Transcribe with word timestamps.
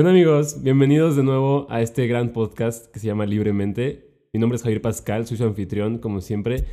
¿Qué 0.00 0.08
amigos? 0.08 0.62
Bienvenidos 0.62 1.16
de 1.16 1.24
nuevo 1.24 1.66
a 1.68 1.82
este 1.82 2.06
gran 2.06 2.32
podcast 2.32 2.86
que 2.92 3.00
se 3.00 3.08
llama 3.08 3.26
Libremente. 3.26 4.28
Mi 4.32 4.38
nombre 4.38 4.54
es 4.54 4.62
Javier 4.62 4.80
Pascal, 4.80 5.26
soy 5.26 5.38
su 5.38 5.44
anfitrión 5.44 5.98
como 5.98 6.20
siempre. 6.20 6.64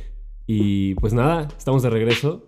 Y 0.46 0.94
pues 0.94 1.12
nada, 1.12 1.48
estamos 1.58 1.82
de 1.82 1.90
regreso. 1.90 2.44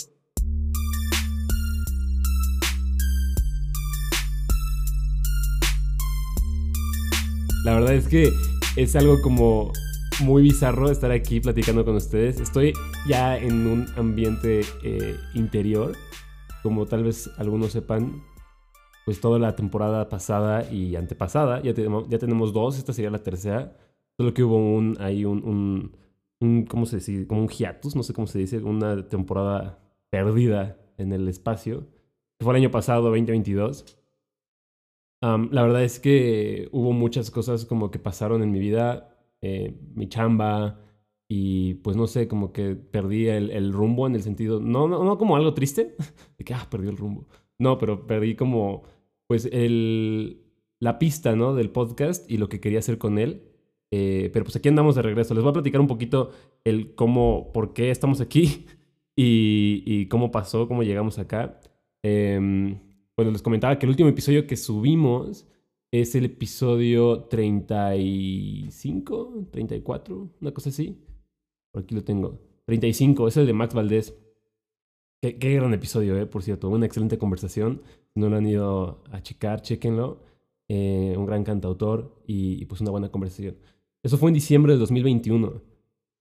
La 7.65 7.75
verdad 7.75 7.95
es 7.95 8.07
que 8.07 8.31
es 8.77 8.95
algo 8.95 9.21
como 9.21 9.73
muy 10.21 10.43
bizarro 10.43 10.93
estar 10.93 11.11
aquí 11.11 11.41
platicando 11.41 11.85
con 11.85 11.97
ustedes. 11.97 12.39
Estoy 12.39 12.73
ya 13.09 13.37
en 13.37 13.67
un 13.67 13.87
ambiente 13.97 14.61
eh, 14.85 15.17
interior, 15.35 15.97
como 16.63 16.87
tal 16.87 17.03
vez 17.03 17.29
algunos 17.37 17.73
sepan, 17.73 18.23
pues 19.09 19.23
toda 19.23 19.39
la 19.39 19.57
temporada 19.57 20.11
pasada 20.11 20.71
y 20.71 20.95
antepasada, 20.95 21.63
ya 21.63 21.73
tenemos, 21.73 22.07
ya 22.11 22.19
tenemos 22.19 22.53
dos, 22.53 22.77
esta 22.77 22.93
sería 22.93 23.11
la 23.11 23.23
tercera, 23.23 23.75
solo 24.19 24.35
que 24.35 24.45
hubo 24.45 24.59
un, 24.59 24.99
ahí 25.01 25.25
un, 25.25 25.97
un, 26.41 26.67
¿cómo 26.67 26.85
se 26.85 26.97
dice? 26.97 27.27
Como 27.27 27.41
un 27.41 27.49
hiatus, 27.49 27.97
no 27.97 28.03
sé 28.03 28.13
cómo 28.13 28.27
se 28.27 28.39
dice, 28.39 28.59
una 28.59 29.09
temporada 29.09 29.79
perdida 30.11 30.77
en 30.99 31.15
el 31.15 31.27
espacio, 31.27 31.87
que 32.37 32.45
fue 32.45 32.53
el 32.53 32.61
año 32.61 32.71
pasado, 32.71 33.05
2022. 33.05 33.97
la 35.23 35.63
verdad 35.63 35.85
es 35.85 36.01
que 36.01 36.69
hubo 36.73 36.93
muchas 36.93 37.31
cosas 37.31 37.65
como 37.65 37.91
que 37.91 37.99
pasaron 37.99 38.43
en 38.43 38.53
mi 38.53 38.59
vida, 38.59 39.17
eh, 39.41 39.75
mi 39.95 40.11
chamba, 40.11 40.81
y 41.27 41.77
pues 41.77 41.97
no 41.97 42.07
sé, 42.09 42.29
como 42.29 42.53
que 42.53 42.75
perdí 42.75 43.29
el, 43.29 43.53
el 43.53 43.73
rumbo 43.73 44.07
en 44.07 44.17
el 44.17 44.23
sentido, 44.23 44.61
no, 44.61 44.87
no, 44.87 45.03
no 45.03 45.17
como 45.17 45.35
algo 45.35 45.55
triste, 45.55 45.97
de 46.37 46.45
que, 46.45 46.53
ah, 46.53 46.67
perdí 46.71 46.89
el 46.89 46.99
rumbo. 46.99 47.27
No, 47.59 47.77
pero 47.79 48.07
perdí 48.07 48.37
como 48.37 48.85
pues 49.29 49.49
el, 49.53 50.43
la 50.81 50.99
pista, 50.99 51.37
¿no? 51.37 51.55
Del 51.55 51.71
podcast 51.71 52.29
y 52.29 52.39
lo 52.39 52.49
que 52.49 52.61
quería 52.61 52.81
hacer 52.81 52.99
con 52.99 53.19
él. 53.19 53.45
Eh, 53.93 54.31
pero 54.33 54.45
pues 54.45 54.57
aquí 54.57 54.69
andamos 54.69 54.97
de 54.97 55.03
regreso. 55.03 55.35
Les 55.35 55.45
voy 55.45 55.51
a 55.51 55.55
platicar 55.55 55.81
un 55.81 55.87
poquito 55.87 56.33
el 56.65 56.97
cómo, 56.97 57.53
por 57.53 57.73
qué 57.73 57.93
estamos 57.93 58.21
aquí 58.21 58.67
y, 59.17 60.07
cómo 60.07 60.33
pasó, 60.33 60.67
cómo 60.67 60.83
llegamos 60.83 61.21
acá. 61.21 61.61
Eh, 62.03 62.77
bueno, 63.17 63.31
les 63.31 63.43
comentaba 63.43 63.79
que 63.79 63.87
el 63.87 63.91
último 63.91 64.09
episodio 64.09 64.47
que 64.47 64.57
subimos 64.57 65.47
es 65.91 66.15
el 66.15 66.27
episodio 66.27 67.25
35, 67.25 69.49
34, 69.51 70.31
una 70.41 70.53
cosa 70.53 70.69
así. 70.71 70.99
Por 71.73 71.83
aquí 71.83 71.95
lo 71.95 72.05
tengo. 72.05 72.41
35, 72.67 73.29
es 73.29 73.37
el 73.37 73.47
de 73.47 73.53
Max 73.53 73.75
Valdés. 73.75 74.15
Qué, 75.21 75.33
gran 75.33 75.75
episodio, 75.75 76.17
eh, 76.19 76.27
por 76.27 76.43
cierto. 76.43 76.69
Una 76.69 76.87
excelente 76.87 77.19
conversación. 77.19 77.83
No 78.15 78.29
lo 78.29 78.37
han 78.37 78.47
ido 78.47 79.03
a 79.11 79.23
checar, 79.23 79.63
chéquenlo. 79.63 80.23
Eh, 80.69 81.15
un 81.17 81.25
gran 81.25 81.45
cantautor 81.45 82.23
y, 82.27 82.65
pues 82.67 82.81
una 82.81 82.91
buena 82.91 83.11
conversación. 83.11 83.57
Eso 84.03 84.19
fue 84.19 84.31
en 84.31 84.35
diciembre 84.35 84.75
de 84.75 84.79
2021. 84.79 85.63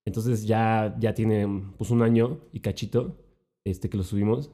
Entonces 0.06 0.46
ya, 0.46 0.96
ya 1.00 1.14
tiene 1.14 1.48
pues 1.78 1.92
un 1.92 2.02
año 2.02 2.40
y 2.54 2.62
cachito 2.62 3.18
este, 3.66 3.90
que 3.90 3.98
lo 3.98 4.04
subimos. 4.04 4.52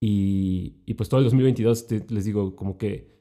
Y, 0.00 0.82
y 0.86 0.94
pues 0.94 1.08
todo 1.08 1.20
el 1.20 1.24
2022, 1.24 1.86
les 2.10 2.24
digo, 2.24 2.56
como 2.56 2.78
que 2.78 3.18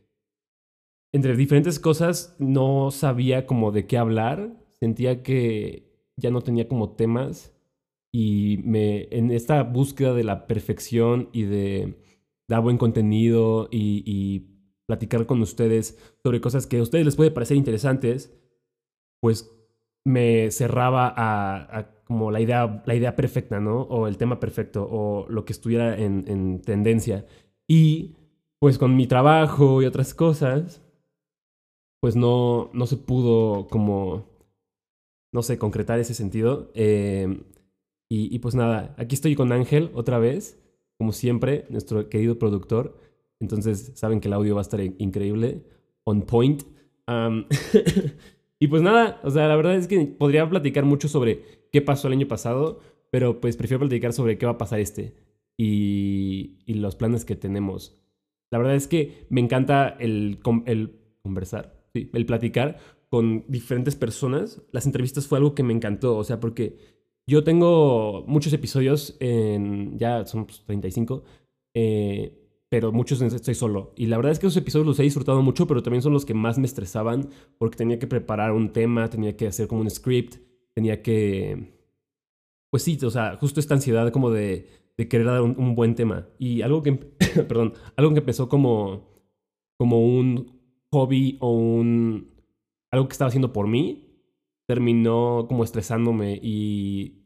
entre 1.13 1.35
diferentes 1.35 1.79
cosas 1.79 2.35
no 2.39 2.91
sabía 2.91 3.45
como 3.45 3.71
de 3.71 3.87
qué 3.87 3.97
hablar. 3.97 4.53
Sentía 4.79 5.23
que 5.23 5.87
ya 6.17 6.31
no 6.31 6.41
tenía 6.41 6.67
como 6.67 6.91
temas 6.91 7.53
y 8.11 8.59
me, 8.63 9.07
en 9.11 9.31
esta 9.31 9.63
búsqueda 9.63 10.13
de 10.13 10.23
la 10.23 10.47
perfección 10.47 11.29
y 11.31 11.43
de 11.43 11.95
dar 12.47 12.61
buen 12.61 12.77
contenido 12.77 13.67
y, 13.71 14.53
platicar 14.87 15.25
con 15.25 15.41
ustedes 15.41 15.97
sobre 16.23 16.39
cosas 16.39 16.65
que 16.65 16.77
a 16.77 16.81
ustedes 16.81 17.03
les 17.03 17.17
puede 17.17 17.29
parecer 17.29 17.57
interesantes, 17.57 18.33
pues 19.19 19.51
me 20.05 20.49
cerraba 20.49 21.13
a, 21.17 22.03
como 22.05 22.31
la 22.31 22.39
idea, 22.39 22.83
la 22.85 22.95
idea 22.95 23.13
perfecta, 23.13 23.59
¿no? 23.59 23.81
O 23.81 24.07
el 24.07 24.17
tema 24.17 24.39
perfecto, 24.39 24.87
o 24.89 25.27
lo 25.27 25.43
que 25.43 25.51
estuviera 25.51 25.97
en, 25.97 26.23
en 26.27 26.61
tendencia. 26.61 27.25
Y 27.67 28.15
pues 28.59 28.77
con 28.77 28.95
mi 28.95 29.07
trabajo 29.07 29.81
y 29.81 29.85
otras 29.85 30.13
cosas, 30.13 30.81
pues 32.01 32.15
no, 32.15 32.69
no 32.73 32.85
se 32.85 32.97
pudo 32.97 33.67
como, 33.67 34.25
no 35.33 35.41
sé, 35.41 35.57
concretar 35.57 35.99
ese 35.99 36.13
sentido. 36.13 36.71
Eh, 36.73 37.43
y, 38.09 38.39
pues 38.39 38.55
nada, 38.55 38.95
aquí 38.97 39.15
estoy 39.15 39.35
con 39.35 39.51
Ángel 39.51 39.91
otra 39.93 40.17
vez, 40.17 40.57
como 40.97 41.11
siempre, 41.11 41.65
nuestro 41.69 42.09
querido 42.09 42.39
productor. 42.39 42.99
Entonces 43.39 43.91
saben 43.95 44.19
que 44.19 44.27
el 44.27 44.33
audio 44.33 44.55
va 44.55 44.61
a 44.61 44.63
estar 44.63 44.81
increíble, 44.81 45.63
on 46.03 46.23
point. 46.23 46.63
y 48.59 48.67
pues 48.67 48.81
nada, 48.81 49.21
o 49.23 49.29
sea, 49.29 49.47
la 49.47 49.55
verdad 49.55 49.75
es 49.75 49.87
que 49.87 50.05
podría 50.05 50.49
platicar 50.49 50.85
mucho 50.85 51.07
sobre 51.07 51.67
qué 51.71 51.81
pasó 51.81 52.07
el 52.07 52.13
año 52.13 52.27
pasado, 52.27 52.79
pero 53.11 53.39
pues 53.39 53.55
prefiero 53.55 53.79
platicar 53.79 54.13
sobre 54.13 54.37
qué 54.37 54.45
va 54.45 54.53
a 54.53 54.57
pasar 54.57 54.79
este 54.79 55.15
y, 55.57 56.59
y 56.65 56.75
los 56.75 56.95
planes 56.95 57.25
que 57.25 57.35
tenemos. 57.35 57.99
La 58.51 58.57
verdad 58.57 58.75
es 58.75 58.87
que 58.87 59.25
me 59.29 59.41
encanta 59.41 59.89
el, 59.99 60.39
el 60.65 60.91
conversar, 61.21 61.89
el 61.93 62.25
platicar 62.25 62.77
con 63.09 63.45
diferentes 63.47 63.95
personas. 63.95 64.61
Las 64.71 64.85
entrevistas 64.85 65.27
fue 65.27 65.37
algo 65.37 65.55
que 65.55 65.63
me 65.63 65.73
encantó, 65.73 66.17
o 66.17 66.23
sea, 66.23 66.39
porque 66.39 66.96
yo 67.27 67.43
tengo 67.43 68.23
muchos 68.25 68.53
episodios, 68.53 69.17
en, 69.19 69.97
ya 69.99 70.25
son 70.25 70.47
35, 70.47 71.21
pues, 71.21 71.33
eh, 71.75 72.47
pero 72.69 72.91
muchos 72.91 73.21
estoy 73.21 73.55
solo. 73.55 73.93
Y 73.95 74.07
la 74.07 74.17
verdad 74.17 74.31
es 74.31 74.39
que 74.39 74.47
esos 74.47 74.57
episodios 74.57 74.87
los 74.87 74.99
he 74.99 75.03
disfrutado 75.03 75.41
mucho, 75.41 75.67
pero 75.67 75.83
también 75.83 76.01
son 76.01 76.13
los 76.13 76.25
que 76.25 76.33
más 76.33 76.57
me 76.57 76.65
estresaban 76.65 77.29
porque 77.57 77.77
tenía 77.77 77.99
que 77.99 78.07
preparar 78.07 78.51
un 78.51 78.73
tema, 78.73 79.09
tenía 79.09 79.37
que 79.37 79.47
hacer 79.47 79.67
como 79.67 79.81
un 79.81 79.89
script, 79.89 80.35
tenía 80.73 81.01
que... 81.01 81.73
Pues 82.69 82.83
sí, 82.83 82.97
o 83.03 83.09
sea, 83.09 83.37
justo 83.37 83.59
esta 83.59 83.73
ansiedad 83.73 84.11
como 84.11 84.29
de, 84.31 84.67
querer 84.97 85.25
dar 85.27 85.41
un, 85.41 85.75
buen 85.75 85.95
tema. 85.95 86.27
Y 86.37 86.61
algo 86.61 86.83
que, 86.83 86.93
perdón, 87.47 87.73
algo 87.95 88.13
que 88.13 88.19
empezó 88.19 88.49
como, 88.49 89.09
como 89.77 90.05
un 90.05 90.59
hobby 90.91 91.37
o 91.39 91.51
un... 91.51 92.33
algo 92.91 93.07
que 93.07 93.13
estaba 93.13 93.29
haciendo 93.29 93.53
por 93.53 93.67
mí, 93.67 94.07
terminó 94.67 95.45
como 95.47 95.63
estresándome 95.63 96.37
y 96.43 97.16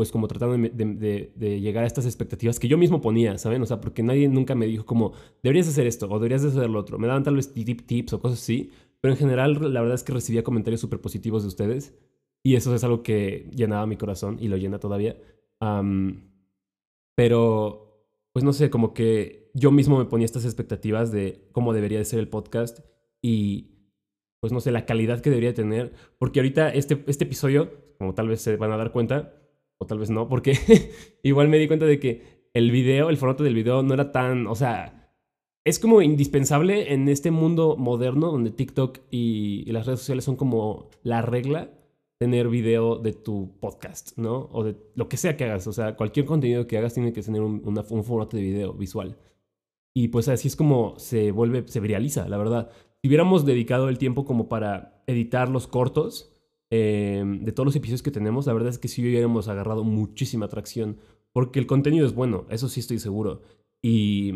pues 0.00 0.10
como 0.10 0.28
tratando 0.28 0.56
de, 0.56 1.60
llegar 1.60 1.84
a 1.84 1.86
estas 1.86 2.06
expectativas 2.06 2.58
que 2.58 2.68
yo 2.68 2.78
mismo 2.78 3.02
ponía, 3.02 3.36
¿saben? 3.36 3.60
O 3.60 3.66
sea, 3.66 3.82
porque 3.82 4.02
nadie 4.02 4.30
nunca 4.30 4.54
me 4.54 4.64
dijo 4.64 4.86
como, 4.86 5.12
deberías 5.42 5.68
hacer 5.68 5.86
esto 5.86 6.08
o 6.08 6.18
deberías 6.18 6.42
hacer 6.42 6.70
lo 6.70 6.78
otro. 6.78 6.98
Me 6.98 7.06
daban 7.06 7.22
tal 7.22 7.36
vez 7.36 7.52
tips 7.52 8.14
o 8.14 8.18
cosas 8.18 8.40
así, 8.40 8.70
pero 9.02 9.12
en 9.12 9.18
general 9.18 9.58
la 9.74 9.82
verdad 9.82 9.96
es 9.96 10.02
que 10.02 10.14
recibía 10.14 10.42
comentarios 10.42 10.80
súper 10.80 11.02
positivos 11.02 11.42
de 11.42 11.48
ustedes 11.48 11.94
y 12.42 12.54
eso 12.54 12.74
es 12.74 12.82
algo 12.82 13.02
que 13.02 13.50
llenaba 13.54 13.84
mi 13.84 13.98
corazón 13.98 14.38
y 14.40 14.48
lo 14.48 14.56
llena 14.56 14.78
todavía. 14.78 15.18
pero, 17.14 18.06
pues 18.32 18.42
no 18.42 18.54
sé, 18.54 18.70
como 18.70 18.94
que 18.94 19.50
yo 19.52 19.70
mismo 19.70 19.98
me 19.98 20.06
ponía 20.06 20.24
estas 20.24 20.46
expectativas 20.46 21.12
de 21.12 21.46
cómo 21.52 21.74
debería 21.74 21.98
de 21.98 22.06
ser 22.06 22.20
el 22.20 22.28
podcast 22.28 22.78
y 23.20 23.66
pues 24.40 24.50
no 24.50 24.60
sé, 24.60 24.70
la 24.72 24.86
calidad 24.86 25.20
que 25.20 25.28
debería 25.28 25.52
tener, 25.52 25.92
porque 26.18 26.40
ahorita 26.40 26.70
este, 26.70 27.04
este 27.06 27.24
episodio, 27.24 27.70
como 27.98 28.14
tal 28.14 28.28
vez 28.28 28.40
se 28.40 28.56
van 28.56 28.72
a 28.72 28.78
dar 28.78 28.92
cuenta, 28.92 29.39
o 29.80 29.86
tal 29.86 29.98
vez 29.98 30.10
no, 30.10 30.28
porque 30.28 30.54
igual 31.22 31.48
me 31.48 31.58
di 31.58 31.66
cuenta 31.66 31.86
de 31.86 31.98
que 31.98 32.48
el 32.52 32.70
video, 32.70 33.08
el 33.08 33.16
formato 33.16 33.42
del 33.42 33.54
video 33.54 33.82
no 33.82 33.94
era 33.94 34.12
tan, 34.12 34.46
o 34.46 34.54
sea, 34.54 35.14
es 35.64 35.78
como 35.78 36.02
indispensable 36.02 36.92
en 36.92 37.08
este 37.08 37.30
mundo 37.30 37.76
moderno 37.76 38.30
donde 38.30 38.50
TikTok 38.50 38.98
y, 39.10 39.64
las 39.72 39.86
redes 39.86 40.00
sociales 40.00 40.24
son 40.24 40.36
como 40.36 40.90
la 41.02 41.22
regla 41.22 41.70
tener 42.18 42.48
video 42.48 42.96
de 42.96 43.14
tu 43.14 43.58
podcast, 43.58 44.18
¿no? 44.18 44.50
O 44.52 44.64
de 44.64 44.76
lo 44.94 45.08
que 45.08 45.16
sea 45.16 45.38
que 45.38 45.44
hagas, 45.44 45.66
o 45.66 45.72
sea, 45.72 45.96
cualquier 45.96 46.26
contenido 46.26 46.66
que 46.66 46.76
hagas 46.76 46.92
tiene 46.92 47.14
que 47.14 47.22
tener 47.22 47.40
un, 47.40 47.62
un 47.64 48.04
formato 48.04 48.36
de 48.36 48.42
video 48.42 48.74
visual. 48.74 49.16
Y 49.94 50.08
pues 50.08 50.28
así 50.28 50.48
es 50.48 50.56
como 50.56 50.98
se 50.98 51.32
vuelve, 51.32 51.66
se 51.68 51.80
viraliza, 51.80 52.28
la 52.28 52.36
verdad. 52.36 52.70
Si 53.00 53.08
hubiéramos 53.08 53.46
dedicado 53.46 53.88
el 53.88 53.96
tiempo 53.96 54.26
como 54.26 54.50
para 54.50 55.02
editar 55.06 55.48
los 55.48 55.66
cortos, 55.66 56.39
Em, 56.70 57.44
de 57.44 57.52
todos 57.52 57.66
los 57.66 57.76
episodios 57.76 58.02
que 58.02 58.12
tenemos, 58.12 58.46
la 58.46 58.52
verdad 58.52 58.70
es 58.70 58.78
que 58.78 58.88
sí 58.88 59.02
hubiéramos 59.02 59.48
agarrado 59.48 59.82
muchísima 59.82 60.46
atracción, 60.46 60.98
porque 61.32 61.58
el 61.58 61.66
contenido 61.66 62.06
es 62.06 62.14
bueno, 62.14 62.46
eso 62.48 62.68
sí 62.68 62.80
estoy 62.80 62.98
seguro. 62.98 63.42
Y 63.82 64.32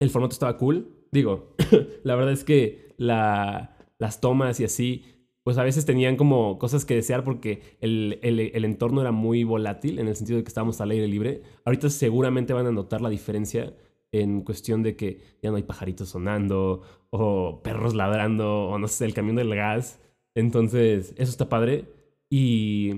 el 0.00 0.10
formato 0.10 0.32
estaba 0.32 0.56
cool. 0.58 0.88
Digo, 1.12 1.54
la 2.04 2.16
verdad 2.16 2.32
es 2.32 2.44
que 2.44 2.94
la, 2.98 3.76
las 3.98 4.20
tomas 4.20 4.60
y 4.60 4.64
así, 4.64 5.04
pues 5.44 5.58
a 5.58 5.62
veces 5.62 5.86
tenían 5.86 6.16
como 6.16 6.58
cosas 6.58 6.84
que 6.84 6.94
desear 6.94 7.24
porque 7.24 7.62
el, 7.80 8.18
el, 8.22 8.40
el, 8.40 8.64
entorno 8.64 9.00
era 9.00 9.12
muy 9.12 9.44
volátil 9.44 9.98
en 9.98 10.08
el 10.08 10.16
sentido 10.16 10.38
de 10.38 10.44
que 10.44 10.48
estábamos 10.48 10.80
al 10.80 10.90
aire 10.90 11.06
libre. 11.06 11.42
Ahorita 11.64 11.88
seguramente 11.88 12.52
van 12.52 12.66
a 12.66 12.72
notar 12.72 13.00
la 13.00 13.08
diferencia 13.08 13.74
en 14.12 14.42
cuestión 14.42 14.82
de 14.82 14.96
que 14.96 15.20
ya 15.42 15.50
no 15.50 15.56
hay 15.56 15.62
pajaritos 15.62 16.10
sonando 16.10 16.82
o 17.10 17.62
perros 17.62 17.94
ladrando 17.94 18.66
o 18.68 18.78
no 18.78 18.88
sé, 18.88 19.04
el 19.04 19.14
camión 19.14 19.36
del 19.36 19.54
gas. 19.54 20.00
Entonces, 20.38 21.14
eso 21.16 21.32
está 21.32 21.48
padre. 21.48 21.86
Y 22.30 22.92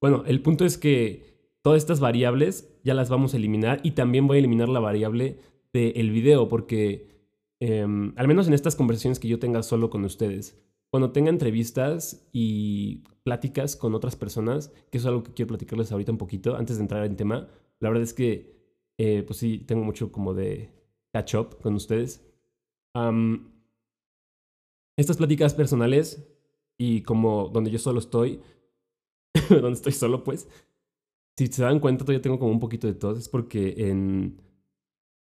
bueno, 0.00 0.22
el 0.26 0.40
punto 0.42 0.64
es 0.64 0.78
que 0.78 1.58
todas 1.60 1.82
estas 1.82 1.98
variables 1.98 2.72
ya 2.84 2.94
las 2.94 3.10
vamos 3.10 3.34
a 3.34 3.36
eliminar 3.36 3.80
y 3.82 3.92
también 3.92 4.28
voy 4.28 4.36
a 4.36 4.38
eliminar 4.38 4.68
la 4.68 4.78
variable 4.78 5.40
del 5.72 6.12
video 6.12 6.48
porque 6.48 7.26
em, 7.58 8.12
al 8.16 8.28
menos 8.28 8.46
en 8.46 8.54
estas 8.54 8.76
conversaciones 8.76 9.18
que 9.18 9.26
yo 9.26 9.40
tenga 9.40 9.64
solo 9.64 9.90
con 9.90 10.04
ustedes, 10.04 10.56
cuando 10.90 11.10
tenga 11.10 11.30
entrevistas 11.30 12.28
y 12.32 13.02
pláticas 13.24 13.74
con 13.74 13.96
otras 13.96 14.14
personas, 14.14 14.72
que 14.92 14.98
es 14.98 15.06
algo 15.06 15.24
que 15.24 15.34
quiero 15.34 15.48
platicarles 15.48 15.90
ahorita 15.90 16.12
un 16.12 16.18
poquito, 16.18 16.54
antes 16.54 16.76
de 16.76 16.82
entrar 16.82 17.04
en 17.04 17.16
tema, 17.16 17.48
la 17.80 17.88
verdad 17.88 18.04
es 18.04 18.14
que, 18.14 18.54
eh, 18.98 19.24
pues 19.26 19.40
sí, 19.40 19.58
tengo 19.58 19.82
mucho 19.82 20.12
como 20.12 20.32
de 20.32 20.70
catch 21.12 21.34
up 21.34 21.58
con 21.60 21.74
ustedes. 21.74 22.24
estas 24.96 25.16
pláticas 25.16 25.54
personales 25.54 26.37
y 26.78 27.02
como 27.02 27.48
donde 27.48 27.70
yo 27.70 27.78
solo 27.78 27.98
estoy, 27.98 28.40
donde 29.50 29.72
estoy 29.72 29.92
solo, 29.92 30.24
pues, 30.24 30.48
si 31.36 31.48
se 31.48 31.62
dan 31.62 31.80
cuenta, 31.80 32.04
todavía 32.04 32.22
tengo 32.22 32.38
como 32.38 32.52
un 32.52 32.60
poquito 32.60 32.86
de 32.86 32.94
tos, 32.94 33.18
es 33.18 33.28
porque 33.28 33.74
en 33.88 34.40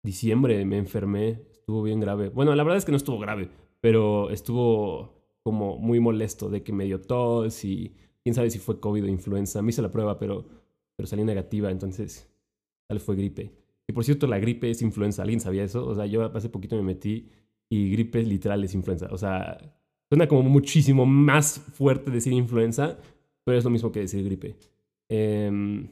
diciembre 0.04 0.66
me 0.66 0.78
enfermé, 0.78 1.42
estuvo 1.52 1.84
bien 1.84 2.00
grave. 2.00 2.30
Bueno, 2.30 2.56
la 2.56 2.64
verdad 2.64 2.78
es 2.78 2.86
que 2.86 2.92
no 2.92 2.98
estuvo 2.98 3.20
grave, 3.20 3.50
pero 3.82 4.30
estuvo 4.30 5.14
como 5.44 5.78
muy 5.78 6.00
molesto 6.00 6.50
de 6.50 6.64
que 6.64 6.74
me 6.74 6.86
dio 6.86 7.02
tos 7.02 7.64
y 7.66 7.94
quién 8.24 8.36
sabe 8.36 8.50
si 8.50 8.60
fue 8.60 8.80
COVID 8.80 9.04
o 9.04 9.08
influenza. 9.08 9.62
Me 9.62 9.70
hice 9.70 9.82
la 9.82 9.92
prueba, 9.92 10.18
pero, 10.20 10.46
pero 10.96 11.08
salí 11.08 11.24
negativa, 11.24 11.72
entonces 11.72 12.30
tal 12.88 13.00
fue 13.00 13.16
gripe. 13.16 13.54
Y 13.88 13.94
por 13.94 14.04
cierto, 14.04 14.28
la 14.28 14.40
gripe 14.40 14.70
es 14.70 14.82
influenza. 14.82 15.24
¿Alguien 15.24 15.40
sabía 15.40 15.64
eso? 15.64 15.86
O 15.86 15.96
sea, 15.96 16.06
yo 16.06 16.24
hace 16.36 16.50
poquito 16.50 16.76
me 16.76 16.84
metí 16.84 17.30
y 17.70 17.92
gripe 17.92 18.24
literal 18.24 18.64
es 18.64 18.74
influenza. 18.74 19.08
O 19.12 19.18
sea, 19.18 19.81
suena 20.12 20.28
como 20.28 20.44
muchísimo 20.44 21.06
más 21.06 21.58
fuerte 21.74 22.12
decir 22.12 22.34
influenza, 22.34 22.98
pero 23.46 23.58
es 23.58 23.64
lo 23.64 23.70
mismo 23.70 23.94
que 23.94 24.02
decir 24.02 24.26
gripe. 24.26 24.58
Em, 25.08 25.88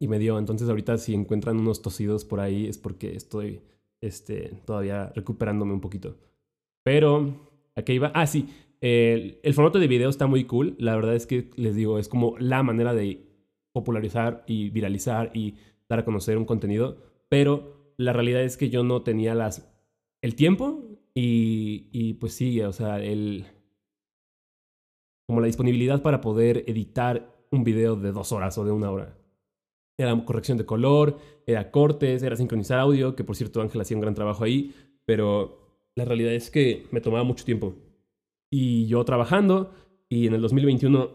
y 0.00 0.08
me 0.08 0.18
dio, 0.18 0.36
entonces 0.36 0.68
ahorita 0.68 0.98
si 0.98 1.14
encuentran 1.14 1.56
unos 1.60 1.80
tosidos 1.80 2.24
por 2.24 2.40
ahí 2.40 2.66
es 2.66 2.76
porque 2.76 3.14
estoy 3.14 3.60
este, 4.00 4.50
todavía 4.64 5.12
recuperándome 5.14 5.72
un 5.72 5.80
poquito. 5.80 6.16
Pero, 6.82 7.48
¿a 7.76 7.82
qué 7.82 7.94
iba? 7.94 8.10
Ah, 8.16 8.26
sí, 8.26 8.48
el, 8.80 9.38
el, 9.44 9.54
formato 9.54 9.78
de 9.78 9.86
video 9.86 10.10
está 10.10 10.26
muy 10.26 10.42
cool. 10.42 10.74
La 10.80 10.96
verdad 10.96 11.14
es 11.14 11.28
que 11.28 11.50
les 11.54 11.76
digo, 11.76 12.00
es 12.00 12.08
como 12.08 12.36
la 12.40 12.64
manera 12.64 12.94
de 12.94 13.28
popularizar 13.70 14.42
y 14.48 14.70
viralizar 14.70 15.30
y 15.34 15.54
dar 15.88 16.00
a 16.00 16.04
conocer 16.04 16.36
un 16.36 16.46
contenido. 16.46 16.96
Pero 17.28 17.92
la 17.96 18.12
realidad 18.12 18.42
es 18.42 18.56
que 18.56 18.70
yo 18.70 18.82
no 18.82 19.02
tenía 19.02 19.36
las, 19.36 19.72
el 20.20 20.34
tiempo 20.34 20.99
y, 21.22 22.14
pues 22.14 22.34
sí, 22.34 22.60
o 22.62 22.72
sea, 22.72 23.02
el, 23.02 23.46
como 25.26 25.40
la 25.40 25.46
disponibilidad 25.46 26.02
para 26.02 26.20
poder 26.20 26.64
editar 26.66 27.44
un 27.50 27.64
video 27.64 27.96
de 27.96 28.12
dos 28.12 28.32
horas 28.32 28.56
o 28.58 28.64
de 28.64 28.72
una 28.72 28.90
hora. 28.90 29.16
Era 29.98 30.24
corrección 30.24 30.56
de 30.56 30.64
color, 30.64 31.18
era 31.46 31.70
cortes, 31.70 32.22
era 32.22 32.36
sincronizar 32.36 32.78
audio, 32.78 33.14
que 33.14 33.24
por 33.24 33.36
cierto 33.36 33.60
Ángel 33.60 33.80
hacía 33.80 33.96
un 33.96 34.02
gran 34.02 34.14
trabajo 34.14 34.44
ahí, 34.44 34.74
pero 35.04 35.58
la 35.94 36.04
realidad 36.04 36.32
es 36.32 36.50
que 36.50 36.86
me 36.90 37.00
tomaba 37.00 37.24
mucho 37.24 37.44
tiempo. 37.44 37.74
Y 38.50 38.86
yo 38.86 39.04
trabajando, 39.04 39.72
y 40.08 40.26
en 40.26 40.34
el 40.34 40.40
2021 40.40 41.10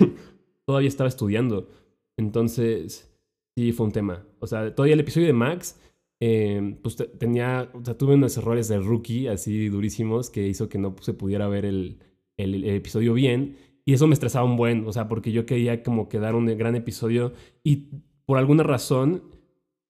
todavía 0.66 0.88
estaba 0.88 1.08
estudiando. 1.08 1.68
Entonces, 2.16 3.10
sí 3.56 3.72
fue 3.72 3.86
un 3.86 3.92
tema. 3.92 4.24
O 4.38 4.46
sea, 4.46 4.74
todavía 4.74 4.94
el 4.94 5.00
episodio 5.00 5.26
de 5.26 5.32
Max, 5.32 5.80
eh, 6.20 6.76
pues 6.82 6.96
tenía, 7.18 7.70
o 7.72 7.84
sea, 7.84 7.96
tuve 7.96 8.14
unos 8.14 8.36
errores 8.36 8.68
de 8.68 8.78
rookie 8.78 9.28
así 9.28 9.68
durísimos 9.68 10.28
que 10.28 10.46
hizo 10.46 10.68
que 10.68 10.78
no 10.78 10.94
se 11.00 11.14
pudiera 11.14 11.48
ver 11.48 11.64
el, 11.64 11.98
el, 12.36 12.64
episodio 12.64 13.14
bien. 13.14 13.56
Y 13.86 13.94
eso 13.94 14.06
me 14.06 14.14
estresaba 14.14 14.44
un 14.44 14.56
buen, 14.56 14.86
o 14.86 14.92
sea, 14.92 15.08
porque 15.08 15.32
yo 15.32 15.46
quería 15.46 15.82
como 15.82 16.08
que 16.08 16.18
dar 16.18 16.34
un 16.34 16.46
gran 16.46 16.76
episodio 16.76 17.32
y 17.64 17.88
por 18.26 18.38
alguna 18.38 18.62
razón, 18.62 19.24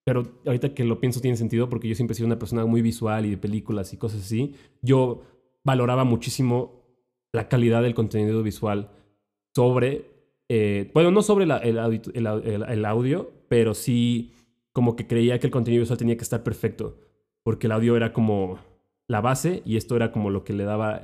pero 0.05 0.41
ahorita 0.47 0.73
que 0.73 0.85
lo 0.85 1.00
pienso 1.00 1.21
tiene 1.21 1.37
sentido 1.37 1.69
porque 1.69 1.88
yo 1.88 1.94
siempre 1.94 2.12
he 2.12 2.17
sido 2.17 2.27
una 2.27 2.38
persona 2.38 2.65
muy 2.65 2.81
visual 2.81 3.26
y 3.26 3.31
de 3.31 3.37
películas 3.37 3.93
y 3.93 3.97
cosas 3.99 4.23
así, 4.23 4.55
yo 4.81 5.23
valoraba 5.65 6.05
muchísimo 6.05 6.81
la 7.33 7.49
calidad 7.49 7.83
del 7.83 7.94
contenido 7.94 8.43
visual 8.43 8.91
sobre, 9.55 10.06
eh, 10.49 10.91
bueno, 10.94 11.11
no 11.11 11.23
sobre 11.23 11.44
el, 11.44 12.85
audio, 12.87 13.31
pero 13.49 13.75
sí 13.75 14.33
como 14.72 14.96
que 14.96 15.06
creía 15.06 15.38
que 15.38 15.46
el 15.46 15.52
contenido 15.52 15.81
visual 15.81 15.99
tenía 15.99 16.17
que 16.17 16.22
estar 16.22 16.43
perfecto, 16.43 16.99
porque 17.43 17.67
el 17.67 17.72
audio 17.72 17.96
era 17.96 18.12
como 18.12 18.58
la 19.08 19.20
base 19.20 19.62
y 19.64 19.76
esto 19.76 19.96
era 19.96 20.12
como 20.12 20.31
lo 20.31 20.44
que 20.44 20.52
le 20.52 20.64
daba 20.64 21.02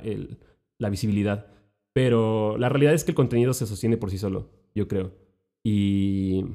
la 0.77 0.89
visibilidad. 0.89 1.47
Pero 1.93 2.57
la 2.57 2.69
realidad 2.69 2.93
es 2.93 3.03
que 3.03 3.11
el 3.11 3.15
contenido 3.15 3.53
se 3.53 3.65
sostiene 3.65 3.97
por 3.97 4.11
sí 4.11 4.17
solo, 4.17 4.49
yo 4.75 4.87
creo. 4.87 5.11
Y, 5.63 6.45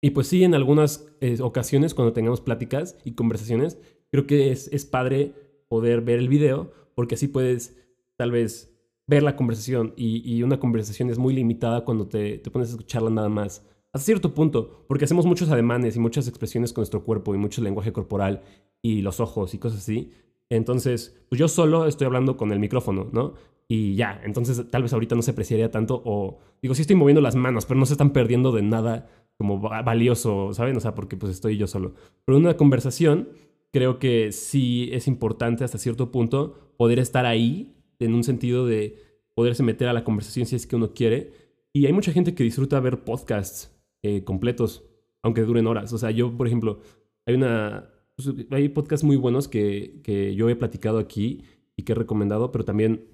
y 0.00 0.10
pues 0.10 0.26
sí, 0.26 0.42
en 0.42 0.54
algunas 0.54 1.06
eh, 1.20 1.38
ocasiones 1.40 1.94
cuando 1.94 2.12
tengamos 2.12 2.40
pláticas 2.40 2.98
y 3.04 3.12
conversaciones, 3.12 3.78
creo 4.10 4.26
que 4.26 4.50
es, 4.50 4.68
es 4.72 4.86
padre 4.86 5.34
poder 5.68 6.00
ver 6.00 6.18
el 6.18 6.28
video 6.28 6.72
porque 6.94 7.14
así 7.14 7.28
puedes 7.28 7.76
tal 8.16 8.32
vez 8.32 8.74
ver 9.06 9.22
la 9.22 9.36
conversación 9.36 9.94
y, 9.96 10.22
y 10.24 10.42
una 10.42 10.58
conversación 10.58 11.10
es 11.10 11.18
muy 11.18 11.34
limitada 11.34 11.84
cuando 11.84 12.08
te, 12.08 12.38
te, 12.38 12.50
pones 12.50 12.68
a 12.68 12.72
escucharla 12.72 13.10
nada 13.10 13.28
más. 13.28 13.64
A 13.92 13.98
cierto 13.98 14.34
punto, 14.34 14.84
porque 14.86 15.06
hacemos 15.06 15.24
muchos 15.24 15.50
ademanes 15.50 15.96
y 15.96 15.98
muchas 15.98 16.28
expresiones 16.28 16.72
con 16.72 16.82
nuestro 16.82 17.04
cuerpo 17.04 17.34
y 17.34 17.38
mucho 17.38 17.62
lenguaje 17.62 17.92
corporal 17.92 18.42
y 18.82 19.00
los 19.00 19.18
ojos 19.18 19.54
y 19.54 19.58
cosas 19.58 19.80
así, 19.80 20.12
entonces, 20.50 21.20
pues 21.28 21.38
yo 21.38 21.48
solo 21.48 21.86
estoy 21.86 22.06
hablando 22.06 22.36
con 22.36 22.52
el 22.52 22.58
micrófono, 22.58 23.08
¿no? 23.12 23.34
Y 23.68 23.96
ya, 23.96 24.20
entonces 24.24 24.70
tal 24.70 24.82
vez 24.82 24.92
ahorita 24.92 25.14
no 25.14 25.22
se 25.22 25.32
apreciaría 25.32 25.70
tanto 25.70 26.00
o 26.04 26.38
digo, 26.62 26.74
sí 26.74 26.82
estoy 26.82 26.96
moviendo 26.96 27.20
las 27.20 27.34
manos, 27.34 27.66
pero 27.66 27.78
no 27.78 27.86
se 27.86 27.94
están 27.94 28.12
perdiendo 28.12 28.50
de 28.50 28.62
nada 28.62 29.10
como 29.36 29.60
valioso, 29.60 30.52
¿saben? 30.54 30.76
O 30.76 30.80
sea, 30.80 30.94
porque 30.94 31.16
pues 31.16 31.32
estoy 31.32 31.58
yo 31.58 31.66
solo. 31.66 31.94
Pero 32.24 32.38
en 32.38 32.44
una 32.44 32.56
conversación 32.56 33.28
creo 33.70 33.98
que 33.98 34.32
sí 34.32 34.88
es 34.92 35.06
importante 35.06 35.64
hasta 35.64 35.78
cierto 35.78 36.10
punto 36.10 36.72
poder 36.78 36.98
estar 36.98 37.26
ahí 37.26 37.76
en 37.98 38.14
un 38.14 38.24
sentido 38.24 38.66
de 38.66 38.96
poderse 39.34 39.62
meter 39.62 39.88
a 39.88 39.92
la 39.92 40.04
conversación 40.04 40.46
si 40.46 40.56
es 40.56 40.66
que 40.66 40.76
uno 40.76 40.94
quiere. 40.94 41.32
Y 41.74 41.86
hay 41.86 41.92
mucha 41.92 42.12
gente 42.12 42.34
que 42.34 42.44
disfruta 42.44 42.80
ver 42.80 43.04
podcasts 43.04 43.77
eh, 44.02 44.24
completos, 44.24 44.84
aunque 45.22 45.42
duren 45.42 45.66
horas. 45.66 45.92
O 45.92 45.98
sea, 45.98 46.10
yo, 46.10 46.36
por 46.36 46.46
ejemplo, 46.46 46.80
hay 47.26 47.34
una, 47.34 47.90
pues, 48.16 48.34
hay 48.50 48.68
podcasts 48.68 49.04
muy 49.04 49.16
buenos 49.16 49.48
que, 49.48 50.00
que, 50.02 50.34
yo 50.34 50.48
he 50.48 50.56
platicado 50.56 50.98
aquí 50.98 51.42
y 51.76 51.82
que 51.82 51.92
he 51.92 51.94
recomendado, 51.94 52.52
pero 52.52 52.64
también 52.64 53.06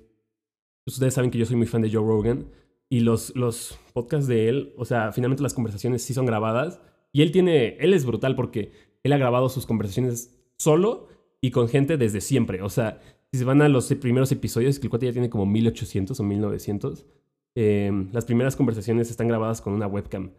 pues, 0.85 0.97
ustedes 0.97 1.15
saben 1.15 1.31
que 1.31 1.39
yo 1.39 1.47
soy 1.47 1.57
muy 1.57 1.67
fan 1.67 1.83
de 1.83 1.91
Joe 1.91 2.07
Rogan 2.07 2.47
y 2.89 3.01
los, 3.01 3.35
los 3.35 3.79
podcasts 3.93 4.29
de 4.29 4.49
él, 4.49 4.75
o 4.77 4.85
sea, 4.85 5.13
finalmente 5.13 5.43
las 5.43 5.55
conversaciones 5.55 6.03
sí 6.03 6.15
son 6.15 6.27
grabadas 6.27 6.81
y 7.13 7.23
él 7.23 7.33
tiene, 7.33 7.77
él 7.79 7.95
es 7.95 8.05
brutal 8.05 8.37
porque 8.37 8.73
él 9.03 9.13
ha 9.13 9.19
grabado 9.19 9.49
sus 9.49 9.67
conversaciones 9.67 10.39
solo 10.57 11.09
y 11.41 11.51
con 11.51 11.69
gente 11.69 11.97
desde 11.97 12.21
siempre. 12.21 12.63
O 12.63 12.71
sea, 12.71 13.01
si 13.33 13.39
se 13.39 13.45
van 13.45 13.63
a 13.63 13.69
los 13.69 13.93
primeros 13.95 14.31
episodios, 14.33 14.79
que 14.79 14.87
el 14.87 14.91
cuate 14.91 15.07
ya 15.07 15.13
tiene 15.13 15.31
como 15.31 15.47
1800 15.47 16.19
o 16.19 16.23
1900, 16.23 17.07
eh, 17.57 18.09
las 18.13 18.25
primeras 18.25 18.57
conversaciones 18.57 19.11
están 19.11 19.29
grabadas 19.29 19.61
con 19.61 19.73
una 19.73 19.87
webcam 19.87 20.31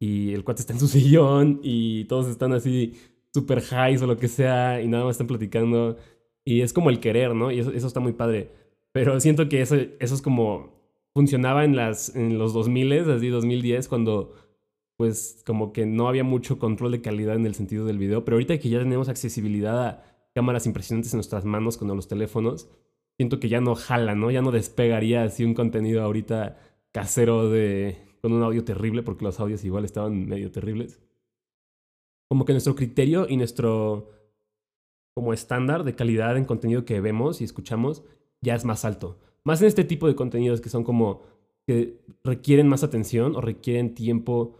y 0.00 0.32
el 0.32 0.42
cuate 0.42 0.62
está 0.62 0.72
en 0.72 0.80
su 0.80 0.88
sillón 0.88 1.60
y 1.62 2.06
todos 2.06 2.26
están 2.26 2.52
así 2.52 2.94
super 3.32 3.62
highs 3.62 4.02
o 4.02 4.08
lo 4.08 4.16
que 4.16 4.26
sea 4.26 4.82
y 4.82 4.88
nada 4.88 5.04
más 5.04 5.12
están 5.12 5.28
platicando. 5.28 5.96
Y 6.44 6.62
es 6.62 6.72
como 6.72 6.90
el 6.90 6.98
querer, 6.98 7.34
¿no? 7.34 7.52
Y 7.52 7.60
eso, 7.60 7.70
eso 7.70 7.86
está 7.86 8.00
muy 8.00 8.14
padre. 8.14 8.50
Pero 8.92 9.20
siento 9.20 9.48
que 9.48 9.60
eso, 9.60 9.76
eso 9.76 10.14
es 10.14 10.22
como 10.22 10.80
funcionaba 11.14 11.64
en, 11.64 11.76
las, 11.76 12.14
en 12.16 12.38
los 12.38 12.52
2000, 12.54 13.10
así 13.10 13.28
2010, 13.28 13.88
cuando 13.88 14.34
pues 14.96 15.42
como 15.46 15.72
que 15.72 15.86
no 15.86 16.08
había 16.08 16.24
mucho 16.24 16.58
control 16.58 16.92
de 16.92 17.00
calidad 17.00 17.36
en 17.36 17.46
el 17.46 17.54
sentido 17.54 17.86
del 17.86 17.98
video. 17.98 18.24
Pero 18.24 18.36
ahorita 18.36 18.58
que 18.58 18.68
ya 18.68 18.78
tenemos 18.78 19.08
accesibilidad 19.08 19.86
a 19.86 20.04
cámaras 20.34 20.66
impresionantes 20.66 21.12
en 21.12 21.18
nuestras 21.18 21.44
manos 21.44 21.76
con 21.76 21.88
los 21.88 22.08
teléfonos, 22.08 22.68
siento 23.16 23.40
que 23.40 23.48
ya 23.48 23.60
no 23.60 23.74
jala, 23.74 24.14
¿no? 24.14 24.30
Ya 24.30 24.42
no 24.42 24.50
despegaría 24.50 25.22
así 25.22 25.44
un 25.44 25.54
contenido 25.54 26.02
ahorita 26.02 26.58
casero 26.92 27.48
de 27.50 28.09
con 28.20 28.32
un 28.32 28.42
audio 28.42 28.64
terrible, 28.64 29.02
porque 29.02 29.24
los 29.24 29.40
audios 29.40 29.64
igual 29.64 29.84
estaban 29.84 30.26
medio 30.26 30.50
terribles 30.50 31.00
como 32.30 32.44
que 32.44 32.52
nuestro 32.52 32.76
criterio 32.76 33.26
y 33.28 33.36
nuestro 33.36 34.08
como 35.16 35.32
estándar 35.32 35.82
de 35.82 35.96
calidad 35.96 36.36
en 36.36 36.44
contenido 36.44 36.84
que 36.84 37.00
vemos 37.00 37.40
y 37.40 37.44
escuchamos 37.44 38.04
ya 38.40 38.54
es 38.54 38.64
más 38.64 38.84
alto. 38.84 39.18
Más 39.42 39.60
en 39.60 39.66
este 39.66 39.82
tipo 39.82 40.06
de 40.06 40.14
contenidos 40.14 40.60
que 40.60 40.68
son 40.68 40.84
como 40.84 41.22
que 41.66 42.00
requieren 42.22 42.68
más 42.68 42.84
atención 42.84 43.34
o 43.34 43.40
requieren 43.40 43.96
tiempo, 43.96 44.56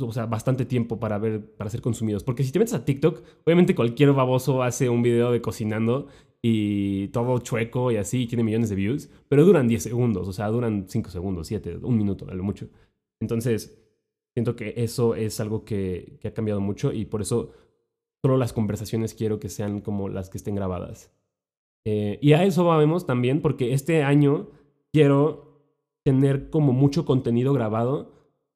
o 0.00 0.12
sea, 0.12 0.26
bastante 0.26 0.64
tiempo 0.64 0.98
para 0.98 1.16
ver, 1.18 1.54
para 1.54 1.70
ser 1.70 1.80
consumidos. 1.80 2.24
Porque 2.24 2.42
si 2.42 2.50
te 2.50 2.58
metes 2.58 2.74
a 2.74 2.84
TikTok, 2.84 3.22
obviamente 3.44 3.76
cualquier 3.76 4.12
baboso 4.12 4.64
hace 4.64 4.88
un 4.88 5.02
video 5.02 5.30
de 5.30 5.40
cocinando 5.40 6.08
y 6.46 7.08
todo 7.08 7.38
chueco 7.38 7.90
y 7.90 7.96
así, 7.96 8.22
y 8.22 8.26
tiene 8.26 8.44
millones 8.44 8.68
de 8.68 8.76
views, 8.76 9.08
pero 9.28 9.44
duran 9.44 9.66
10 9.66 9.82
segundos, 9.82 10.28
o 10.28 10.32
sea, 10.32 10.48
duran 10.48 10.84
5 10.88 11.10
segundos, 11.10 11.46
7, 11.46 11.78
un 11.82 11.96
minuto, 11.96 12.26
a 12.28 12.34
lo 12.34 12.44
mucho. 12.44 12.68
Entonces, 13.18 13.84
Siento 14.34 14.56
que 14.56 14.74
eso 14.76 15.14
es 15.14 15.38
algo 15.38 15.64
que, 15.64 16.18
ha 16.24 16.30
cambiado 16.32 16.60
mucho 16.60 16.92
y 16.92 17.04
por 17.04 17.22
eso 17.22 17.52
solo 18.20 18.36
las 18.36 18.52
conversaciones 18.52 19.14
quiero 19.14 19.38
que 19.38 19.48
sean 19.48 19.80
como 19.80 20.08
las 20.08 20.28
que 20.28 20.38
estén 20.38 20.56
grabadas. 20.56 21.12
Eh, 21.84 22.18
y 22.20 22.32
a 22.32 22.42
eso 22.42 22.64
vamos 22.64 23.06
también 23.06 23.40
porque 23.40 23.74
este 23.74 24.02
año 24.02 24.48
quiero 24.92 25.62
tener 26.02 26.50
como 26.50 26.72
mucho 26.72 27.04
contenido 27.04 27.52
grabado 27.52 28.12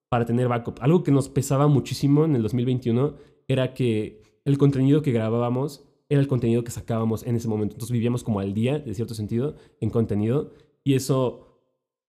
para 0.09 0.27
tener 0.27 0.49
backup. 0.49 0.79
Algo 0.81 1.05
que 1.05 1.13
nos 1.13 1.29
pesaba 1.29 1.69
muchísimo 1.69 2.25
en 2.25 2.35
el 2.35 2.43
2021 2.43 3.15
era 3.47 3.73
que 3.73 4.23
el 4.45 4.59
contenido 4.59 5.03
que 5.03 5.13
grabábamos 5.13 5.88
era 6.09 6.21
el 6.21 6.29
contenido 6.29 6.65
que 6.65 6.71
sacábamos 6.71 7.27
en 7.27 7.37
ese 7.37 7.49
momento. 7.49 7.75
Entonces 7.75 7.93
vivíamos 7.93 8.25
como 8.25 8.41
al 8.41 8.55
día, 8.55 8.79
de 8.79 8.95
cierto 8.95 9.15
sentido, 9.15 9.57
en 9.81 9.91
contenido. 9.91 10.53
Y 10.85 10.95
eso 10.95 11.49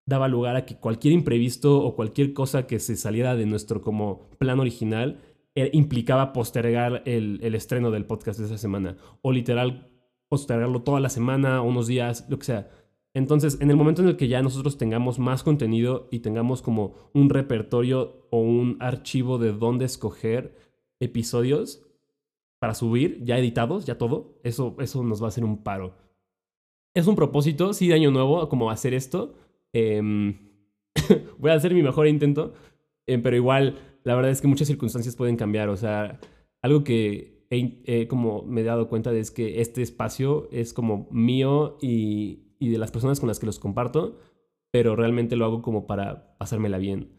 daba 0.06 0.28
lugar 0.28 0.56
a 0.56 0.66
que 0.66 0.78
cualquier 0.78 1.14
imprevisto 1.14 1.84
o 1.84 1.96
cualquier 1.96 2.34
cosa 2.34 2.66
que 2.66 2.80
se 2.80 2.96
saliera 2.96 3.36
de 3.36 3.46
nuestro 3.46 3.82
como 3.82 4.30
plan 4.40 4.60
original 4.60 5.22
eh, 5.56 5.70
implicaba 5.74 6.34
postergar 6.34 7.04
el, 7.06 7.40
el, 7.44 7.56
estreno 7.56 7.92
del 7.92 8.06
podcast 8.06 8.40
de 8.40 8.46
esa 8.46 8.58
semana. 8.58 8.98
O 9.22 9.32
literal 9.32 9.92
postergarlo 10.30 10.82
toda 10.84 11.00
la 11.00 11.10
semana, 11.10 11.62
unos 11.62 11.88
días, 11.88 12.26
lo 12.30 12.40
que 12.40 12.46
sea. 12.46 12.70
Entonces, 13.14 13.58
en 13.60 13.72
el 13.72 13.76
momento 13.76 14.02
en 14.02 14.08
el 14.08 14.18
que 14.18 14.28
ya 14.28 14.42
nosotros 14.42 14.78
tengamos 14.78 15.20
más 15.20 15.44
contenido 15.44 16.08
y 16.12 16.20
tengamos 16.20 16.62
como 16.62 17.10
un 17.14 17.30
repertorio 17.30 18.28
o 18.30 18.40
un 18.40 18.78
archivo 18.80 19.40
de 19.40 19.52
dónde 19.52 19.86
escoger 19.86 20.56
episodios 21.00 21.84
para 22.60 22.74
subir, 22.74 23.24
ya 23.24 23.38
editados, 23.38 23.86
ya 23.86 23.98
todo, 23.98 24.40
eso, 24.44 24.76
eso 24.80 25.04
nos 25.04 25.22
va 25.22 25.26
a 25.26 25.30
hacer 25.30 25.44
un 25.44 25.64
paro. 25.64 25.96
Es 26.94 27.08
un 27.08 27.16
propósito, 27.16 27.74
sí, 27.74 27.88
de 27.88 27.94
año 27.96 28.12
nuevo, 28.12 28.48
como 28.50 28.70
hacer 28.70 28.94
esto. 28.94 29.36
Em, 29.74 30.38
voy 31.40 31.52
a 31.52 31.56
hacer 31.56 31.74
mi 31.74 31.84
mejor 31.84 32.08
intento, 32.08 32.54
em, 33.08 33.22
pero 33.22 33.36
igual, 33.36 33.78
la 34.04 34.16
verdad 34.16 34.32
es 34.32 34.42
que 34.42 34.48
muchas 34.48 34.68
circunstancias 34.68 35.16
pueden 35.16 35.38
cambiar. 35.38 35.70
O 35.70 35.78
sea, 35.78 36.20
algo 36.62 36.84
que 36.84 37.48
he, 37.50 38.08
como 38.08 38.44
me 38.44 38.62
he 38.62 38.64
dado 38.64 38.90
cuenta 38.90 39.12
de 39.12 39.20
es 39.20 39.32
que 39.32 39.62
este 39.62 39.82
espacio 39.82 40.50
es 40.52 40.74
como 40.74 41.08
mío 41.12 41.78
y 41.82 42.50
y 42.60 42.70
de 42.70 42.78
las 42.78 42.92
personas 42.92 43.20
con 43.20 43.28
las 43.28 43.40
que 43.40 43.46
los 43.46 43.58
comparto, 43.58 44.20
pero 44.72 44.96
realmente 44.96 45.36
lo 45.36 45.46
hago 45.46 45.62
como 45.62 45.88
para 45.88 46.38
pasármela 46.38 46.78
bien, 46.78 47.10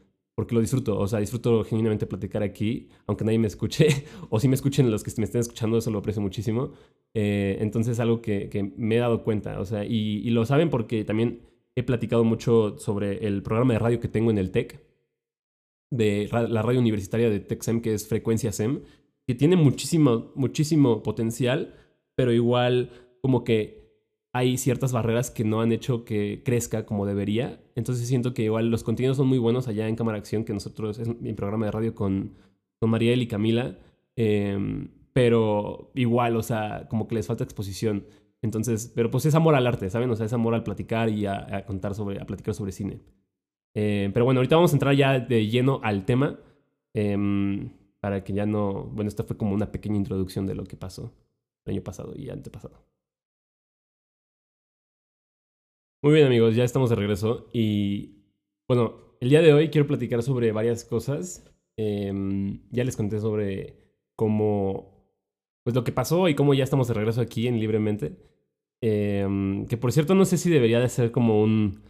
porque 0.40 0.54
lo 0.54 0.62
disfruto, 0.62 0.98
o 0.98 1.06
sea, 1.06 1.18
disfruto 1.18 1.62
genuinamente 1.64 2.06
platicar 2.06 2.42
aquí, 2.42 2.88
aunque 3.06 3.26
nadie 3.26 3.38
me 3.38 3.46
escuche, 3.46 3.88
o 4.30 4.40
si 4.40 4.48
me 4.48 4.54
escuchen 4.54 4.90
los 4.90 5.04
que 5.04 5.12
me 5.18 5.24
estén 5.24 5.42
escuchando, 5.42 5.76
eso 5.76 5.90
lo 5.90 5.98
aprecio 5.98 6.22
muchísimo. 6.22 6.72
Eh, 7.12 7.58
entonces 7.60 7.92
es 7.92 8.00
algo 8.00 8.22
que, 8.22 8.48
que, 8.48 8.62
me 8.62 8.96
he 8.96 8.98
dado 9.00 9.22
cuenta, 9.22 9.60
o 9.60 9.66
sea, 9.66 9.84
y, 9.84 10.22
y, 10.26 10.30
lo 10.30 10.46
saben 10.46 10.70
porque 10.70 11.04
también 11.04 11.42
he 11.76 11.82
platicado 11.82 12.24
mucho 12.24 12.78
sobre 12.78 13.26
el 13.26 13.42
programa 13.42 13.74
de 13.74 13.80
radio 13.80 14.00
que 14.00 14.08
tengo 14.08 14.30
en 14.30 14.38
el 14.38 14.50
TEC, 14.50 14.82
de 15.90 16.30
la 16.32 16.62
radio 16.62 16.80
universitaria 16.80 17.28
de 17.28 17.40
TECSEM, 17.40 17.82
que 17.82 17.92
es 17.92 18.08
Frecuencia 18.08 18.50
SEM, 18.50 18.80
que 19.26 19.34
tiene 19.34 19.56
muchísimo, 19.56 20.32
muchísimo 20.36 21.02
potencial, 21.02 21.74
pero 22.14 22.32
igual 22.32 22.92
como 23.20 23.44
que 23.44 23.79
hay 24.32 24.58
ciertas 24.58 24.92
barreras 24.92 25.30
que 25.30 25.44
no 25.44 25.60
han 25.60 25.72
hecho 25.72 26.04
que 26.04 26.42
crezca 26.44 26.86
como 26.86 27.06
debería. 27.06 27.60
Entonces 27.74 28.06
siento 28.06 28.32
que 28.34 28.42
igual 28.42 28.70
los 28.70 28.84
contenidos 28.84 29.16
son 29.16 29.26
muy 29.28 29.38
buenos 29.38 29.68
allá 29.68 29.88
en 29.88 29.96
Cámara 29.96 30.18
Acción, 30.18 30.44
que 30.44 30.52
nosotros 30.52 30.98
es 30.98 31.08
mi 31.20 31.32
programa 31.32 31.66
de 31.66 31.72
radio 31.72 31.94
con, 31.94 32.34
con 32.78 32.90
Mariel 32.90 33.22
y 33.22 33.26
Camila. 33.26 33.78
Em, 34.16 34.88
pero 35.12 35.90
igual, 35.94 36.36
o 36.36 36.42
sea, 36.42 36.86
como 36.88 37.08
que 37.08 37.16
les 37.16 37.26
falta 37.26 37.44
exposición. 37.44 38.06
Entonces, 38.42 38.92
pero 38.94 39.10
pues 39.10 39.26
es 39.26 39.34
amor 39.34 39.54
al 39.54 39.66
arte, 39.66 39.90
¿saben? 39.90 40.10
O 40.10 40.16
sea, 40.16 40.26
es 40.26 40.32
amor 40.32 40.54
al 40.54 40.62
platicar 40.62 41.08
y 41.10 41.26
a, 41.26 41.64
contar 41.66 41.94
sobre, 41.94 42.20
a 42.20 42.26
platicar 42.26 42.54
sobre 42.54 42.72
cine. 42.72 43.00
Eh, 43.74 44.10
pero 44.14 44.24
bueno, 44.24 44.38
ahorita 44.40 44.56
vamos 44.56 44.72
a 44.72 44.76
entrar 44.76 44.94
ya 44.94 45.18
de 45.18 45.46
lleno 45.48 45.80
al 45.82 46.04
tema. 46.04 46.38
Em, 46.94 47.70
para 48.00 48.24
que 48.24 48.32
ya 48.32 48.46
no. 48.46 48.84
Bueno, 48.84 49.08
esta 49.08 49.24
fue 49.24 49.36
como 49.36 49.54
una 49.54 49.70
pequeña 49.72 49.96
introducción 49.96 50.46
de 50.46 50.54
lo 50.54 50.64
que 50.64 50.76
pasó 50.76 51.12
el 51.64 51.74
año 51.74 51.82
pasado 51.82 52.14
y 52.16 52.30
antepasado. 52.30 52.82
Muy 56.02 56.14
bien 56.14 56.26
amigos, 56.26 56.56
ya 56.56 56.64
estamos 56.64 56.88
de 56.88 56.96
regreso 56.96 57.50
y 57.52 58.22
bueno, 58.66 58.94
el 59.20 59.28
día 59.28 59.42
de 59.42 59.52
hoy 59.52 59.68
quiero 59.68 59.86
platicar 59.86 60.22
sobre 60.22 60.50
varias 60.50 60.82
cosas. 60.82 61.44
Em, 61.76 62.62
ya 62.70 62.84
les 62.84 62.96
conté 62.96 63.20
sobre 63.20 63.76
cómo, 64.16 65.04
pues 65.62 65.76
lo 65.76 65.84
que 65.84 65.92
pasó 65.92 66.28
y 66.30 66.34
cómo 66.34 66.54
ya 66.54 66.64
estamos 66.64 66.88
de 66.88 66.94
regreso 66.94 67.20
aquí 67.20 67.48
en 67.48 67.60
Libremente. 67.60 68.16
Em, 68.80 69.66
que 69.66 69.76
por 69.76 69.92
cierto 69.92 70.14
no 70.14 70.24
sé 70.24 70.38
si 70.38 70.48
debería 70.50 70.80
de 70.80 70.88
ser 70.88 71.12
como 71.12 71.42
un, 71.42 71.82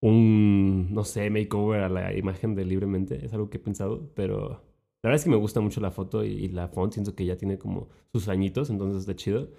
un, 0.00 0.92
no 0.92 1.04
sé, 1.04 1.30
makeover 1.30 1.82
a 1.82 1.88
la 1.88 2.12
imagen 2.16 2.56
de 2.56 2.64
Libremente. 2.64 3.24
Es 3.24 3.32
algo 3.34 3.50
que 3.50 3.58
he 3.58 3.60
pensado, 3.60 4.10
pero 4.14 4.48
la 5.02 5.10
verdad 5.10 5.16
es 5.16 5.24
que 5.24 5.30
me 5.30 5.36
gusta 5.36 5.60
mucho 5.60 5.80
la 5.80 5.92
foto 5.92 6.24
y, 6.24 6.48
la 6.48 6.68
font. 6.68 6.92
Siento 6.92 7.14
que 7.14 7.24
ya 7.26 7.36
tiene 7.36 7.58
como 7.58 7.88
sus 8.12 8.28
añitos, 8.28 8.70
entonces 8.70 9.00
está 9.02 9.14
chido. 9.16 9.50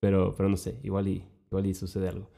Pero, 0.00 0.34
pero 0.36 0.48
no 0.48 0.56
sé, 0.56 0.78
igual 0.84 1.08
y, 1.08 1.24
igual 1.50 1.66
y 1.66 1.74
sucede 1.74 2.08
algo 2.08 2.30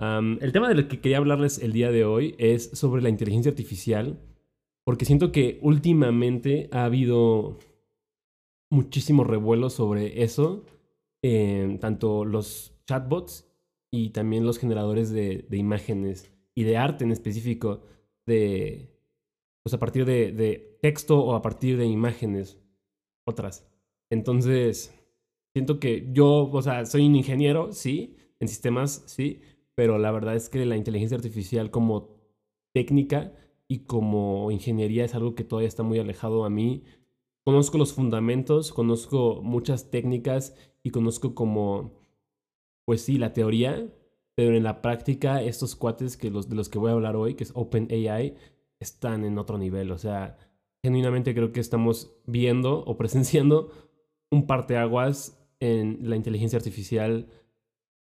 el 0.00 0.52
tema 0.52 0.68
del 0.68 0.88
que 0.88 1.00
quería 1.00 1.18
hablarles 1.18 1.58
el 1.58 1.72
día 1.72 1.90
de 1.90 2.04
hoy 2.04 2.34
es 2.38 2.70
sobre 2.72 3.02
la 3.02 3.10
inteligencia 3.10 3.50
artificial, 3.50 4.18
porque 4.84 5.04
siento 5.04 5.30
que 5.30 5.58
últimamente 5.62 6.68
ha 6.72 6.84
habido 6.84 7.58
muchísimo 8.70 9.24
revuelo 9.24 9.68
sobre 9.68 10.22
eso, 10.22 10.64
tanto 11.80 12.24
los 12.24 12.72
chatbots 12.86 13.46
y 13.90 14.10
también 14.10 14.46
los 14.46 14.58
generadores 14.58 15.10
de, 15.10 15.44
imágenes 15.50 16.32
y 16.54 16.62
de 16.62 16.78
arte 16.78 17.04
en 17.04 17.12
específico, 17.12 17.82
de, 18.24 18.96
pues 19.62 19.74
a 19.74 19.78
partir 19.78 20.06
de, 20.06 20.32
de 20.32 20.78
texto 20.80 21.22
o 21.22 21.34
a 21.34 21.42
partir 21.42 21.76
de 21.76 21.84
imágenes 21.84 22.58
otras. 23.26 23.68
Entonces, 24.08 24.94
siento 25.52 25.78
que 25.78 26.08
yo, 26.12 26.50
o 26.50 26.62
sea, 26.62 26.86
soy 26.86 27.06
un 27.06 27.16
ingeniero, 27.16 27.72
sí, 27.72 28.16
en 28.38 28.48
sistemas, 28.48 29.02
sí, 29.06 29.42
pero 29.80 29.96
la 29.96 30.10
verdad 30.10 30.36
es 30.36 30.50
que 30.50 30.66
la 30.66 30.76
inteligencia 30.76 31.16
artificial 31.16 31.70
como 31.70 32.10
técnica 32.74 33.32
y 33.66 33.86
como 33.86 34.50
ingeniería 34.50 35.06
es 35.06 35.14
algo 35.14 35.34
que 35.34 35.42
todavía 35.42 35.68
está 35.68 35.82
muy 35.82 35.98
alejado 35.98 36.44
a 36.44 36.50
mí. 36.50 36.84
Conozco 37.46 37.78
los 37.78 37.94
fundamentos, 37.94 38.74
conozco 38.74 39.40
muchas 39.42 39.90
técnicas 39.90 40.54
y 40.82 40.90
conozco 40.90 41.34
como, 41.34 41.94
pues 42.84 43.00
sí, 43.00 43.16
la 43.16 43.32
teoría, 43.32 43.90
pero 44.34 44.54
en 44.54 44.64
la 44.64 44.82
práctica 44.82 45.42
estos 45.42 45.76
cuates 45.76 46.18
que 46.18 46.30
los, 46.30 46.50
de 46.50 46.56
los 46.56 46.68
que 46.68 46.78
voy 46.78 46.90
a 46.90 46.92
hablar 46.92 47.16
hoy, 47.16 47.34
que 47.34 47.44
es 47.44 47.52
OpenAI, 47.54 48.34
están 48.80 49.24
en 49.24 49.38
otro 49.38 49.56
nivel. 49.56 49.92
O 49.92 49.96
sea, 49.96 50.36
genuinamente 50.82 51.34
creo 51.34 51.52
que 51.52 51.60
estamos 51.60 52.12
viendo 52.26 52.84
o 52.84 52.98
presenciando 52.98 53.72
un 54.30 54.46
parteaguas 54.46 55.42
en 55.58 56.00
la 56.02 56.16
inteligencia 56.16 56.58
artificial 56.58 57.30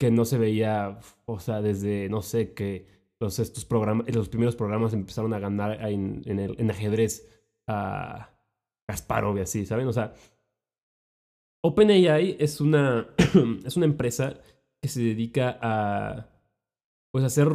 que 0.03 0.11
no 0.11 0.25
se 0.25 0.37
veía, 0.37 0.99
o 1.23 1.39
sea, 1.39 1.61
desde, 1.61 2.09
no 2.09 2.21
sé, 2.21 2.53
que 2.53 2.85
los, 3.21 3.39
estos 3.39 3.63
programas, 3.63 4.13
los 4.13 4.27
primeros 4.27 4.53
programas 4.53 4.91
empezaron 4.91 5.33
a 5.33 5.39
ganar 5.39 5.79
en, 5.89 6.69
ajedrez 6.69 7.25
a 7.67 8.29
Kasparov 8.85 9.37
y 9.37 9.39
así, 9.39 9.65
¿saben? 9.65 9.87
O 9.87 9.93
sea, 9.93 10.13
OpenAI 11.63 12.35
es 12.37 12.59
una, 12.59 13.07
es 13.65 13.77
una 13.77 13.85
empresa 13.85 14.41
que 14.81 14.89
se 14.89 15.01
dedica 15.01 15.57
a, 15.61 16.27
pues, 17.13 17.23
hacer 17.23 17.47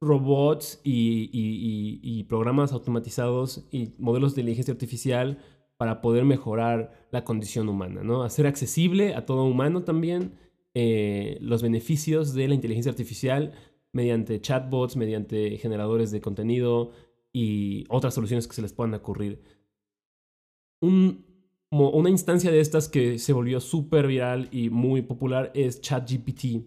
robots 0.00 0.80
y, 0.84 1.30
y, 1.32 1.98
y, 2.00 2.22
programas 2.24 2.70
automatizados 2.70 3.66
y 3.72 3.96
modelos 3.98 4.36
de 4.36 4.42
inteligencia 4.42 4.70
artificial 4.70 5.38
para 5.78 6.00
poder 6.00 6.24
mejorar 6.24 7.08
la 7.10 7.24
condición 7.24 7.68
humana, 7.68 8.04
¿no? 8.04 8.22
Hacer 8.22 8.46
accesible 8.46 9.16
a 9.16 9.26
todo 9.26 9.42
humano 9.42 9.82
también 9.82 10.38
eh, 10.74 11.38
los 11.40 11.62
beneficios 11.62 12.34
de 12.34 12.48
la 12.48 12.54
inteligencia 12.54 12.90
artificial 12.90 13.52
mediante 13.92 14.40
chatbots, 14.40 14.96
mediante 14.96 15.58
generadores 15.58 16.10
de 16.10 16.20
contenido 16.20 16.92
y 17.32 17.84
otras 17.88 18.14
soluciones 18.14 18.46
que 18.48 18.54
se 18.54 18.62
les 18.62 18.72
puedan 18.72 18.94
ocurrir. 18.94 19.42
una 20.80 22.10
instancia 22.10 22.50
de 22.50 22.60
estas 22.60 22.88
que 22.88 23.18
se 23.18 23.32
volvió 23.32 23.60
súper 23.60 24.06
viral 24.06 24.48
y 24.50 24.70
muy 24.70 25.02
popular 25.02 25.52
es 25.54 25.80
ChatGPT, 25.80 26.64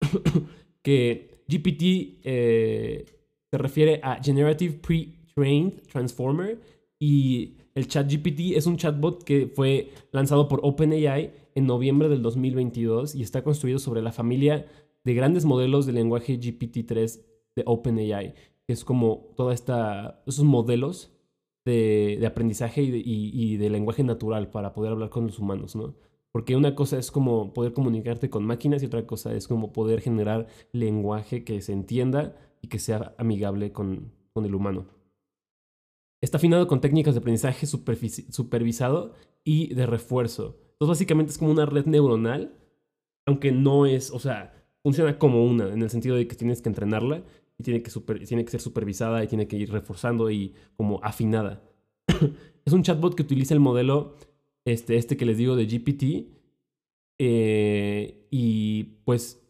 que 0.82 1.42
GPT 1.48 2.20
eh, 2.22 3.04
se 3.50 3.58
refiere 3.58 4.00
a 4.02 4.22
Generative 4.22 4.74
Pre-Trained 4.74 5.82
Transformer 5.90 6.60
y 6.98 7.56
el 7.74 7.88
ChatGPT 7.88 8.56
es 8.56 8.66
un 8.66 8.76
chatbot 8.76 9.24
que 9.24 9.46
fue 9.46 9.90
lanzado 10.12 10.46
por 10.46 10.60
OpenAI 10.62 11.32
en 11.60 11.66
noviembre 11.66 12.08
del 12.08 12.22
2022 12.22 13.14
y 13.14 13.22
está 13.22 13.44
construido 13.44 13.78
sobre 13.78 14.02
la 14.02 14.12
familia 14.12 14.66
de 15.04 15.14
grandes 15.14 15.44
modelos 15.44 15.86
de 15.86 15.92
lenguaje 15.92 16.40
GPT-3 16.40 17.22
de 17.54 17.62
OpenAI, 17.66 18.34
que 18.66 18.72
es 18.72 18.84
como 18.84 19.32
toda 19.36 19.54
esta, 19.54 20.22
esos 20.26 20.44
modelos 20.44 21.12
de, 21.64 22.22
aprendizaje 22.26 22.82
y 22.82 23.56
de, 23.56 23.70
lenguaje 23.70 24.02
natural 24.02 24.50
para 24.50 24.72
poder 24.72 24.92
hablar 24.92 25.10
con 25.10 25.26
los 25.26 25.38
humanos, 25.38 25.76
¿no? 25.76 25.94
Porque 26.32 26.56
una 26.56 26.74
cosa 26.74 26.98
es 26.98 27.10
como 27.10 27.52
poder 27.52 27.72
comunicarte 27.72 28.30
con 28.30 28.44
máquinas 28.44 28.82
y 28.82 28.86
otra 28.86 29.06
cosa 29.06 29.34
es 29.34 29.46
como 29.46 29.72
poder 29.72 30.00
generar 30.00 30.46
lenguaje 30.72 31.44
que 31.44 31.60
se 31.60 31.72
entienda 31.72 32.36
y 32.62 32.68
que 32.68 32.78
sea 32.78 33.14
amigable 33.18 33.72
con 33.72 34.12
el 34.36 34.54
humano. 34.54 34.86
Está 36.22 36.36
afinado 36.36 36.66
con 36.66 36.80
técnicas 36.80 37.14
de 37.14 37.20
aprendizaje 37.20 37.66
supervisado 37.66 39.14
y 39.42 39.74
de 39.74 39.86
refuerzo. 39.86 40.58
Entonces 40.80 40.98
básicamente 40.98 41.30
es 41.30 41.36
como 41.36 41.50
una 41.50 41.66
red 41.66 41.84
neuronal, 41.84 42.54
aunque 43.26 43.52
no 43.52 43.84
es, 43.84 44.10
o 44.10 44.18
sea, 44.18 44.54
funciona 44.82 45.18
como 45.18 45.44
una, 45.44 45.70
en 45.70 45.82
el 45.82 45.90
sentido 45.90 46.16
de 46.16 46.26
que 46.26 46.36
tienes 46.36 46.62
que 46.62 46.70
entrenarla 46.70 47.22
y 47.58 47.62
tiene 47.62 47.82
que, 47.82 47.90
tiene 48.24 48.46
que 48.46 48.50
ser 48.50 48.62
supervisada 48.62 49.22
y 49.22 49.26
tiene 49.26 49.46
que 49.46 49.58
ir 49.58 49.70
reforzando 49.70 50.30
y 50.30 50.54
como 50.76 50.98
afinada. 51.02 51.62
es 52.64 52.72
un 52.72 52.82
chatbot 52.82 53.14
que 53.14 53.22
utiliza 53.22 53.52
el 53.52 53.60
modelo, 53.60 54.16
este, 54.64 54.96
este 54.96 55.18
que 55.18 55.26
les 55.26 55.36
digo 55.36 55.54
de 55.54 55.66
GPT, 55.66 56.32
eh, 57.18 58.26
y 58.30 58.84
pues 59.04 59.46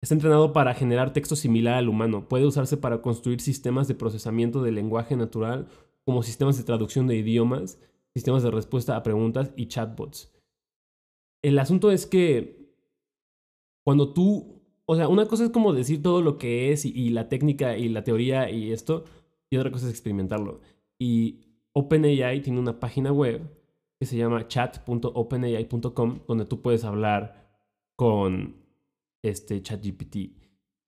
está 0.00 0.14
entrenado 0.14 0.54
para 0.54 0.72
generar 0.72 1.12
texto 1.12 1.36
similar 1.36 1.74
al 1.74 1.90
humano. 1.90 2.30
Puede 2.30 2.46
usarse 2.46 2.78
para 2.78 3.02
construir 3.02 3.42
sistemas 3.42 3.88
de 3.88 3.94
procesamiento 3.94 4.62
del 4.62 4.76
lenguaje 4.76 5.16
natural 5.16 5.68
como 6.06 6.22
sistemas 6.22 6.56
de 6.56 6.64
traducción 6.64 7.06
de 7.06 7.16
idiomas, 7.16 7.78
sistemas 8.14 8.42
de 8.42 8.50
respuesta 8.50 8.96
a 8.96 9.02
preguntas 9.02 9.52
y 9.54 9.66
chatbots. 9.66 10.32
El 11.42 11.58
asunto 11.58 11.90
es 11.90 12.06
que 12.06 12.72
cuando 13.84 14.12
tú, 14.12 14.62
o 14.86 14.96
sea, 14.96 15.08
una 15.08 15.26
cosa 15.26 15.44
es 15.44 15.50
como 15.50 15.72
decir 15.72 16.02
todo 16.02 16.22
lo 16.22 16.38
que 16.38 16.72
es 16.72 16.84
y, 16.84 17.10
la 17.10 17.28
técnica 17.28 17.76
y 17.76 17.88
la 17.88 18.04
teoría 18.04 18.50
y 18.50 18.72
esto, 18.72 19.04
y 19.50 19.56
otra 19.56 19.72
cosa 19.72 19.86
es 19.86 19.92
experimentarlo. 19.92 20.60
Y 20.98 21.40
OpenAI 21.72 22.42
tiene 22.42 22.60
una 22.60 22.78
página 22.78 23.12
web 23.12 23.42
que 23.98 24.06
se 24.06 24.16
llama 24.16 24.46
chat.openai.com 24.46 26.20
donde 26.26 26.44
tú 26.44 26.62
puedes 26.62 26.84
hablar 26.84 27.50
con 27.96 28.56
este 29.22 29.62
ChatGPT 29.62 30.16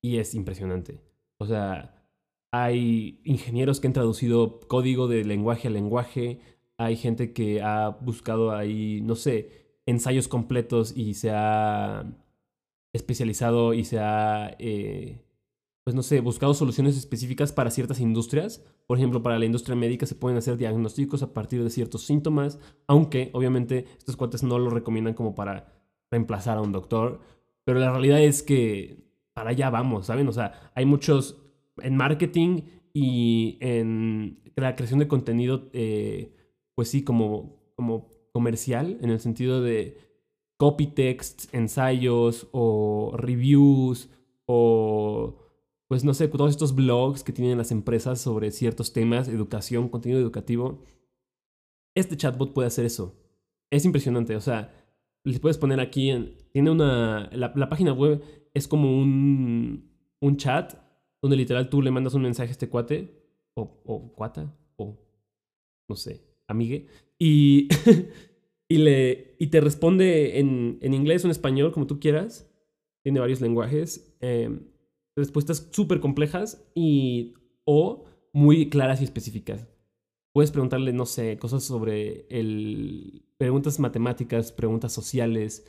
y 0.03 0.19
es 0.19 0.35
impresionante. 0.35 1.01
O 1.39 1.47
sea, 1.47 2.09
hay 2.53 3.21
ingenieros 3.25 3.81
que 3.81 3.89
han 3.89 3.93
traducido 3.93 4.61
código 4.69 5.09
de 5.09 5.25
lenguaje 5.25 5.69
a 5.69 5.71
lenguaje, 5.71 6.41
hay 6.77 6.97
gente 6.97 7.33
que 7.33 7.63
ha 7.63 7.89
buscado 7.89 8.53
ahí, 8.53 9.01
no 9.03 9.17
sé, 9.17 9.64
ensayos 9.87 10.29
completos 10.29 10.93
y 10.97 11.15
se 11.15 11.31
ha 11.31 12.05
especializado 12.93 13.75
y 13.75 13.85
se 13.85 13.99
ha, 13.99 14.57
eh, 14.59 15.21
pues 15.85 15.95
no 15.95 16.03
sé, 16.03 16.21
buscado 16.21 16.55
soluciones 16.55 16.97
específicas 16.97 17.53
para 17.53 17.71
ciertas 17.71 18.01
industrias. 18.01 18.65
Por 18.87 18.99
ejemplo, 18.99 19.23
para 19.23 19.39
la 19.39 19.45
industria 19.45 19.77
médica 19.77 20.07
se 20.07 20.15
pueden 20.15 20.39
hacer 20.39 20.57
diagnósticos 20.57 21.23
a 21.23 21.35
partir 21.35 21.63
de 21.63 21.71
ciertos 21.71 22.05
síntomas, 22.05 22.59
aunque 22.87 23.31
obviamente 23.33 23.87
estos 23.99 24.17
cuates 24.17 24.43
no 24.43 24.59
lo 24.59 24.71
recomiendan 24.71 25.15
como 25.15 25.35
para 25.35 25.73
reemplazar 26.11 26.59
a 26.59 26.63
un 26.63 26.73
doctor. 26.73 27.21
Pero 27.65 27.81
la 27.81 27.91
realidad 27.91 28.23
es 28.23 28.43
que 28.43 29.05
para 29.35 29.51
allá 29.51 29.71
vamos, 29.71 30.07
¿saben? 30.07 30.29
O 30.29 30.33
sea, 30.33 30.71
hay 30.75 30.87
muchos 30.87 31.43
en 31.79 31.97
marketing 31.97 32.63
y 32.93 33.59
en 33.61 34.41
la 34.55 34.77
creación 34.77 35.01
de 35.01 35.09
contenido, 35.09 35.69
eh, 35.73 36.33
pues 36.77 36.89
sí, 36.89 37.03
como, 37.03 37.73
como 37.75 38.09
comercial, 38.35 38.99
en 39.01 39.11
el 39.11 39.21
sentido 39.21 39.63
de 39.63 39.97
copy 40.57 40.89
text, 40.89 41.55
ensayos 41.55 42.49
o 42.53 43.13
reviews 43.17 44.11
o 44.47 45.37
pues 45.89 46.03
no 46.03 46.15
sé, 46.15 46.27
todos 46.29 46.51
estos 46.51 46.75
blogs 46.75 47.23
que 47.23 47.33
tienen 47.33 47.59
las 47.59 47.71
empresas 47.71 48.21
sobre 48.21 48.51
ciertos 48.51 48.93
temas, 48.93 49.29
educación, 49.29 49.89
contenido 49.89 50.21
educativo. 50.21 50.83
Este 51.95 52.17
chatbot 52.17 52.53
puede 52.53 52.67
hacer 52.67 52.85
eso. 52.85 53.15
Es 53.71 53.85
impresionante, 53.85 54.35
o 54.35 54.41
sea, 54.41 54.75
les 55.23 55.39
puedes 55.39 55.59
poner 55.59 55.79
aquí, 55.79 56.11
en, 56.11 56.37
tiene 56.53 56.71
una, 56.71 57.31
la, 57.33 57.69
página 57.69 57.93
web 57.93 58.23
es 58.53 58.67
como 58.67 58.99
un, 58.99 59.93
un 60.21 60.37
chat 60.37 60.75
donde 61.23 61.37
literal 61.37 61.69
tú 61.69 61.83
le 61.83 61.93
mandas 61.93 62.15
un 62.15 62.23
mensaje 62.23 62.49
a 62.49 62.53
este 62.53 62.69
cuate, 62.69 63.23
o, 63.55 63.83
o 63.85 64.13
cuata, 64.13 64.53
o 64.77 64.99
no 65.89 65.97
sé, 65.97 66.34
amigue, 66.49 66.87
y, 67.19 67.69
y, 68.69 68.79
le, 68.79 69.37
y 69.39 69.49
te 69.49 69.61
responde 69.61 70.39
en, 70.39 70.79
en 70.81 70.95
inglés 70.95 71.25
o 71.25 71.27
en 71.27 71.33
español, 71.33 71.73
como 71.73 71.87
tú 71.87 72.01
quieras. 72.01 72.51
Tiene 73.03 73.21
varios 73.21 73.41
lenguajes. 73.41 74.17
Eh, 74.21 74.51
respuestas 75.17 75.69
súper 75.71 76.01
complejas 76.01 76.67
y 76.75 77.35
o 77.65 78.05
muy 78.33 78.69
claras 78.69 79.01
y 79.01 79.05
específicas. 79.05 79.69
Puedes 80.33 80.51
preguntarle, 80.51 80.93
no 80.93 81.07
sé, 81.07 81.39
cosas 81.39 81.63
sobre 81.63 82.27
el... 82.29 83.25
preguntas 83.37 83.79
matemáticas, 83.79 84.53
preguntas 84.53 84.93
sociales. 84.93 85.65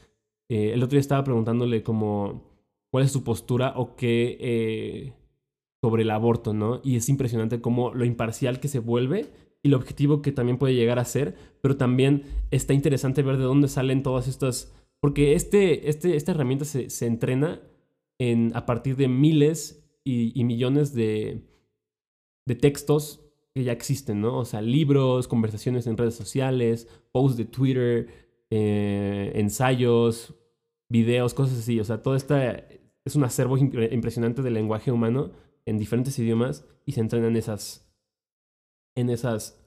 Eh, 0.49 0.71
el 0.73 0.81
otro 0.81 0.95
día 0.95 1.01
estaba 1.01 1.23
preguntándole 1.23 1.83
como 1.83 2.49
cuál 2.91 3.05
es 3.05 3.11
su 3.11 3.23
postura 3.23 3.73
o 3.75 3.95
qué 3.95 4.37
eh, 4.39 5.13
sobre 5.83 6.03
el 6.03 6.09
aborto, 6.09 6.53
¿no? 6.53 6.81
Y 6.83 6.95
es 6.95 7.09
impresionante 7.09 7.61
cómo 7.61 7.93
lo 7.93 8.05
imparcial 8.05 8.59
que 8.59 8.67
se 8.67 8.79
vuelve 8.79 9.27
y 9.65 9.67
lo 9.67 9.77
objetivo 9.77 10.21
que 10.21 10.31
también 10.31 10.59
puede 10.59 10.75
llegar 10.75 10.99
a 10.99 11.05
ser, 11.05 11.35
pero 11.59 11.75
también 11.75 12.21
está 12.51 12.75
interesante 12.75 13.23
ver 13.23 13.37
de 13.37 13.45
dónde 13.45 13.67
salen 13.67 14.03
todas 14.03 14.27
estas... 14.27 14.71
Porque 14.99 15.33
este, 15.33 15.89
este, 15.89 16.15
esta 16.15 16.33
herramienta 16.33 16.65
se, 16.65 16.91
se 16.91 17.07
entrena 17.07 17.63
en, 18.19 18.51
a 18.53 18.67
partir 18.67 18.95
de 18.95 19.07
miles 19.07 19.83
y, 20.03 20.43
millones 20.43 20.93
de, 20.93 21.47
de 22.45 22.53
textos 22.53 23.25
que 23.55 23.63
ya 23.63 23.71
existen, 23.71 24.21
¿no? 24.21 24.37
O 24.37 24.45
sea, 24.45 24.61
libros, 24.61 25.27
conversaciones 25.27 25.87
en 25.87 25.97
redes 25.97 26.13
sociales, 26.13 26.87
posts 27.11 27.35
de 27.35 27.45
Twitter, 27.45 28.07
eh, 28.51 29.31
ensayos, 29.33 30.35
videos, 30.89 31.33
cosas 31.33 31.57
así. 31.57 31.79
O 31.79 31.83
sea, 31.83 32.03
todo 32.03 32.15
esta 32.15 32.67
es 33.03 33.15
un 33.15 33.23
acervo 33.23 33.57
impresionante 33.57 34.43
del 34.43 34.53
lenguaje 34.53 34.91
humano 34.91 35.31
en 35.65 35.79
diferentes 35.79 36.19
idiomas 36.19 36.67
y 36.85 36.91
se 36.91 36.99
entrena 36.99 37.29
en 37.29 37.35
esas, 37.35 37.84
en 38.95 39.09
esas, 39.09 39.61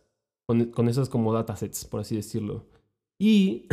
con, 0.47 0.67
con 0.67 0.88
esas 0.88 1.09
como 1.09 1.33
datasets, 1.33 1.85
por 1.85 2.01
así 2.01 2.17
decirlo. 2.17 2.67
Y 3.19 3.67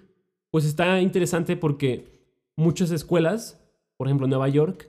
pues 0.50 0.64
está 0.64 1.00
interesante 1.00 1.56
porque 1.56 2.08
muchas 2.56 2.90
escuelas 2.90 3.62
por 4.02 4.08
ejemplo, 4.08 4.26
Nueva 4.26 4.48
York 4.48 4.88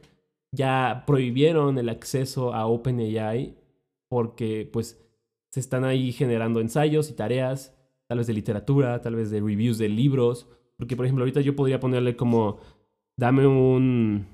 ya 0.52 1.04
prohibieron 1.06 1.78
el 1.78 1.90
acceso 1.90 2.52
a 2.52 2.66
OpenAI 2.66 3.56
porque 4.10 4.68
pues 4.74 5.00
se 5.52 5.60
están 5.60 5.84
ahí 5.84 6.12
generando 6.12 6.60
ensayos 6.60 7.12
y 7.12 7.14
tareas, 7.14 7.78
tal 8.08 8.18
vez 8.18 8.26
de 8.26 8.34
literatura, 8.34 9.04
tal 9.04 9.16
vez 9.16 9.30
de 9.30 9.40
reviews 9.40 9.78
de 9.78 9.88
libros, 9.88 10.48
porque 10.78 10.96
por 10.96 11.06
ejemplo 11.06 11.22
ahorita 11.22 11.42
yo 11.42 11.56
podría 11.56 11.80
ponerle 11.80 12.16
como 12.16 12.58
dame 13.16 13.46
un, 13.46 14.26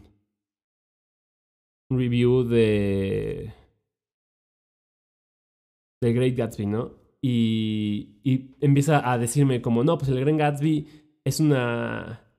review 1.90 2.46
de 2.46 3.54
de 6.02 6.14
Great 6.14 6.36
Gatsby, 6.36 6.66
¿no? 6.66 6.92
Y, 7.22 8.20
y 8.24 8.56
empieza 8.62 9.12
a 9.12 9.18
decirme 9.18 9.62
como, 9.62 9.84
no, 9.84 9.98
pues 9.98 10.10
el 10.10 10.20
Great 10.20 10.38
Gatsby 10.38 10.88
es 11.26 11.40
una 11.40 12.30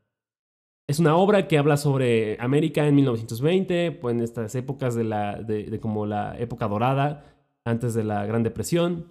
es 0.91 0.99
una 0.99 1.15
obra 1.15 1.47
que 1.47 1.57
habla 1.57 1.77
sobre 1.77 2.37
América 2.41 2.85
en 2.85 2.97
1920, 2.97 3.93
pues 3.93 4.13
en 4.13 4.23
estas 4.23 4.53
épocas 4.57 4.97
de, 4.97 5.05
la, 5.05 5.41
de, 5.41 5.79
como 5.79 6.05
la 6.05 6.37
época 6.37 6.67
dorada, 6.67 7.33
antes 7.65 7.95
de 7.95 8.03
la 8.03 8.27
Gran 8.27 8.43
Depresión. 8.43 9.07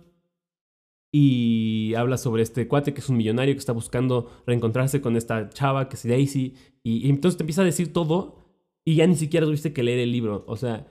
Y 1.10 1.94
habla 1.96 2.18
sobre 2.18 2.44
este 2.44 2.68
cuate 2.68 2.94
que 2.94 3.00
es 3.00 3.08
un 3.08 3.16
millonario 3.16 3.54
que 3.54 3.60
está 3.60 3.72
buscando 3.72 4.30
reencontrarse 4.46 5.00
con 5.00 5.16
esta 5.16 5.48
chava 5.52 5.88
que 5.88 5.96
es 5.96 6.06
Daisy. 6.06 6.54
Y, 6.84 7.08
y 7.08 7.10
entonces 7.10 7.38
te 7.38 7.44
empieza 7.44 7.62
a 7.62 7.66
decir 7.66 7.94
todo 7.94 8.44
y 8.84 8.96
ya 8.96 9.08
ni 9.08 9.16
siquiera 9.16 9.46
tuviste 9.46 9.72
que 9.72 9.82
leer 9.82 10.00
el 10.00 10.12
libro. 10.12 10.44
O 10.48 10.58
sea, 10.58 10.86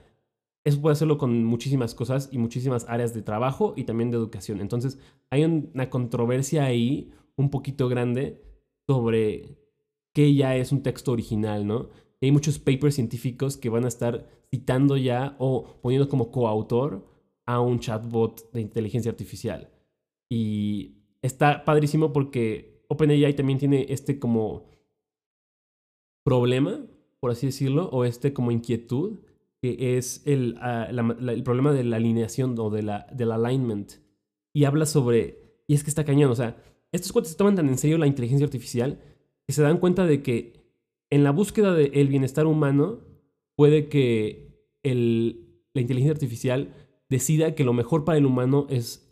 eso 0.65 0.81
puede 0.81 0.93
hacerlo 0.93 1.17
con 1.17 1.43
muchísimas 1.43 1.95
cosas 1.95 2.29
y 2.31 2.37
muchísimas 2.37 2.87
áreas 2.89 3.13
de 3.13 3.21
trabajo 3.21 3.73
y 3.75 3.85
también 3.85 4.11
de 4.11 4.17
educación. 4.17 4.61
Entonces 4.61 4.99
hay 5.29 5.45
una 5.45 5.89
controversia 5.89 6.65
ahí 6.65 7.11
un 7.35 7.49
poquito 7.49 7.87
grande 7.87 8.41
sobre 8.87 9.57
que 10.13 10.33
ya 10.33 10.55
es 10.55 10.71
un 10.71 10.83
texto 10.83 11.11
original, 11.11 11.65
¿no? 11.65 11.89
hay 12.21 12.31
muchos 12.31 12.59
papers 12.59 12.95
científicos 12.95 13.57
que 13.57 13.69
van 13.69 13.85
a 13.85 13.87
estar 13.87 14.27
citando 14.49 14.97
ya 14.97 15.35
o 15.39 15.79
poniendo 15.81 16.09
como 16.09 16.31
coautor 16.31 17.07
a 17.45 17.61
un 17.61 17.79
chatbot 17.79 18.51
de 18.51 18.61
inteligencia 18.61 19.11
artificial. 19.11 19.69
Y 20.29 20.97
está 21.21 21.63
padrísimo 21.63 22.11
porque 22.11 22.83
OpenAI 22.89 23.35
también 23.35 23.59
tiene 23.59 23.85
este 23.89 24.19
como 24.19 24.65
problema, 26.23 26.85
por 27.19 27.31
así 27.31 27.47
decirlo, 27.47 27.89
o 27.89 28.05
este 28.05 28.33
como 28.33 28.51
inquietud, 28.51 29.19
que 29.61 29.97
es 29.97 30.21
el, 30.25 30.57
ah, 30.61 30.87
el 30.89 31.43
problema 31.43 31.73
de 31.73 31.83
la 31.83 31.97
alineación 31.97 32.57
o 32.59 32.69
de 32.69 32.83
la, 32.83 33.07
del 33.11 33.31
alignment. 33.31 33.93
Y 34.53 34.63
habla 34.63 34.85
sobre, 34.85 35.63
y 35.67 35.73
es 35.73 35.83
que 35.83 35.89
está 35.89 36.05
cañón, 36.05 36.31
o 36.31 36.35
sea, 36.35 36.57
estos 36.91 37.11
cuates 37.11 37.37
toman 37.37 37.55
tan 37.55 37.67
en 37.67 37.77
serio 37.77 37.97
la 37.97 38.07
inteligencia 38.07 38.45
artificial 38.45 38.99
y 39.47 39.53
se 39.53 39.61
dan 39.61 39.77
cuenta 39.77 40.05
de 40.05 40.23
que 40.23 40.59
en 41.11 41.23
la 41.23 41.31
búsqueda 41.31 41.73
del 41.73 42.07
bienestar 42.07 42.47
humano 42.47 43.01
puede 43.55 43.89
que 43.89 44.49
la 44.83 45.81
inteligencia 45.81 46.13
artificial 46.13 46.73
decida 47.09 47.55
que 47.55 47.63
lo 47.63 47.73
mejor 47.73 48.05
para 48.05 48.17
el 48.17 48.25
humano 48.25 48.67
es 48.69 49.09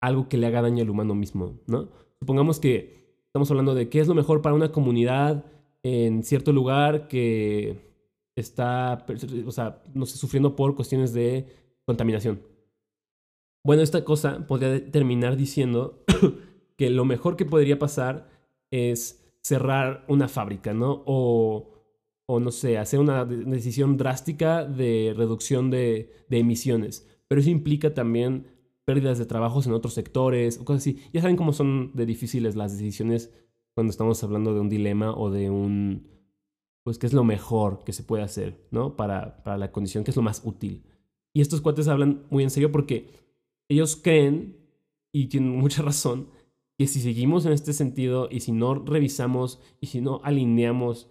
algo 0.00 0.28
que 0.28 0.36
le 0.36 0.46
haga 0.46 0.62
daño 0.62 0.82
al 0.82 0.90
humano 0.90 1.14
mismo, 1.14 1.60
¿no? 1.66 1.88
Supongamos 2.20 2.60
que 2.60 3.20
estamos 3.26 3.50
hablando 3.50 3.74
de 3.74 3.88
qué 3.88 4.00
es 4.00 4.08
lo 4.08 4.14
mejor 4.14 4.42
para 4.42 4.54
una 4.54 4.72
comunidad 4.72 5.44
en 5.82 6.22
cierto 6.22 6.52
lugar 6.52 7.08
que 7.08 7.95
está, 8.36 9.04
o 9.46 9.50
sea, 9.50 9.82
no 9.94 10.06
sé, 10.06 10.18
sufriendo 10.18 10.54
por 10.54 10.76
cuestiones 10.76 11.12
de 11.12 11.46
contaminación. 11.84 12.42
Bueno, 13.64 13.82
esta 13.82 14.04
cosa 14.04 14.46
podría 14.46 14.90
terminar 14.90 15.36
diciendo 15.36 16.04
que 16.76 16.90
lo 16.90 17.04
mejor 17.04 17.36
que 17.36 17.46
podría 17.46 17.78
pasar 17.78 18.28
es 18.70 19.24
cerrar 19.42 20.04
una 20.08 20.28
fábrica, 20.28 20.74
¿no? 20.74 21.02
O, 21.06 21.72
o 22.26 22.40
no 22.40 22.52
sé, 22.52 22.78
hacer 22.78 23.00
una 23.00 23.24
decisión 23.24 23.96
drástica 23.96 24.64
de 24.64 25.14
reducción 25.16 25.70
de, 25.70 26.12
de 26.28 26.38
emisiones. 26.38 27.08
Pero 27.28 27.40
eso 27.40 27.50
implica 27.50 27.94
también 27.94 28.46
pérdidas 28.84 29.18
de 29.18 29.26
trabajos 29.26 29.66
en 29.66 29.72
otros 29.72 29.94
sectores 29.94 30.58
o 30.60 30.64
cosas 30.64 30.82
así. 30.82 31.00
Ya 31.12 31.22
saben 31.22 31.36
cómo 31.36 31.52
son 31.52 31.90
de 31.94 32.06
difíciles 32.06 32.54
las 32.54 32.72
decisiones 32.76 33.32
cuando 33.74 33.90
estamos 33.90 34.22
hablando 34.22 34.54
de 34.54 34.60
un 34.60 34.68
dilema 34.68 35.14
o 35.14 35.30
de 35.30 35.50
un, 35.50 36.15
pues, 36.86 36.98
qué 36.98 37.08
es 37.08 37.12
lo 37.12 37.24
mejor 37.24 37.82
que 37.82 37.92
se 37.92 38.04
puede 38.04 38.22
hacer, 38.22 38.64
¿no? 38.70 38.94
Para, 38.94 39.42
para 39.42 39.58
la 39.58 39.72
condición, 39.72 40.04
qué 40.04 40.12
es 40.12 40.16
lo 40.16 40.22
más 40.22 40.42
útil. 40.44 40.84
Y 41.32 41.40
estos 41.40 41.60
cuates 41.60 41.88
hablan 41.88 42.22
muy 42.30 42.44
en 42.44 42.50
serio 42.50 42.70
porque 42.70 43.10
ellos 43.68 43.96
creen, 43.96 44.56
y 45.12 45.26
tienen 45.26 45.50
mucha 45.50 45.82
razón, 45.90 46.28
que 46.78 46.86
si 46.86 47.00
seguimos 47.00 47.44
en 47.44 47.54
este 47.54 47.72
sentido 47.72 48.28
y 48.30 48.38
si 48.38 48.52
no 48.52 48.76
revisamos 48.76 49.60
y 49.80 49.88
si 49.88 50.00
no 50.00 50.20
alineamos 50.22 51.10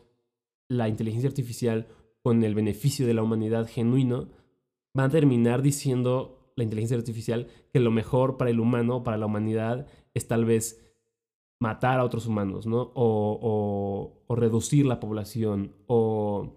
la 0.69 0.87
inteligencia 0.87 1.27
artificial 1.27 1.89
con 2.23 2.41
el 2.45 2.55
beneficio 2.55 3.05
de 3.05 3.13
la 3.13 3.23
humanidad 3.23 3.67
genuino, 3.67 4.29
va 4.97 5.03
a 5.03 5.09
terminar 5.09 5.61
diciendo 5.61 6.53
la 6.55 6.63
inteligencia 6.63 6.95
artificial 6.95 7.47
que 7.73 7.81
lo 7.81 7.91
mejor 7.91 8.37
para 8.37 8.49
el 8.49 8.61
humano, 8.61 9.03
para 9.03 9.17
la 9.17 9.25
humanidad, 9.25 9.87
es 10.13 10.25
tal 10.25 10.45
vez 10.45 10.81
matar 11.59 11.99
a 11.99 12.05
otros 12.05 12.27
humanos, 12.27 12.65
¿no? 12.65 12.93
O, 12.95 13.39
o, 13.41 14.14
reducir 14.35 14.85
la 14.85 14.99
población, 14.99 15.73
o, 15.87 16.55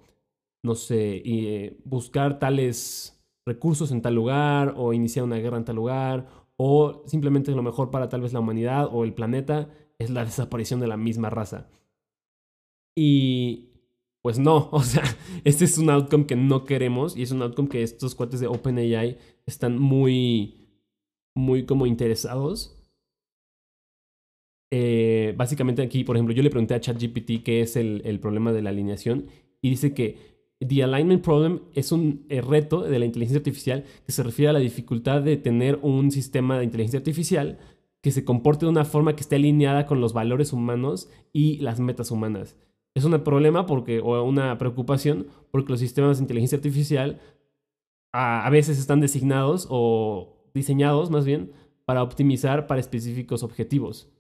no 0.63 0.75
sé, 0.75 1.21
y, 1.25 1.47
eh, 1.47 1.81
buscar 1.85 2.39
tales 2.39 3.21
recursos 3.47 3.91
en 3.93 4.03
tal 4.03 4.15
lugar, 4.15 4.75
o 4.77 4.93
iniciar 4.93 5.25
una 5.25 5.37
guerra 5.37 5.59
en 5.59 5.65
tal 5.65 5.77
lugar, 5.77 6.27
o 6.57 7.05
simplemente 7.07 7.53
lo 7.53 7.63
mejor 7.63 7.91
para 7.91 8.09
tal 8.09 8.21
vez 8.23 8.33
la 8.33 8.41
humanidad 8.41 8.89
o 8.93 9.05
el 9.05 9.15
planeta 9.15 9.71
es 9.99 10.11
la 10.11 10.25
desaparición 10.27 10.81
de 10.81 10.89
la 10.89 10.97
misma 10.97 11.31
raza. 11.31 11.69
Y 12.97 13.69
pues 14.23 14.39
no, 14.39 14.69
o 14.73 14.83
sea, 14.83 15.05
este 15.45 15.65
es 15.65 15.79
un 15.79 15.91
outcome 15.91 16.27
que 16.27 16.37
no 16.37 16.65
queremos 16.65 17.17
y 17.17 17.23
es 17.23 17.31
un 17.31 17.43
outcome 17.43 17.69
que 17.69 17.83
estos 17.83 18.15
cuates 18.15 18.41
de 18.41 18.49
OpenAI 18.49 19.19
están 19.47 19.79
muy, 19.79 20.69
muy 21.35 21.65
como 21.65 21.87
interesados. 21.87 22.78
Eh, 24.71 25.35
básicamente 25.37 25.83
aquí, 25.83 26.05
por 26.05 26.17
ejemplo, 26.17 26.35
yo 26.35 26.43
le 26.43 26.51
pregunté 26.51 26.75
a 26.75 26.81
ChatGPT 26.81 27.43
qué 27.43 27.63
es 27.63 27.77
el, 27.77 28.19
problema 28.21 28.53
de 28.53 28.63
la 28.63 28.71
alineación 28.71 29.27
y 29.63 29.71
dice 29.71 29.95
que 29.95 30.39
The 30.67 30.83
Alignment 30.83 31.23
Problem 31.23 31.61
es 31.75 31.93
un 31.93 32.27
eh, 32.29 32.41
reto 32.41 32.83
de 32.83 32.99
la 32.99 33.07
inteligencia 33.07 33.39
artificial 33.39 33.85
que 34.05 34.13
se 34.13 34.23
refiere 34.23 34.51
a 34.51 34.53
la 34.53 34.59
dificultad 34.59 35.23
de 35.23 35.37
tener 35.37 35.79
un 35.83 36.11
sistema 36.11 36.59
de 36.59 36.65
inteligencia 36.65 36.99
artificial 36.99 37.59
que 38.03 38.11
se 38.11 38.25
comporte 38.25 38.67
de 38.67 38.71
una 38.71 38.85
forma 38.85 39.17
que 39.17 39.23
esté 39.23 39.37
alineada 39.37 39.87
con 39.87 40.01
los 40.01 40.13
valores 40.13 40.53
humanos 40.53 41.09
y 41.33 41.59
las 41.59 41.81
metas 41.81 42.11
humanas. 42.11 42.57
Es 42.95 43.05
un 43.05 43.19
problema 43.23 43.67
porque, 43.67 44.01
o 44.01 44.23
una 44.23 44.59
preocupación 44.59 45.29
porque 45.51 45.71
los 45.71 45.81
sistemas 45.81 46.19
de 46.19 46.25
inteligencia 46.25 46.57
artificial 46.57 47.21
a 48.13 48.49
veces 48.51 48.79
están 48.79 49.01
designados 49.01 49.67
o 49.71 50.51
diseñados 50.55 51.11
más 51.11 51.25
bien 51.25 51.53
para 51.85 52.03
optimizar 52.03 52.67
para 52.67 52.81
específicos 52.81 53.43
objetivos. 53.43 54.11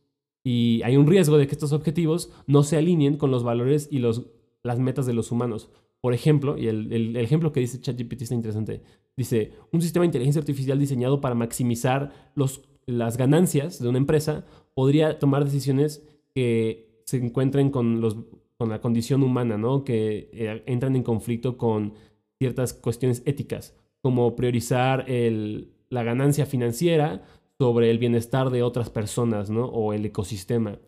Y 0.50 0.80
hay 0.82 0.96
un 0.96 1.06
riesgo 1.06 1.36
de 1.36 1.46
que 1.46 1.52
estos 1.52 1.74
objetivos 1.74 2.30
no 2.46 2.62
se 2.62 2.78
alineen 2.78 3.18
con 3.18 3.30
los 3.30 3.44
valores 3.44 3.86
y 3.90 3.98
los, 3.98 4.30
las 4.62 4.78
metas 4.78 5.04
de 5.04 5.12
los 5.12 5.30
humanos. 5.30 5.68
Por 6.00 6.14
ejemplo, 6.14 6.56
y 6.56 6.68
el, 6.68 7.16
ejemplo 7.16 7.52
que 7.52 7.60
dice 7.60 7.82
ChatGPT 7.82 8.22
está 8.22 8.34
interesante, 8.34 8.80
dice, 9.14 9.52
un 9.72 9.82
sistema 9.82 10.04
de 10.04 10.06
inteligencia 10.06 10.40
artificial 10.40 10.78
diseñado 10.78 11.20
para 11.20 11.34
maximizar 11.34 12.32
los, 12.34 12.62
las 12.86 13.18
ganancias 13.18 13.78
de 13.78 13.90
una 13.90 13.98
empresa 13.98 14.46
podría 14.72 15.18
tomar 15.18 15.44
decisiones 15.44 16.08
que 16.34 17.02
se 17.04 17.18
encuentren 17.18 17.68
con, 17.68 18.00
los, 18.00 18.16
con 18.56 18.70
la 18.70 18.80
condición 18.80 19.22
humana, 19.22 19.58
¿no? 19.58 19.84
que 19.84 20.30
eh, 20.32 20.62
entran 20.64 20.96
en 20.96 21.02
conflicto 21.02 21.58
con 21.58 21.92
ciertas 22.38 22.72
cuestiones 22.72 23.22
éticas, 23.26 23.76
como 24.00 24.34
priorizar 24.34 25.10
el, 25.10 25.74
la 25.90 26.04
ganancia 26.04 26.46
financiera 26.46 27.22
sobre 27.58 27.90
el 27.90 27.98
bienestar 27.98 28.50
de 28.50 28.62
otras 28.62 28.90
personas 28.90 29.50
¿no? 29.50 29.66
o 29.66 29.92
el 29.92 30.06
ecosistema. 30.06 30.78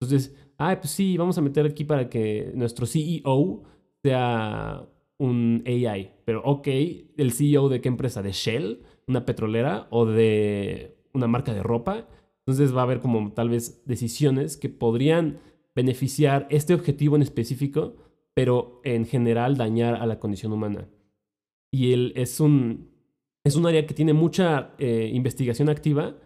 Entonces, 0.00 0.34
ah, 0.58 0.76
pues 0.80 0.92
sí, 0.92 1.16
vamos 1.16 1.38
a 1.38 1.42
meter 1.42 1.66
aquí 1.66 1.84
para 1.84 2.08
que 2.08 2.52
nuestro 2.54 2.86
CEO 2.86 3.62
sea 4.02 4.86
un 5.18 5.62
AI. 5.66 6.12
Pero 6.24 6.42
ok, 6.44 6.68
el 7.16 7.32
CEO 7.32 7.68
de 7.68 7.80
qué 7.80 7.88
empresa? 7.88 8.22
¿De 8.22 8.32
Shell? 8.32 8.82
¿Una 9.06 9.24
petrolera? 9.24 9.86
¿O 9.90 10.06
de 10.06 10.96
una 11.12 11.26
marca 11.26 11.52
de 11.52 11.62
ropa? 11.62 12.08
Entonces 12.46 12.74
va 12.74 12.80
a 12.80 12.84
haber 12.84 13.00
como 13.00 13.32
tal 13.32 13.50
vez 13.50 13.84
decisiones 13.86 14.56
que 14.56 14.68
podrían 14.68 15.38
beneficiar 15.74 16.46
este 16.50 16.74
objetivo 16.74 17.16
en 17.16 17.22
específico, 17.22 17.96
pero 18.34 18.80
en 18.84 19.06
general 19.06 19.56
dañar 19.56 19.94
a 19.96 20.06
la 20.06 20.18
condición 20.18 20.52
humana. 20.52 20.88
Y 21.70 21.92
él 21.92 22.12
es 22.16 22.40
un, 22.40 22.89
es 23.44 23.56
un 23.56 23.66
área 23.66 23.86
que 23.86 23.94
tiene 23.94 24.12
mucha 24.12 24.72
eh, 24.78 25.10
investigación 25.12 25.68
activa 25.68 26.16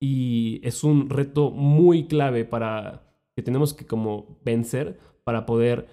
y 0.00 0.60
es 0.66 0.84
un 0.84 1.08
reto 1.08 1.50
muy 1.50 2.06
clave 2.06 2.44
para 2.44 3.06
que 3.34 3.42
tenemos 3.42 3.74
que 3.74 3.86
como 3.86 4.38
vencer 4.44 4.98
para 5.24 5.46
poder 5.46 5.86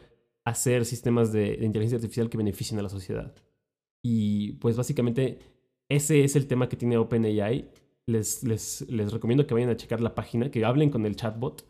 hacer 0.46 0.86
sistemas 0.86 1.32
de, 1.32 1.60
inteligencia 1.62 1.98
artificial 1.98 2.30
que 2.30 2.38
beneficien 2.38 2.80
a 2.80 2.84
la 2.84 2.90
sociedad. 2.90 3.34
Y 4.04 4.54
pues 4.54 4.76
básicamente 4.76 5.40
ese 5.90 6.24
es 6.24 6.36
el 6.36 6.48
tema 6.48 6.70
que 6.70 6.78
tiene 6.78 6.98
OpenAI. 6.98 7.70
Les, 8.06 8.44
les, 8.44 8.82
les 8.90 9.14
recomiendo 9.14 9.48
que 9.48 9.54
vayan 9.54 9.70
a 9.70 9.78
checar 9.78 10.02
la 10.02 10.16
página, 10.16 10.52
que 10.52 10.66
hablen 10.66 10.90
con 10.90 11.06
el 11.06 11.16
chatbot. 11.16 11.66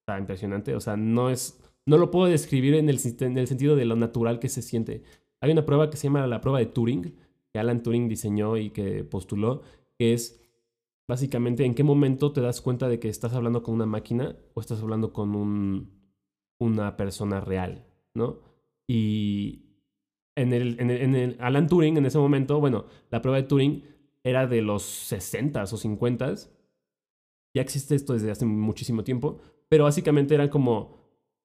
Está 0.00 0.18
impresionante. 0.18 0.74
O 0.74 0.80
sea, 0.80 0.96
no 0.96 1.30
es. 1.30 1.60
No 1.86 1.96
lo 1.96 2.10
puedo 2.10 2.26
describir 2.26 2.74
en 2.74 2.90
el, 2.90 3.00
en 3.20 3.38
el 3.38 3.46
sentido 3.46 3.74
de 3.74 3.86
lo 3.86 3.96
natural 3.96 4.38
que 4.38 4.50
se 4.50 4.60
siente. 4.60 5.02
Hay 5.40 5.50
una 5.52 5.64
prueba 5.64 5.88
que 5.88 5.96
se 5.96 6.04
llama 6.08 6.26
la 6.26 6.40
prueba 6.42 6.58
de 6.58 6.66
Turing, 6.66 7.14
Alan 7.58 7.82
Turing 7.82 8.08
diseñó 8.08 8.56
y 8.56 8.70
que 8.70 9.04
postuló, 9.04 9.62
que 9.98 10.12
es 10.12 10.40
básicamente 11.08 11.64
en 11.64 11.74
qué 11.74 11.82
momento 11.82 12.32
te 12.32 12.40
das 12.40 12.60
cuenta 12.60 12.88
de 12.88 13.00
que 13.00 13.08
estás 13.08 13.32
hablando 13.32 13.62
con 13.62 13.74
una 13.74 13.86
máquina 13.86 14.36
o 14.54 14.60
estás 14.60 14.80
hablando 14.82 15.12
con 15.12 15.34
un, 15.34 15.98
una 16.58 16.96
persona 16.96 17.40
real. 17.40 17.86
¿no? 18.14 18.40
Y 18.86 19.68
en 20.36 20.52
el, 20.52 20.80
en, 20.80 21.14
el, 21.14 21.36
Alan 21.40 21.66
Turing, 21.66 21.96
en 21.96 22.06
ese 22.06 22.18
momento, 22.18 22.60
bueno, 22.60 22.86
la 23.10 23.22
prueba 23.22 23.38
de 23.38 23.44
Turing 23.44 23.82
era 24.22 24.46
de 24.46 24.62
los 24.62 25.12
60s 25.12 25.72
o 25.72 25.76
50s. 25.76 26.50
Ya 27.54 27.62
existe 27.62 27.94
esto 27.94 28.12
desde 28.12 28.30
hace 28.30 28.44
muchísimo 28.44 29.02
tiempo, 29.02 29.40
pero 29.68 29.84
básicamente 29.84 30.34
eran 30.34 30.48
como, 30.48 30.97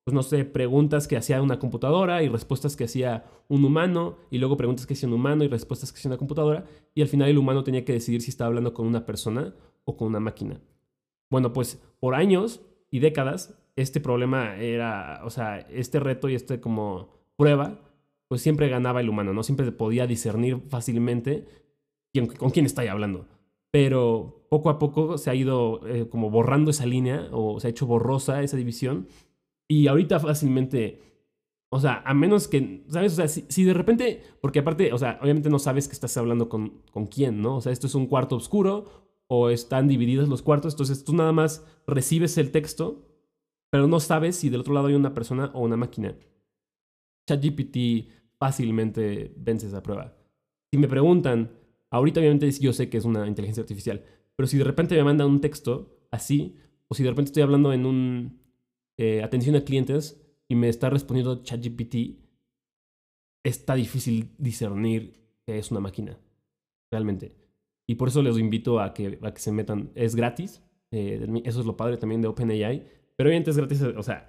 pues 0.04 0.14
no 0.14 0.24
sé, 0.24 0.46
preguntas 0.46 1.08
que 1.08 1.18
hacía 1.18 1.42
una 1.42 1.60
computadora 1.60 2.24
y 2.24 2.30
respuestas 2.30 2.76
que 2.76 2.86
hacía 2.86 3.26
un 3.48 3.64
humano, 3.64 4.18
y 4.30 4.38
luego 4.38 4.58
preguntas 4.58 4.86
que 4.86 4.94
hacía 4.94 5.08
un 5.08 5.16
humano 5.16 5.44
y 5.44 5.48
respuestas 5.48 5.92
que 5.92 6.00
hacía 6.00 6.10
una 6.10 6.18
computadora, 6.18 6.66
y 6.94 7.02
al 7.02 7.08
final 7.08 7.30
el 7.30 7.38
humano 7.38 7.64
tenía 7.64 7.86
que 7.86 7.94
decidir 7.94 8.22
si 8.22 8.30
estaba 8.30 8.50
hablando 8.50 8.74
con 8.74 8.86
una 8.86 9.06
persona 9.06 9.54
o 9.86 9.96
con 9.98 10.10
una 10.10 10.20
máquina. 10.20 10.60
Bueno, 11.30 11.54
pues 11.54 11.82
por 12.00 12.16
años 12.16 12.62
y 12.92 13.00
décadas 13.00 13.56
este 13.76 14.00
problema 14.00 14.58
era, 14.58 15.22
o 15.24 15.30
sea, 15.30 15.60
este 15.60 16.00
reto 16.00 16.30
y 16.30 16.36
este 16.36 16.60
como 16.60 17.10
prueba, 17.36 17.80
pues 18.28 18.42
siempre 18.42 18.70
ganaba 18.70 19.02
el 19.02 19.10
humano, 19.10 19.34
¿no? 19.34 19.44
Siempre 19.44 19.72
podía 19.72 20.06
discernir 20.08 20.62
fácilmente 20.70 21.46
con 22.38 22.52
quién 22.52 22.66
está 22.66 22.84
hablando. 22.92 23.26
Pero 23.72 24.46
poco 24.50 24.70
a 24.70 24.78
poco 24.78 25.18
se 25.18 25.32
ha 25.32 25.36
ido 25.36 25.82
eh, 25.88 26.08
como 26.08 26.30
borrando 26.30 26.70
esa 26.70 26.86
línea 26.86 27.28
o 27.32 27.60
se 27.60 27.68
ha 27.68 27.70
hecho 27.72 27.88
borrosa 27.88 28.44
esa 28.44 28.58
división. 28.58 29.08
Y 29.74 29.88
ahorita 29.88 30.20
fácilmente, 30.20 31.02
o 31.70 31.80
sea, 31.80 32.04
a 32.06 32.14
menos 32.14 32.48
que, 32.48 32.84
¿sabes? 32.90 33.14
O 33.14 33.16
sea, 33.16 33.28
si, 33.28 33.64
de 33.64 33.74
repente, 33.74 34.22
porque 34.42 34.60
aparte, 34.60 34.94
o 34.94 34.98
sea, 34.98 35.20
obviamente 35.22 35.50
no 35.50 35.60
sabes 35.60 35.88
que 35.88 35.94
estás 35.94 36.16
hablando 36.18 36.50
con, 36.50 36.82
con 36.92 37.08
quién, 37.08 37.42
¿no? 37.42 37.58
O 37.58 37.62
sea, 37.62 37.72
esto 37.72 37.88
es 37.88 37.96
un 37.96 38.08
cuarto 38.08 38.36
oscuro 38.36 38.86
o 39.28 39.50
están 39.50 39.88
divididos 39.88 40.30
los 40.30 40.42
cuartos, 40.42 40.74
entonces 40.74 41.04
tú 41.04 41.14
nada 41.16 41.32
más 41.32 41.66
recibes 41.88 42.38
el 42.38 42.52
texto 42.52 43.14
pero 43.74 43.88
no 43.88 44.00
sabes 44.00 44.36
si 44.36 44.52
del 44.52 44.62
otro 44.62 44.76
lado 44.76 44.86
hay 44.86 44.94
una 44.94 45.16
persona 45.16 45.50
o 45.56 45.62
una 45.62 45.76
máquina. 45.76 46.16
ChatGPT 47.26 48.08
fácilmente 48.38 49.34
vence 49.36 49.66
esa 49.66 49.82
prueba. 49.82 50.16
Si 50.70 50.78
me 50.78 50.88
preguntan, 50.88 51.50
ahorita 51.90 52.20
obviamente 52.20 52.52
yo 52.52 52.72
sé 52.72 52.88
que 52.88 53.00
es 53.00 53.06
una 53.06 53.28
inteligencia 53.28 53.62
artificial, 53.62 54.06
pero 54.36 54.46
si 54.46 54.60
de 54.60 54.64
repente 54.64 54.96
me 54.96 55.04
mandan 55.04 55.28
un 55.28 55.42
texto 55.42 56.06
así, 56.12 56.56
o 56.88 56.94
si 56.94 57.02
de 57.02 57.10
repente 57.10 57.30
estoy 57.30 57.42
hablando 57.42 57.74
en 57.74 57.88
un 57.88 58.43
eh, 58.98 59.24
atención 59.24 59.56
a 59.56 59.64
clientes 59.64 60.22
y 60.48 60.56
me 60.56 60.70
está 60.70 60.90
respondiendo 60.90 61.44
ChatGPT, 61.44 62.20
está 63.44 63.76
difícil 63.76 64.32
discernir 64.38 65.22
que 65.46 65.58
es 65.58 65.72
una 65.72 65.80
máquina, 65.80 66.18
realmente. 66.92 67.36
Y 67.88 67.96
por 67.96 68.08
eso 68.08 68.22
les 68.22 68.38
invito 68.38 68.80
a 68.80 68.94
que, 68.94 69.20
a 69.22 69.34
que 69.34 69.40
se 69.42 69.52
metan. 69.52 69.92
Es 69.96 70.16
gratis. 70.16 70.64
Eh, 70.92 71.28
eso 71.44 71.60
es 71.60 71.66
lo 71.66 71.76
padre 71.76 71.98
también 71.98 72.22
de 72.22 72.28
OpenAI 72.28 72.86
pero 73.16 73.30
obviamente 73.30 73.52
es 73.52 73.58
gratis, 73.58 73.82
o 73.82 74.04
sea, 74.04 74.28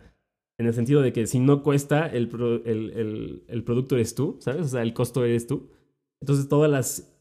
en 0.58 0.66
el 0.66 0.74
sentido 0.74 1.00
de 1.00 1.12
que 1.12 1.26
si 1.26 1.38
no 1.38 1.62
cuesta, 1.62 2.06
el, 2.06 2.30
el, 2.64 3.44
el, 3.48 3.64
producto 3.64 3.96
eres 3.96 4.14
tú, 4.14 4.36
¿sabes? 4.40 4.66
O 4.66 4.68
sea, 4.68 4.82
el 4.82 4.92
costo 4.92 5.24
eres 5.24 5.46
tú. 5.46 5.70
Entonces 6.20 6.48
todas 6.48 6.70
las 6.70 7.12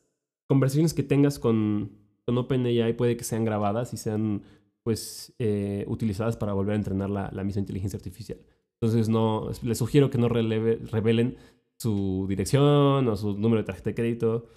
conversaciones 0.47 0.93
que 0.93 1.03
tengas 1.03 1.39
con, 1.39 1.91
con 2.25 2.37
OpenAI 2.37 2.95
puede 2.95 3.17
que 3.17 3.23
sean 3.23 3.45
grabadas 3.45 3.93
y 3.93 3.97
sean 3.97 4.43
pues 4.83 5.33
eh, 5.39 5.85
utilizadas 5.87 6.37
para 6.37 6.53
volver 6.53 6.73
a 6.73 6.77
entrenar 6.77 7.09
la, 7.09 7.29
la, 7.31 7.43
misma 7.43 7.61
inteligencia 7.61 7.97
artificial. 7.97 8.39
Entonces 8.81 9.09
no, 9.09 9.49
les 9.61 9.77
sugiero 9.77 10.09
que 10.09 10.17
no 10.17 10.27
revelen 10.27 11.37
su 11.77 12.25
dirección 12.27 13.07
o 13.07 13.15
su 13.15 13.37
número 13.37 13.61
de 13.61 13.65
tarjeta 13.65 13.91
de 13.91 13.95
crédito, 13.95 14.47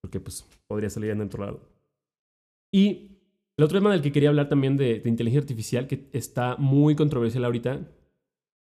porque 0.00 0.20
pues 0.20 0.46
podría 0.66 0.90
salir 0.90 1.10
en 1.10 1.20
otro 1.20 1.44
lado. 1.44 1.68
Y 2.72 3.18
El 3.58 3.64
otro 3.64 3.78
tema 3.78 3.92
del 3.92 4.02
que 4.02 4.12
quería 4.12 4.30
hablar 4.30 4.48
también 4.48 4.76
de, 4.76 5.00
de 5.00 5.10
inteligencia 5.10 5.42
artificial, 5.42 5.86
que 5.86 6.08
está 6.12 6.56
muy 6.56 6.96
controversial 6.96 7.44
ahorita, 7.44 7.86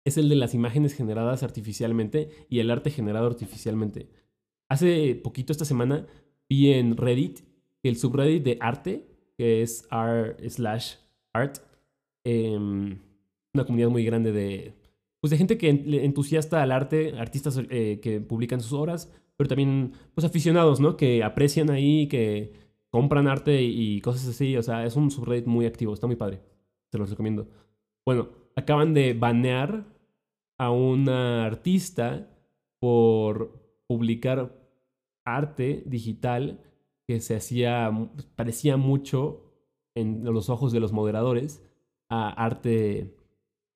es 0.05 0.16
el 0.18 0.29
de 0.29 0.37
las 0.37 0.55
imágenes 0.55 0.94
generadas 0.94 1.42
artificialmente 1.42 2.31
y 2.49 2.61
el 2.61 2.71
arte 2.71 2.90
generado 2.90 3.27
artificialmente. 3.27 4.09
Hace 4.71 5.14
poquito 5.16 5.53
esta 5.53 5.64
semana 5.64 6.07
vi 6.49 6.73
en 6.73 6.97
Reddit 6.97 7.40
el 7.88 7.97
subreddit 7.97 8.42
de 8.42 8.59
arte, 8.61 9.09
que 9.38 9.62
es 9.62 9.87
r 9.90 10.51
slash 10.51 10.96
art, 11.33 11.59
em, 12.24 12.98
una 13.55 13.64
comunidad 13.64 13.88
muy 13.88 14.05
grande 14.05 14.33
de, 14.33 14.74
pues 15.20 15.31
de 15.31 15.38
gente 15.38 15.57
que 15.57 15.70
entusiasta 15.70 16.62
al 16.62 16.72
arte, 16.72 17.14
artistas 17.18 17.61
eh, 17.70 18.01
que 18.03 18.20
publican 18.20 18.61
sus 18.61 18.72
obras, 18.72 19.12
pero 19.37 19.48
también 19.48 19.92
pues 20.14 20.24
aficionados, 20.24 20.81
¿no? 20.81 20.96
Que 20.96 21.22
aprecian 21.22 21.70
ahí, 21.70 22.09
que 22.09 22.53
compran 22.90 23.29
arte 23.29 23.62
y 23.62 24.01
cosas 24.01 24.29
así. 24.29 24.57
O 24.57 24.62
sea, 24.62 24.85
es 24.85 24.96
un 24.96 25.11
subreddit 25.11 25.46
muy 25.46 25.66
activo, 25.66 25.94
está 25.94 26.09
muy 26.09 26.16
padre. 26.16 26.40
Te 26.90 26.98
los 26.98 27.11
recomiendo. 27.11 27.48
Bueno, 28.05 28.31
acaban 28.57 28.94
de 28.94 29.14
banear 29.14 29.85
a 30.59 30.70
una 30.70 31.46
artista 31.46 32.29
por 32.81 33.83
publicar 33.87 34.53
arte 35.24 35.85
digital 35.87 36.61
que 37.09 37.21
se 37.21 37.35
hacía, 37.35 37.90
parecía 38.37 38.77
mucho 38.77 39.40
en 39.97 40.25
los 40.25 40.51
ojos 40.51 40.73
de 40.73 40.81
los 40.81 40.92
moderadores 40.92 41.62
a 42.11 42.29
arte 42.29 43.16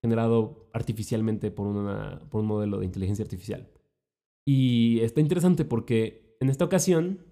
generado 0.03 0.69
artificialmente 0.75 1.51
por, 1.51 1.67
por 2.29 2.43
un 2.43 2.47
modelo 2.47 2.79
de 2.79 2.85
inteligencia 2.85 3.25
artificial. 3.25 3.71
Y 4.47 5.01
está 5.01 5.23
interesante 5.23 5.65
porque 5.65 6.37
en 6.41 6.51
esta 6.51 6.67
ocasión 6.67 7.25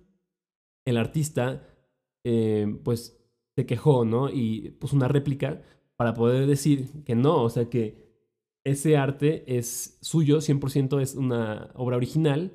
el 0.87 0.97
artista 0.97 1.69
eh, 2.25 2.81
pues 2.83 3.23
se 3.55 3.67
quejó, 3.67 4.07
¿no? 4.07 4.31
Y 4.31 4.71
puso 4.81 4.97
una 4.97 5.09
réplica 5.09 5.63
para 5.97 6.15
poder 6.15 6.47
decir 6.47 7.05
que 7.05 7.15
no, 7.15 7.43
o 7.43 7.51
sea 7.51 7.69
que 7.69 8.09
ese 8.65 8.97
arte 8.97 9.45
es 9.59 9.99
suyo, 10.01 10.39
100% 10.39 11.03
es 11.03 11.15
una 11.15 11.73
obra 11.75 11.97
original 11.97 12.53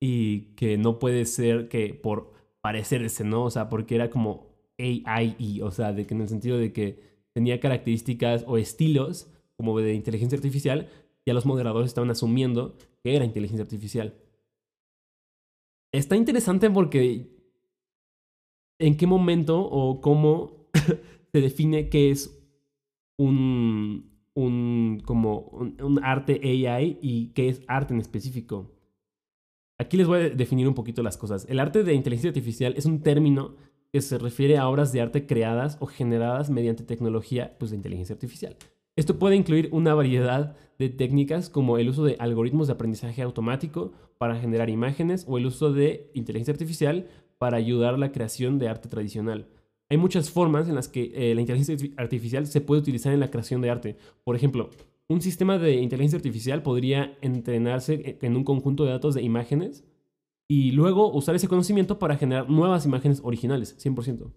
y 0.00 0.54
que 0.54 0.78
no 0.78 1.00
puede 1.00 1.24
ser 1.24 1.68
que 1.68 1.94
por 1.94 2.33
parecerse, 2.64 3.24
¿no? 3.24 3.44
O 3.44 3.50
sea, 3.50 3.68
porque 3.68 3.94
era 3.94 4.08
como 4.08 4.46
AI, 4.78 5.60
o 5.60 5.70
sea, 5.70 5.90
en 5.90 6.20
el 6.22 6.28
sentido 6.30 6.56
de 6.56 6.72
que 6.72 6.98
tenía 7.34 7.60
características 7.60 8.42
o 8.46 8.56
estilos 8.56 9.30
como 9.58 9.78
de 9.78 9.92
inteligencia 9.92 10.36
artificial, 10.36 10.88
ya 11.26 11.34
los 11.34 11.44
moderadores 11.44 11.88
estaban 11.88 12.10
asumiendo 12.10 12.78
que 13.02 13.14
era 13.14 13.26
inteligencia 13.26 13.64
artificial. 13.64 14.14
Está 15.92 16.16
interesante 16.16 16.70
porque 16.70 17.36
en 18.78 18.96
qué 18.96 19.06
momento 19.06 19.60
o 19.60 20.00
cómo 20.00 20.70
se 21.32 21.40
define 21.42 21.90
qué 21.90 22.10
es 22.10 22.42
un, 23.18 24.22
un 24.34 25.02
como 25.04 25.50
un, 25.50 26.00
arte 26.02 26.40
AI 26.42 26.98
y 27.02 27.34
qué 27.34 27.50
es 27.50 27.60
arte 27.68 27.92
en 27.92 28.00
específico. 28.00 28.73
Aquí 29.78 29.96
les 29.96 30.06
voy 30.06 30.20
a 30.20 30.30
definir 30.30 30.68
un 30.68 30.74
poquito 30.74 31.02
las 31.02 31.16
cosas. 31.16 31.46
El 31.48 31.58
arte 31.58 31.82
de 31.82 31.94
inteligencia 31.94 32.30
artificial 32.30 32.74
es 32.76 32.86
un 32.86 33.00
término 33.02 33.56
que 33.92 34.00
se 34.00 34.18
refiere 34.18 34.56
a 34.56 34.68
obras 34.68 34.92
de 34.92 35.00
arte 35.00 35.26
creadas 35.26 35.76
o 35.80 35.86
generadas 35.86 36.50
mediante 36.50 36.84
tecnología 36.84 37.56
pues, 37.58 37.70
de 37.70 37.76
inteligencia 37.76 38.14
artificial. 38.14 38.56
Esto 38.96 39.18
puede 39.18 39.34
incluir 39.34 39.68
una 39.72 39.94
variedad 39.94 40.56
de 40.78 40.88
técnicas 40.88 41.50
como 41.50 41.78
el 41.78 41.88
uso 41.88 42.04
de 42.04 42.16
algoritmos 42.20 42.68
de 42.68 42.74
aprendizaje 42.74 43.22
automático 43.22 43.92
para 44.18 44.38
generar 44.38 44.70
imágenes 44.70 45.24
o 45.28 45.38
el 45.38 45.46
uso 45.46 45.72
de 45.72 46.10
inteligencia 46.14 46.52
artificial 46.52 47.08
para 47.38 47.56
ayudar 47.56 47.94
a 47.94 47.98
la 47.98 48.12
creación 48.12 48.60
de 48.60 48.68
arte 48.68 48.88
tradicional. 48.88 49.48
Hay 49.90 49.96
muchas 49.96 50.30
formas 50.30 50.68
en 50.68 50.76
las 50.76 50.88
que 50.88 51.12
eh, 51.14 51.34
la 51.34 51.40
inteligencia 51.40 51.76
artificial 51.96 52.46
se 52.46 52.60
puede 52.60 52.80
utilizar 52.80 53.12
en 53.12 53.20
la 53.20 53.30
creación 53.30 53.60
de 53.60 53.70
arte. 53.70 53.96
Por 54.22 54.36
ejemplo, 54.36 54.70
un 55.08 55.20
sistema 55.20 55.58
de 55.58 55.74
inteligencia 55.74 56.16
artificial 56.16 56.62
podría 56.62 57.18
entrenarse 57.20 58.18
en 58.20 58.36
un 58.36 58.44
conjunto 58.44 58.84
de 58.84 58.90
datos 58.90 59.14
de 59.14 59.22
imágenes 59.22 59.84
y 60.48 60.72
luego 60.72 61.12
usar 61.12 61.34
ese 61.34 61.48
conocimiento 61.48 61.98
para 61.98 62.16
generar 62.16 62.48
nuevas 62.48 62.86
imágenes 62.86 63.20
originales, 63.22 63.76
100%. 63.78 64.32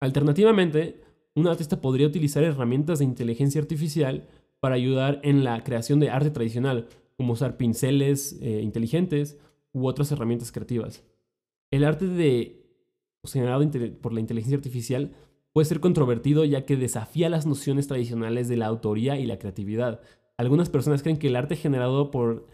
Alternativamente, 0.00 1.02
un 1.34 1.46
artista 1.46 1.80
podría 1.80 2.06
utilizar 2.06 2.44
herramientas 2.44 2.98
de 2.98 3.04
inteligencia 3.04 3.60
artificial 3.60 4.28
para 4.60 4.74
ayudar 4.74 5.20
en 5.22 5.44
la 5.44 5.62
creación 5.62 6.00
de 6.00 6.10
arte 6.10 6.30
tradicional, 6.30 6.88
como 7.16 7.32
usar 7.32 7.56
pinceles 7.56 8.38
eh, 8.42 8.60
inteligentes 8.62 9.38
u 9.72 9.86
otras 9.86 10.10
herramientas 10.12 10.52
creativas. 10.52 11.04
El 11.70 11.84
arte 11.84 12.06
de, 12.06 12.64
pues, 13.20 13.32
generado 13.32 13.68
por 14.00 14.12
la 14.12 14.20
inteligencia 14.20 14.56
artificial 14.56 15.12
puede 15.58 15.66
ser 15.66 15.80
controvertido 15.80 16.44
ya 16.44 16.64
que 16.64 16.76
desafía 16.76 17.28
las 17.28 17.44
nociones 17.44 17.88
tradicionales 17.88 18.46
de 18.46 18.56
la 18.56 18.66
autoría 18.66 19.18
y 19.18 19.26
la 19.26 19.40
creatividad. 19.40 20.00
Algunas 20.36 20.70
personas 20.70 21.02
creen 21.02 21.16
que 21.18 21.26
el 21.26 21.34
arte 21.34 21.56
generado 21.56 22.12
por 22.12 22.46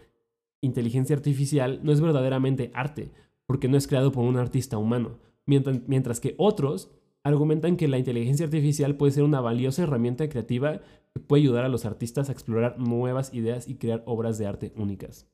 inteligencia 0.59 1.15
artificial 1.15 1.81
no 1.83 1.91
es 1.91 2.01
verdaderamente 2.01 2.71
arte, 2.73 3.11
porque 3.45 3.67
no 3.67 3.77
es 3.77 3.85
creado 3.85 4.11
por 4.11 4.25
un 4.25 4.37
artista 4.37 4.79
humano, 4.79 5.19
mientras 5.45 6.19
que 6.19 6.33
otros 6.39 6.89
argumentan 7.23 7.77
que 7.77 7.87
la 7.87 7.99
inteligencia 7.99 8.47
artificial 8.47 8.97
puede 8.97 9.11
ser 9.11 9.21
una 9.21 9.39
valiosa 9.39 9.83
herramienta 9.83 10.27
creativa 10.27 10.81
que 11.13 11.19
puede 11.19 11.43
ayudar 11.43 11.63
a 11.63 11.69
los 11.69 11.85
artistas 11.85 12.29
a 12.29 12.31
explorar 12.31 12.79
nuevas 12.79 13.35
ideas 13.35 13.67
y 13.67 13.75
crear 13.75 14.01
obras 14.07 14.39
de 14.39 14.47
arte 14.47 14.73
únicas. 14.77 15.29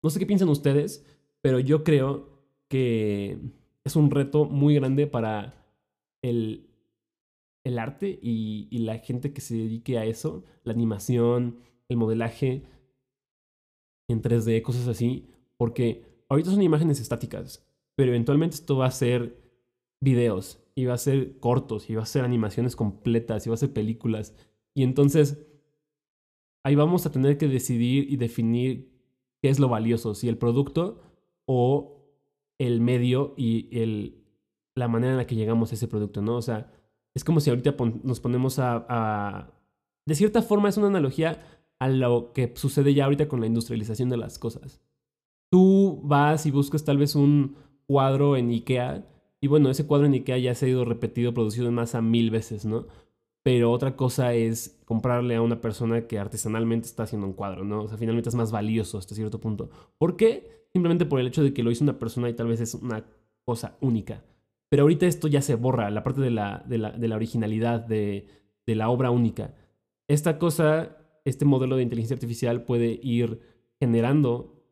No 0.00 0.10
sé 0.10 0.20
qué 0.20 0.26
piensan 0.26 0.48
ustedes, 0.48 1.04
pero 1.40 1.58
yo 1.58 1.82
creo 1.82 2.28
que 2.68 3.36
es 3.82 3.96
un 3.96 4.12
reto 4.12 4.44
muy 4.44 4.76
grande 4.76 5.08
para 5.08 5.56
el, 6.22 6.67
el 7.68 7.78
arte 7.78 8.18
y, 8.22 8.66
la 8.78 8.98
gente 8.98 9.32
que 9.32 9.40
se 9.40 9.54
dedique 9.54 9.98
a 9.98 10.04
eso, 10.04 10.44
la 10.64 10.72
animación, 10.72 11.58
el 11.88 11.96
modelaje 11.96 12.64
en 14.08 14.22
3D, 14.22 14.62
cosas 14.62 14.88
así, 14.88 15.28
porque 15.56 16.24
ahorita 16.28 16.50
son 16.50 16.62
imágenes 16.62 17.00
estáticas, 17.00 17.66
pero 17.94 18.10
eventualmente 18.10 18.56
esto 18.56 18.76
va 18.76 18.86
a 18.86 18.90
ser 18.90 19.36
videos, 20.00 20.60
y 20.74 20.86
va 20.86 20.94
a 20.94 20.98
ser 20.98 21.38
cortos, 21.40 21.90
y 21.90 21.94
va 21.94 22.02
a 22.02 22.06
ser 22.06 22.24
animaciones 22.24 22.74
completas, 22.74 23.46
y 23.46 23.50
va 23.50 23.54
a 23.54 23.58
ser 23.58 23.72
películas. 23.72 24.34
Y 24.74 24.82
entonces 24.84 25.46
ahí 26.64 26.74
vamos 26.74 27.04
a 27.04 27.12
tener 27.12 27.36
que 27.36 27.48
decidir 27.48 28.10
y 28.10 28.16
definir 28.16 28.92
qué 29.42 29.50
es 29.50 29.58
lo 29.58 29.68
valioso, 29.68 30.14
si 30.14 30.28
el 30.28 30.38
producto 30.38 31.02
o 31.46 32.06
el 32.58 32.80
medio 32.80 33.34
y 33.36 33.68
el, 33.78 34.24
la 34.74 34.88
manera 34.88 35.12
en 35.12 35.18
la 35.18 35.26
que 35.26 35.36
llegamos 35.36 35.70
a 35.70 35.74
ese 35.74 35.88
producto, 35.88 36.22
¿no? 36.22 36.36
O 36.36 36.42
sea, 36.42 36.72
es 37.18 37.24
como 37.24 37.40
si 37.40 37.50
ahorita 37.50 37.74
nos 38.02 38.20
ponemos 38.20 38.58
a. 38.58 39.52
De 40.06 40.14
cierta 40.14 40.40
forma 40.40 40.70
es 40.70 40.78
una 40.78 40.86
analogía 40.86 41.42
a 41.78 41.88
lo 41.88 42.32
que 42.32 42.52
sucede 42.56 42.94
ya 42.94 43.04
ahorita 43.04 43.28
con 43.28 43.40
la 43.40 43.46
industrialización 43.46 44.08
de 44.08 44.16
las 44.16 44.38
cosas. 44.38 44.80
Tú 45.50 46.00
vas 46.02 46.46
y 46.46 46.50
buscas 46.50 46.84
tal 46.84 46.98
vez 46.98 47.14
un 47.14 47.56
cuadro 47.86 48.36
en 48.36 48.50
IKEA 48.50 49.06
y 49.40 49.46
bueno, 49.46 49.70
ese 49.70 49.86
cuadro 49.86 50.06
en 50.06 50.14
Ikea 50.14 50.38
ya 50.38 50.54
se 50.54 50.66
ha 50.66 50.68
ido 50.68 50.84
repetido, 50.84 51.32
producido 51.32 51.68
en 51.68 51.74
masa 51.74 52.02
mil 52.02 52.30
veces, 52.30 52.64
¿no? 52.64 52.86
Pero 53.44 53.70
otra 53.70 53.96
cosa 53.96 54.34
es 54.34 54.80
comprarle 54.84 55.36
a 55.36 55.42
una 55.42 55.60
persona 55.60 56.06
que 56.06 56.18
artesanalmente 56.18 56.88
está 56.88 57.04
haciendo 57.04 57.26
un 57.26 57.34
cuadro, 57.34 57.64
¿no? 57.64 57.82
O 57.82 57.88
sea, 57.88 57.96
finalmente 57.96 58.28
es 58.28 58.34
más 58.34 58.50
valioso 58.50 58.98
hasta 58.98 59.14
cierto 59.14 59.40
punto. 59.40 59.70
¿Por 59.96 60.16
qué? 60.16 60.66
Simplemente 60.72 61.06
por 61.06 61.20
el 61.20 61.28
hecho 61.28 61.42
de 61.42 61.54
que 61.54 61.62
lo 61.62 61.70
hizo 61.70 61.84
una 61.84 61.98
persona 61.98 62.28
y 62.28 62.34
tal 62.34 62.48
vez 62.48 62.60
es 62.60 62.74
una 62.74 63.04
cosa 63.44 63.76
única. 63.80 64.24
Pero 64.68 64.82
ahorita 64.82 65.06
esto 65.06 65.28
ya 65.28 65.42
se 65.42 65.54
borra, 65.54 65.90
la 65.90 66.02
parte 66.02 66.20
de 66.20 66.30
la, 66.30 66.64
de 66.66 66.78
la, 66.78 66.90
de 66.90 67.08
la 67.08 67.16
originalidad, 67.16 67.80
de, 67.80 68.26
de 68.66 68.74
la 68.74 68.90
obra 68.90 69.10
única. 69.10 69.54
Esta 70.08 70.38
cosa, 70.38 70.98
este 71.24 71.44
modelo 71.44 71.76
de 71.76 71.82
inteligencia 71.82 72.14
artificial 72.14 72.64
puede 72.64 73.00
ir 73.02 73.40
generando 73.80 74.62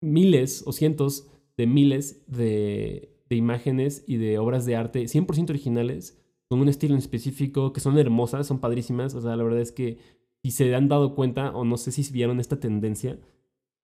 miles 0.00 0.62
o 0.66 0.72
cientos 0.72 1.28
de 1.56 1.66
miles 1.66 2.24
de 2.26 3.12
de 3.32 3.36
imágenes 3.36 4.04
y 4.06 4.18
de 4.18 4.38
obras 4.38 4.66
de 4.66 4.76
arte 4.76 5.04
100% 5.04 5.48
originales, 5.50 6.22
con 6.48 6.60
un 6.60 6.68
estilo 6.68 6.92
en 6.92 6.98
específico, 6.98 7.72
que 7.72 7.80
son 7.80 7.98
hermosas, 7.98 8.46
son 8.46 8.60
padrísimas. 8.60 9.14
O 9.14 9.22
sea, 9.22 9.36
la 9.36 9.42
verdad 9.42 9.60
es 9.60 9.72
que 9.72 9.96
si 10.42 10.50
se 10.50 10.74
han 10.74 10.88
dado 10.88 11.14
cuenta, 11.14 11.50
o 11.52 11.64
no 11.64 11.78
sé 11.78 11.92
si 11.92 12.12
vieron 12.12 12.40
esta 12.40 12.60
tendencia, 12.60 13.18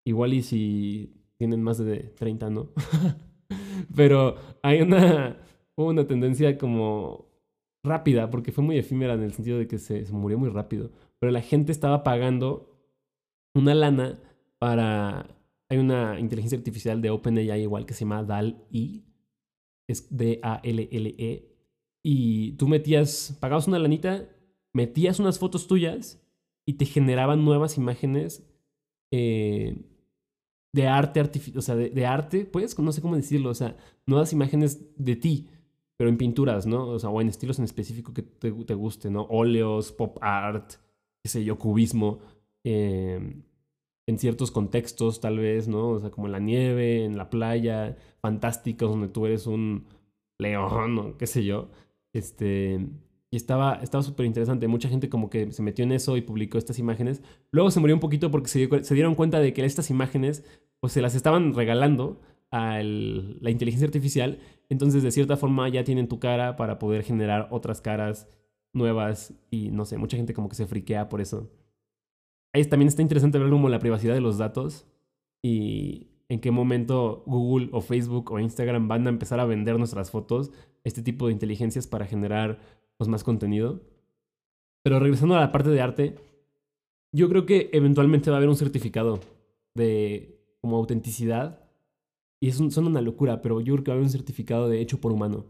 igual 0.05 0.35
y 0.35 0.43
si 0.43 1.15
tienen 1.39 1.63
más 1.63 1.79
de 1.79 1.97
30, 2.19 2.51
¿no? 2.51 2.73
Pero 3.97 4.37
hay 4.63 4.83
una, 4.83 5.39
una 5.87 6.07
tendencia 6.07 6.59
como 6.59 7.27
rápida, 7.85 8.31
porque 8.31 8.53
fue 8.53 8.65
muy 8.65 8.79
efímera 8.79 9.15
en 9.15 9.23
el 9.23 9.33
sentido 9.33 9.59
de 9.59 9.69
que 9.69 9.79
se, 9.79 10.05
se 10.05 10.13
murió 10.13 10.39
muy 10.39 10.49
rápido. 10.49 10.91
Pero 11.19 11.33
la 11.33 11.41
gente 11.41 11.73
estaba 11.73 12.03
pagando 12.03 12.75
una 13.55 13.75
lana 13.75 14.19
para 14.59 15.39
hay 15.71 15.79
una 15.79 16.19
inteligencia 16.19 16.59
artificial 16.59 17.03
de 17.03 17.11
OpenAI 17.11 17.63
igual 17.63 17.85
que 17.85 17.95
se 17.95 18.01
llama 18.01 18.23
DAL-E, 18.23 19.03
es 19.87 20.17
D-A-L-L-E, 20.17 21.57
y 22.03 22.53
tú 22.53 22.69
metías, 22.69 23.37
pagabas 23.41 23.69
una 23.69 23.79
lanita, 23.79 24.29
metías 24.73 25.21
unas 25.21 25.39
fotos 25.39 25.67
tuyas 25.67 26.23
y 26.67 26.75
te 26.75 26.87
generaban 26.87 27.45
nuevas 27.45 27.77
imágenes 27.77 28.47
eh, 29.11 29.77
de 30.73 30.87
arte, 30.87 31.23
o 31.57 31.63
sea, 31.63 31.77
de, 31.77 32.07
arte, 32.07 32.45
pues, 32.45 32.79
no 32.79 32.93
sé 32.93 33.03
cómo 33.03 33.17
decirlo, 33.17 33.51
o 33.51 33.55
sea, 33.55 33.77
nuevas 34.07 34.33
imágenes 34.33 34.95
de 34.97 35.17
ti. 35.17 35.49
Pero 35.99 36.11
en 36.11 36.17
pinturas, 36.17 36.65
¿no? 36.67 36.89
O 36.89 36.99
sea, 36.99 37.11
o 37.11 37.21
en 37.21 37.29
estilos 37.29 37.59
en 37.59 37.65
específico 37.65 38.15
que 38.15 38.23
te, 38.23 38.53
te 38.53 38.75
guste, 38.75 39.11
¿no? 39.11 39.23
Óleos, 39.25 39.93
pop 39.93 40.17
art, 40.23 40.75
qué 41.23 41.29
sé 41.29 41.45
yo, 41.45 41.59
cubismo. 41.59 42.21
Em, 42.65 43.43
en 44.07 44.19
ciertos 44.19 44.51
contextos, 44.53 45.21
tal 45.21 45.39
vez, 45.39 45.69
¿no? 45.69 45.91
O 45.91 46.01
sea, 46.01 46.11
como 46.11 46.29
en 46.29 46.33
la 46.33 46.39
nieve, 46.39 47.05
en 47.05 47.17
la 47.19 47.29
playa, 47.31 47.97
fantásticos, 48.23 48.91
donde 48.91 49.09
tú 49.09 49.27
eres 49.27 49.47
un 49.47 49.87
león 50.39 50.99
o 50.99 51.17
qué 51.19 51.27
sé 51.27 51.45
yo. 51.45 51.69
Este, 52.13 52.87
y 53.31 53.37
estaba 53.37 53.75
estaba 53.83 54.03
súper 54.05 54.27
interesante. 54.27 54.69
Mucha 54.69 54.89
gente 54.89 55.09
como 55.09 55.29
que 55.31 55.53
se 55.53 55.63
metió 55.63 55.85
en 55.85 55.93
eso 55.93 56.17
y 56.17 56.23
publicó 56.23 56.59
estas 56.59 56.79
imágenes. 56.79 57.23
Luego 57.51 57.71
se 57.73 57.81
murió 57.81 57.97
un 57.97 58.01
poquito 58.01 58.31
porque 58.31 58.49
se, 58.49 58.85
se 58.85 58.95
dieron 58.95 59.17
cuenta 59.17 59.41
de 59.41 59.53
que 59.53 59.65
estas 59.65 59.91
imágenes 59.91 60.45
pues 60.81 60.93
se 60.93 61.03
las 61.03 61.15
estaban 61.15 61.55
regalando 61.55 62.21
a 62.51 62.81
la 62.83 63.51
inteligencia 63.51 63.87
artificial. 63.87 64.39
Entonces 64.69 65.03
de 65.03 65.11
cierta 65.11 65.37
forma 65.37 65.69
ya 65.69 65.85
tienen 65.85 66.09
tu 66.09 66.19
cara 66.19 66.57
para 66.57 66.79
poder 66.79 67.03
generar 67.03 67.49
otras 67.51 67.81
caras 67.81 68.29
nuevas 68.73 69.35
y 69.51 69.71
no 69.71 69.85
sé, 69.85 69.97
mucha 69.99 70.17
gente 70.17 70.35
como 70.35 70.49
que 70.49 70.57
se 70.57 70.67
friquea 70.67 71.09
por 71.09 71.21
eso. 71.21 71.51
Ahí 72.53 72.65
también 72.65 72.89
está 72.89 73.03
interesante 73.03 73.39
ver 73.39 73.51
como 73.51 73.69
la 73.69 73.79
privacidad 73.79 74.15
de 74.15 74.21
los 74.21 74.39
datos 74.39 74.87
y 75.43 76.09
en 76.29 76.41
qué 76.41 76.51
momento 76.51 77.23
Google 77.27 77.69
o 77.73 77.81
Facebook 77.81 78.31
o 78.33 78.39
Instagram 78.39 78.89
van 78.89 79.07
a 79.07 79.11
empezar 79.11 79.41
a 79.41 79.47
vender 79.47 79.79
nuestras 79.79 80.11
fotos, 80.11 80.51
este 80.85 81.03
tipo 81.03 81.27
de 81.27 81.33
inteligencias 81.33 81.87
para 81.87 82.07
generar 82.07 82.59
pues, 82.97 83.09
más 83.09 83.25
contenido. 83.25 83.81
Pero 84.83 85.01
regresando 85.01 85.37
a 85.37 85.41
la 85.41 85.53
parte 85.53 85.71
de 85.71 85.81
arte, 85.81 86.17
yo 87.13 87.29
creo 87.29 87.47
que 87.47 87.71
eventualmente 87.73 88.31
va 88.31 88.37
a 88.37 88.39
haber 88.39 88.49
un 88.49 88.57
certificado 88.57 89.21
de 89.75 90.39
como 90.61 90.77
autenticidad. 90.77 91.68
Y 92.41 92.53
son 92.53 92.87
una 92.87 93.01
locura, 93.01 93.43
pero 93.43 93.61
yo 93.61 93.75
creo 93.75 93.85
que 93.85 93.91
va 93.91 93.95
a 93.95 93.97
haber 93.97 94.07
un 94.07 94.13
certificado 94.13 94.69
de 94.69 94.81
hecho 94.81 95.01
por 95.01 95.13
humano. 95.13 95.47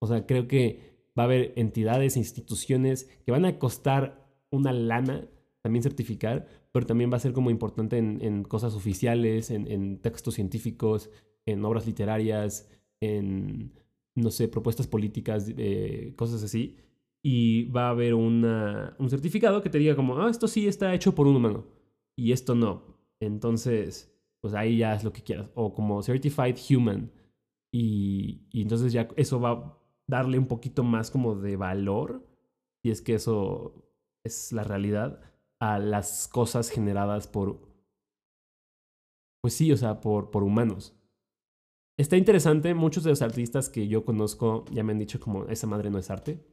O 0.00 0.06
sea, 0.06 0.26
creo 0.26 0.48
que 0.48 0.94
va 1.18 1.24
a 1.24 1.26
haber 1.26 1.52
entidades 1.56 2.16
e 2.16 2.18
instituciones 2.18 3.08
que 3.24 3.32
van 3.32 3.44
a 3.44 3.58
costar 3.58 4.26
una 4.50 4.72
lana 4.72 5.28
también 5.62 5.82
certificar, 5.82 6.46
pero 6.72 6.84
también 6.84 7.10
va 7.10 7.16
a 7.16 7.20
ser 7.20 7.32
como 7.32 7.50
importante 7.50 7.96
en, 7.96 8.44
cosas 8.44 8.74
oficiales, 8.74 9.50
en, 9.50 9.98
textos 10.02 10.34
científicos, 10.34 11.08
en 11.46 11.64
obras 11.64 11.86
literarias, 11.86 12.68
en, 13.00 13.72
no 14.14 14.30
sé, 14.30 14.48
propuestas 14.48 14.86
políticas, 14.86 15.50
eh, 15.56 16.12
cosas 16.16 16.42
así. 16.42 16.76
Y 17.22 17.64
va 17.70 17.86
a 17.86 17.90
haber 17.90 18.12
una, 18.12 18.94
un 18.98 19.08
certificado 19.08 19.62
que 19.62 19.70
te 19.70 19.78
diga 19.78 19.96
como, 19.96 20.18
ah, 20.18 20.28
esto 20.28 20.48
sí 20.48 20.68
está 20.68 20.92
hecho 20.94 21.14
por 21.14 21.26
un 21.26 21.36
humano 21.36 21.64
y 22.14 22.32
esto 22.32 22.54
no. 22.54 22.98
Entonces, 23.20 24.13
pues 24.44 24.52
ahí 24.52 24.76
ya 24.76 24.94
es 24.94 25.02
lo 25.02 25.10
que 25.10 25.22
quieras. 25.22 25.48
O 25.54 25.72
como 25.72 26.02
Certified 26.02 26.58
Human. 26.68 27.10
Y, 27.72 28.46
y 28.50 28.60
entonces 28.60 28.92
ya 28.92 29.08
eso 29.16 29.40
va 29.40 29.50
a 29.52 29.78
darle 30.06 30.38
un 30.38 30.48
poquito 30.48 30.84
más 30.84 31.10
como 31.10 31.34
de 31.34 31.56
valor, 31.56 32.28
y 32.84 32.90
es 32.90 33.00
que 33.00 33.14
eso 33.14 33.90
es 34.22 34.52
la 34.52 34.62
realidad 34.62 35.18
a 35.60 35.78
las 35.78 36.28
cosas 36.28 36.68
generadas 36.68 37.26
por, 37.26 37.58
pues 39.40 39.54
sí, 39.54 39.72
o 39.72 39.78
sea, 39.78 40.02
por, 40.02 40.30
por 40.30 40.42
humanos. 40.42 40.94
Está 41.98 42.18
interesante, 42.18 42.74
muchos 42.74 43.02
de 43.02 43.10
los 43.10 43.22
artistas 43.22 43.70
que 43.70 43.88
yo 43.88 44.04
conozco 44.04 44.66
ya 44.70 44.84
me 44.84 44.92
han 44.92 44.98
dicho 44.98 45.20
como 45.20 45.46
esa 45.46 45.66
madre 45.66 45.88
no 45.88 45.96
es 45.96 46.10
arte. 46.10 46.44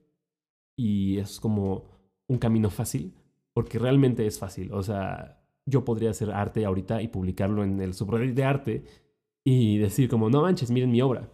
Y 0.77 1.17
es 1.17 1.41
como 1.41 1.89
un 2.29 2.37
camino 2.37 2.69
fácil, 2.69 3.13
porque 3.51 3.79
realmente 3.79 4.25
es 4.25 4.39
fácil. 4.39 4.71
O 4.71 4.81
sea, 4.81 5.40
yo 5.65 5.85
podría 5.85 6.11
hacer 6.11 6.31
arte 6.31 6.65
ahorita 6.65 7.01
y 7.01 7.07
publicarlo 7.07 7.63
en 7.63 7.79
el 7.79 7.93
subreddit 7.93 8.35
de 8.35 8.43
arte 8.43 8.83
y 9.43 9.77
decir 9.77 10.09
como, 10.09 10.29
no 10.29 10.41
manches, 10.41 10.71
miren 10.71 10.91
mi 10.91 11.01
obra. 11.01 11.29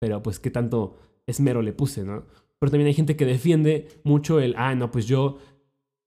Pero 0.00 0.22
pues 0.22 0.38
qué 0.38 0.50
tanto 0.50 0.98
esmero 1.26 1.62
le 1.62 1.72
puse, 1.72 2.04
¿no? 2.04 2.24
Pero 2.58 2.70
también 2.70 2.88
hay 2.88 2.94
gente 2.94 3.16
que 3.16 3.24
defiende 3.24 3.88
mucho 4.04 4.40
el, 4.40 4.54
ah, 4.56 4.74
no, 4.74 4.90
pues 4.90 5.06
yo 5.06 5.38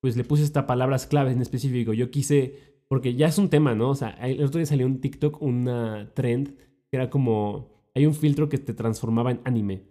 pues 0.01 0.15
le 0.15 0.23
puse 0.23 0.43
estas 0.43 0.65
palabras 0.65 1.08
claves 1.08 1.34
en 1.36 1.41
específico. 1.41 1.91
Yo 1.91 2.12
quise, 2.12 2.60
porque 2.88 3.15
ya 3.15 3.28
es 3.28 3.38
un 3.38 3.49
tema, 3.49 3.73
¿no? 3.73 3.89
O 3.89 3.95
sea, 3.95 4.12
el 4.12 4.43
otro 4.43 4.60
día 4.60 4.67
salió 4.67 4.86
un 4.86 5.01
TikTok, 5.01 5.41
una 5.41 6.12
trend, 6.13 6.56
que 6.91 6.97
era 6.97 7.10
como, 7.10 7.71
hay 7.95 8.06
un 8.06 8.13
filtro 8.13 8.47
que 8.47 8.60
te 8.60 8.73
transformaba 8.73 9.32
en 9.32 9.41
anime. 9.45 9.84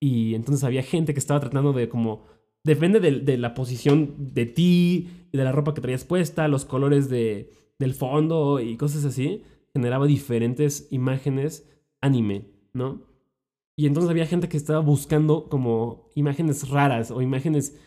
Y 0.00 0.34
entonces 0.34 0.64
había 0.64 0.82
gente 0.82 1.14
que 1.14 1.18
estaba 1.18 1.40
tratando 1.40 1.72
de 1.72 1.88
como, 1.88 2.26
depende 2.64 2.98
de, 2.98 3.38
la 3.38 3.54
posición 3.54 4.14
de 4.18 4.46
ti, 4.46 5.28
de 5.32 5.44
la 5.44 5.52
ropa 5.52 5.74
que 5.74 5.82
traías 5.82 6.04
puesta, 6.04 6.48
los 6.48 6.64
colores 6.64 7.08
de, 7.08 7.50
del 7.78 7.94
fondo 7.94 8.58
y 8.58 8.76
cosas 8.76 9.04
así, 9.04 9.42
generaba 9.72 10.06
diferentes 10.06 10.88
imágenes 10.90 11.68
anime, 12.00 12.46
¿no? 12.72 13.02
Y 13.76 13.86
entonces 13.86 14.10
había 14.10 14.26
gente 14.26 14.48
que 14.48 14.56
estaba 14.56 14.80
buscando 14.80 15.48
como 15.48 16.08
imágenes 16.14 16.68
raras 16.68 17.10
o 17.10 17.20
imágenes 17.20 17.78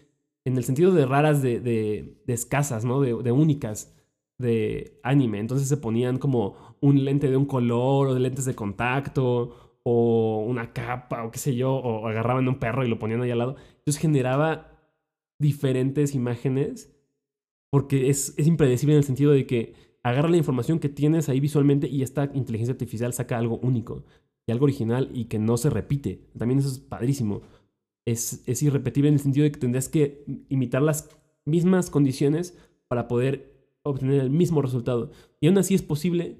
en 0.46 0.58
el 0.58 0.64
sentido 0.64 0.94
de 0.94 1.06
raras, 1.06 1.42
de, 1.42 1.60
de, 1.60 2.24
escasas, 2.28 2.86
¿no? 2.86 3.02
De, 3.02 3.16
de, 3.16 3.32
únicas 3.32 3.96
de 4.38 5.00
anime. 5.04 5.40
Entonces 5.40 5.68
se 5.68 5.78
ponían 5.78 6.18
como 6.20 6.76
un 6.82 7.04
lente 7.04 7.30
de 7.30 7.38
un 7.38 7.46
color 7.46 8.08
o 8.08 8.14
de 8.14 8.20
lentes 8.20 8.46
de 8.46 8.56
contacto 8.56 9.80
o 9.84 10.44
una 10.46 10.74
capa 10.74 11.24
o 11.24 11.32
qué 11.32 11.40
sé 11.40 11.56
yo, 11.56 11.74
o 11.74 12.08
agarraban 12.08 12.48
un 12.48 12.60
perro 12.60 12.86
y 12.86 12.90
lo 12.90 13.00
ponían 13.00 13.22
ahí 13.22 13.32
al 13.32 13.40
lado. 13.40 13.56
Entonces 13.88 14.02
generaba 14.02 14.78
diferentes 15.40 16.14
imágenes 16.14 16.94
porque 17.72 18.10
es, 18.10 18.34
es 18.36 18.46
impredecible 18.46 18.96
en 18.96 18.98
el 18.98 19.06
sentido 19.06 19.32
de 19.32 19.48
que 19.48 19.76
agarra 20.04 20.28
la 20.28 20.36
información 20.36 20.80
que 20.80 20.90
tienes 20.90 21.30
ahí 21.30 21.40
visualmente 21.40 21.88
y 21.88 22.02
esta 22.02 22.30
inteligencia 22.34 22.74
artificial 22.74 23.14
saca 23.14 23.38
algo 23.38 23.60
único 23.60 24.04
y 24.46 24.52
algo 24.52 24.66
original 24.66 25.10
y 25.14 25.26
que 25.26 25.40
no 25.40 25.56
se 25.56 25.70
repite. 25.70 26.20
También 26.38 26.60
eso 26.60 26.68
es 26.68 26.80
padrísimo 26.80 27.44
es, 28.06 28.62
irrepetible 28.62 29.08
en 29.08 29.14
el 29.14 29.22
sentido 29.22 29.46
de 29.46 29.54
que 29.54 29.60
tendrías 29.60 29.88
que 29.88 30.26
imitar 30.50 30.82
las 30.82 31.10
mismas 31.46 31.90
condiciones 31.90 32.58
para 32.90 33.08
poder 33.08 33.54
obtener 33.84 34.20
el 34.20 34.30
mismo 34.30 34.62
resultado. 34.62 35.12
Y 35.40 35.48
aún 35.48 35.58
así 35.58 35.76
es 35.76 35.82
posible 35.82 36.38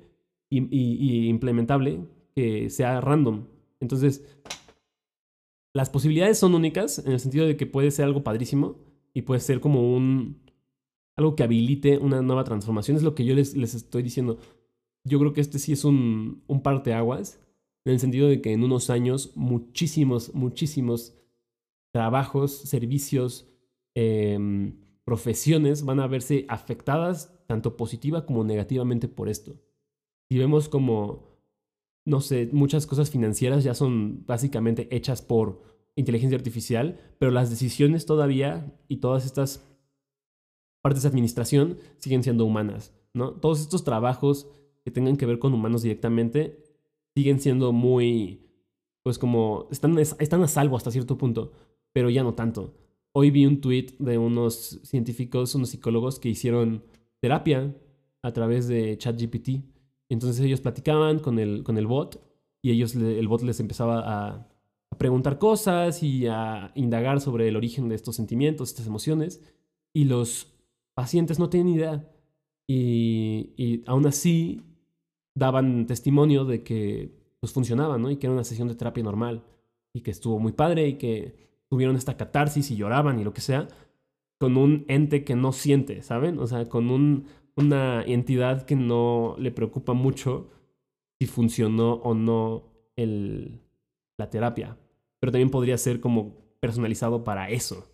y, 0.50 1.30
implementable 1.30 2.02
que 2.36 2.70
sea 2.70 3.00
random. 3.00 3.46
Entonces, 3.80 4.26
las 5.78 5.92
posibilidades 5.92 6.40
son 6.40 6.56
únicas 6.56 6.98
en 6.98 7.12
el 7.12 7.20
sentido 7.20 7.46
de 7.46 7.56
que 7.56 7.68
puede 7.68 7.92
ser 7.92 8.06
algo 8.06 8.24
padrísimo 8.24 8.80
y 9.14 9.22
puede 9.22 9.42
ser 9.42 9.60
como 9.60 9.96
un 9.96 10.42
algo 11.16 11.36
que 11.36 11.44
habilite 11.44 12.00
una 12.00 12.24
nueva 12.24 12.44
transformación. 12.44 12.98
Es 12.98 13.04
lo 13.04 13.14
que 13.14 13.26
yo 13.26 13.36
les, 13.36 13.56
les 13.56 13.76
estoy 13.76 14.02
diciendo. 14.02 14.40
Yo 15.04 15.20
creo 15.20 15.34
que 15.34 15.42
este 15.42 15.60
sí 15.60 15.74
es 15.74 15.86
un, 15.86 16.44
un 16.48 16.64
parteaguas 16.64 17.40
en 17.86 17.94
el 17.94 18.00
sentido 18.00 18.28
de 18.28 18.42
que 18.42 18.54
en 18.54 18.64
unos 18.64 18.90
años 18.90 19.34
muchísimos, 19.36 20.34
muchísimos 20.34 21.16
trabajos, 21.92 22.54
servicios, 22.54 23.48
em, 23.94 24.80
profesiones 25.04 25.86
van 25.86 26.00
a 26.00 26.08
verse 26.08 26.46
afectadas 26.50 27.40
tanto 27.46 27.78
positiva 27.78 28.26
como 28.26 28.44
negativamente 28.44 29.08
por 29.08 29.30
esto. 29.30 29.56
Si 30.28 30.40
vemos 30.40 30.70
como, 30.70 31.37
no 32.08 32.22
sé, 32.22 32.48
muchas 32.54 32.88
cosas 32.88 33.10
financieras 33.10 33.66
ya 33.66 33.74
son 33.74 34.26
básicamente 34.26 34.88
hechas 34.96 35.22
por 35.22 35.62
inteligencia 35.98 36.38
artificial, 36.38 37.02
pero 37.20 37.32
las 37.32 37.50
decisiones 37.50 38.06
todavía 38.06 38.74
y 38.88 38.98
todas 38.98 39.26
estas 39.26 39.62
partes 40.82 41.04
de 41.04 41.10
administración 41.10 41.80
siguen 41.98 42.24
siendo 42.24 42.46
humanas, 42.46 42.94
¿no? 43.14 43.34
Todos 43.34 43.60
estos 43.60 43.84
trabajos 43.84 44.48
que 44.86 44.92
tengan 44.92 45.18
que 45.18 45.26
ver 45.26 45.38
con 45.38 45.54
humanos 45.54 45.82
directamente 45.82 46.64
siguen 47.14 47.42
siendo 47.42 47.74
muy, 47.74 48.40
pues 49.04 49.20
como, 49.20 49.68
están, 49.70 50.00
están 50.00 50.42
a 50.42 50.48
salvo 50.48 50.78
hasta 50.78 50.92
cierto 50.92 51.18
punto, 51.18 51.52
pero 51.92 52.10
ya 52.10 52.24
no 52.24 52.36
tanto. 52.36 52.74
Hoy 53.12 53.32
vi 53.32 53.46
un 53.46 53.60
tweet 53.60 53.98
de 54.00 54.18
unos 54.18 54.80
científicos, 54.84 55.56
unos 55.56 55.72
psicólogos 55.72 56.20
que 56.20 56.30
hicieron 56.30 56.86
terapia 57.20 57.76
a 58.22 58.32
través 58.32 58.70
de 58.70 58.98
ChatGPT. 58.98 59.77
Entonces 60.10 60.44
ellos 60.44 60.62
platicaban 60.62 61.20
con 61.20 61.40
el, 61.40 61.64
con 61.64 61.78
el 61.78 61.88
bot 61.88 62.22
y 62.62 62.72
ellos 62.72 62.96
el 62.96 63.28
bot 63.28 63.42
les 63.42 63.60
empezaba 63.60 64.04
a, 64.06 64.48
preguntar 64.98 65.38
cosas 65.38 66.02
y 66.02 66.26
a 66.26 66.72
indagar 66.74 67.22
sobre 67.22 67.48
el 67.48 67.56
origen 67.56 67.88
de 67.88 67.94
estos 67.94 68.16
sentimientos, 68.16 68.70
estas 68.70 68.88
emociones. 68.88 69.42
Y 69.94 70.06
los 70.06 70.54
pacientes 70.96 71.38
no 71.38 71.50
tenían 71.50 71.70
idea. 71.70 72.12
Y, 72.68 73.52
y 73.58 73.84
aún 73.86 74.08
así 74.08 74.64
daban 75.36 75.86
testimonio 75.86 76.46
de 76.46 76.64
que 76.64 77.12
pues 77.40 77.54
funcionaba, 77.54 77.98
¿no? 77.98 78.10
Y 78.10 78.18
que 78.18 78.26
era 78.26 78.34
una 78.34 78.44
sesión 78.44 78.68
de 78.68 78.76
terapia 78.76 79.04
normal 79.04 79.44
y 79.94 80.02
que 80.02 80.12
estuvo 80.12 80.40
muy 80.40 80.52
padre 80.54 80.88
y 80.88 80.94
que 80.94 81.36
tuvieron 81.70 81.96
esta 81.96 82.18
catarsis 82.18 82.72
y 82.72 82.76
lloraban 82.76 83.20
y 83.20 83.24
lo 83.24 83.34
que 83.34 83.42
sea, 83.42 83.68
con 84.40 84.58
un 84.58 84.86
ente 84.88 85.24
que 85.24 85.36
no 85.36 85.52
siente, 85.52 86.02
¿saben? 86.02 86.40
O 86.40 86.48
sea, 86.48 86.66
con 86.68 86.90
un, 86.90 87.26
una 87.58 88.04
entidad 88.04 88.66
que 88.66 88.76
no 88.76 89.36
le 89.40 89.52
preocupa 89.52 89.94
mucho 89.94 90.50
si 91.20 91.26
funcionó 91.26 91.94
o 91.96 92.14
no 92.14 92.64
el, 92.96 93.60
la 94.18 94.30
terapia. 94.30 94.78
Pero 95.20 95.32
también 95.32 95.50
podría 95.50 95.78
ser 95.78 96.00
como 96.00 96.36
personalizado 96.60 97.24
para 97.24 97.50
eso. 97.50 97.88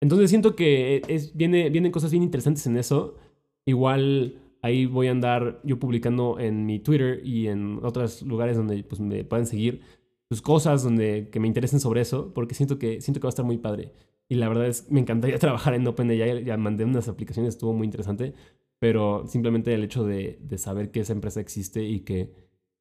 Entonces 0.00 0.30
siento 0.30 0.56
que 0.56 1.02
es, 1.08 1.36
viene, 1.36 1.70
vienen 1.70 1.92
cosas 1.92 2.10
bien 2.10 2.22
interesantes 2.22 2.66
en 2.66 2.76
eso. 2.76 3.16
Igual 3.64 4.40
ahí 4.62 4.86
voy 4.86 5.08
a 5.08 5.12
andar 5.12 5.60
yo 5.64 5.78
publicando 5.78 6.38
en 6.38 6.66
mi 6.66 6.78
Twitter 6.80 7.20
y 7.24 7.46
en 7.46 7.80
otros 7.82 8.22
lugares 8.22 8.56
donde 8.56 8.82
pues, 8.82 9.00
me 9.00 9.24
pueden 9.24 9.46
seguir 9.46 9.82
sus 10.28 10.42
cosas 10.42 10.82
donde, 10.82 11.28
que 11.30 11.40
me 11.40 11.46
interesen 11.46 11.80
sobre 11.80 12.00
eso, 12.00 12.32
porque 12.34 12.54
siento 12.54 12.78
que, 12.78 13.00
siento 13.00 13.20
que 13.20 13.26
va 13.26 13.28
a 13.28 13.30
estar 13.30 13.44
muy 13.44 13.58
padre. 13.58 13.92
Y 14.28 14.34
la 14.34 14.48
verdad 14.48 14.66
es, 14.66 14.90
me 14.90 15.00
encantaría 15.00 15.38
trabajar 15.40 15.74
en 15.74 15.86
OpenAI, 15.86 16.44
ya 16.44 16.56
mandé 16.56 16.84
unas 16.84 17.08
aplicaciones, 17.08 17.54
estuvo 17.54 17.72
muy 17.72 17.84
interesante, 17.84 18.34
pero 18.78 19.26
simplemente 19.26 19.72
el 19.74 19.84
hecho 19.84 20.04
de, 20.04 20.38
de 20.40 20.58
saber 20.58 20.90
que 20.90 21.00
esa 21.00 21.12
empresa 21.12 21.40
existe 21.40 21.82
y 21.84 22.00
que 22.00 22.32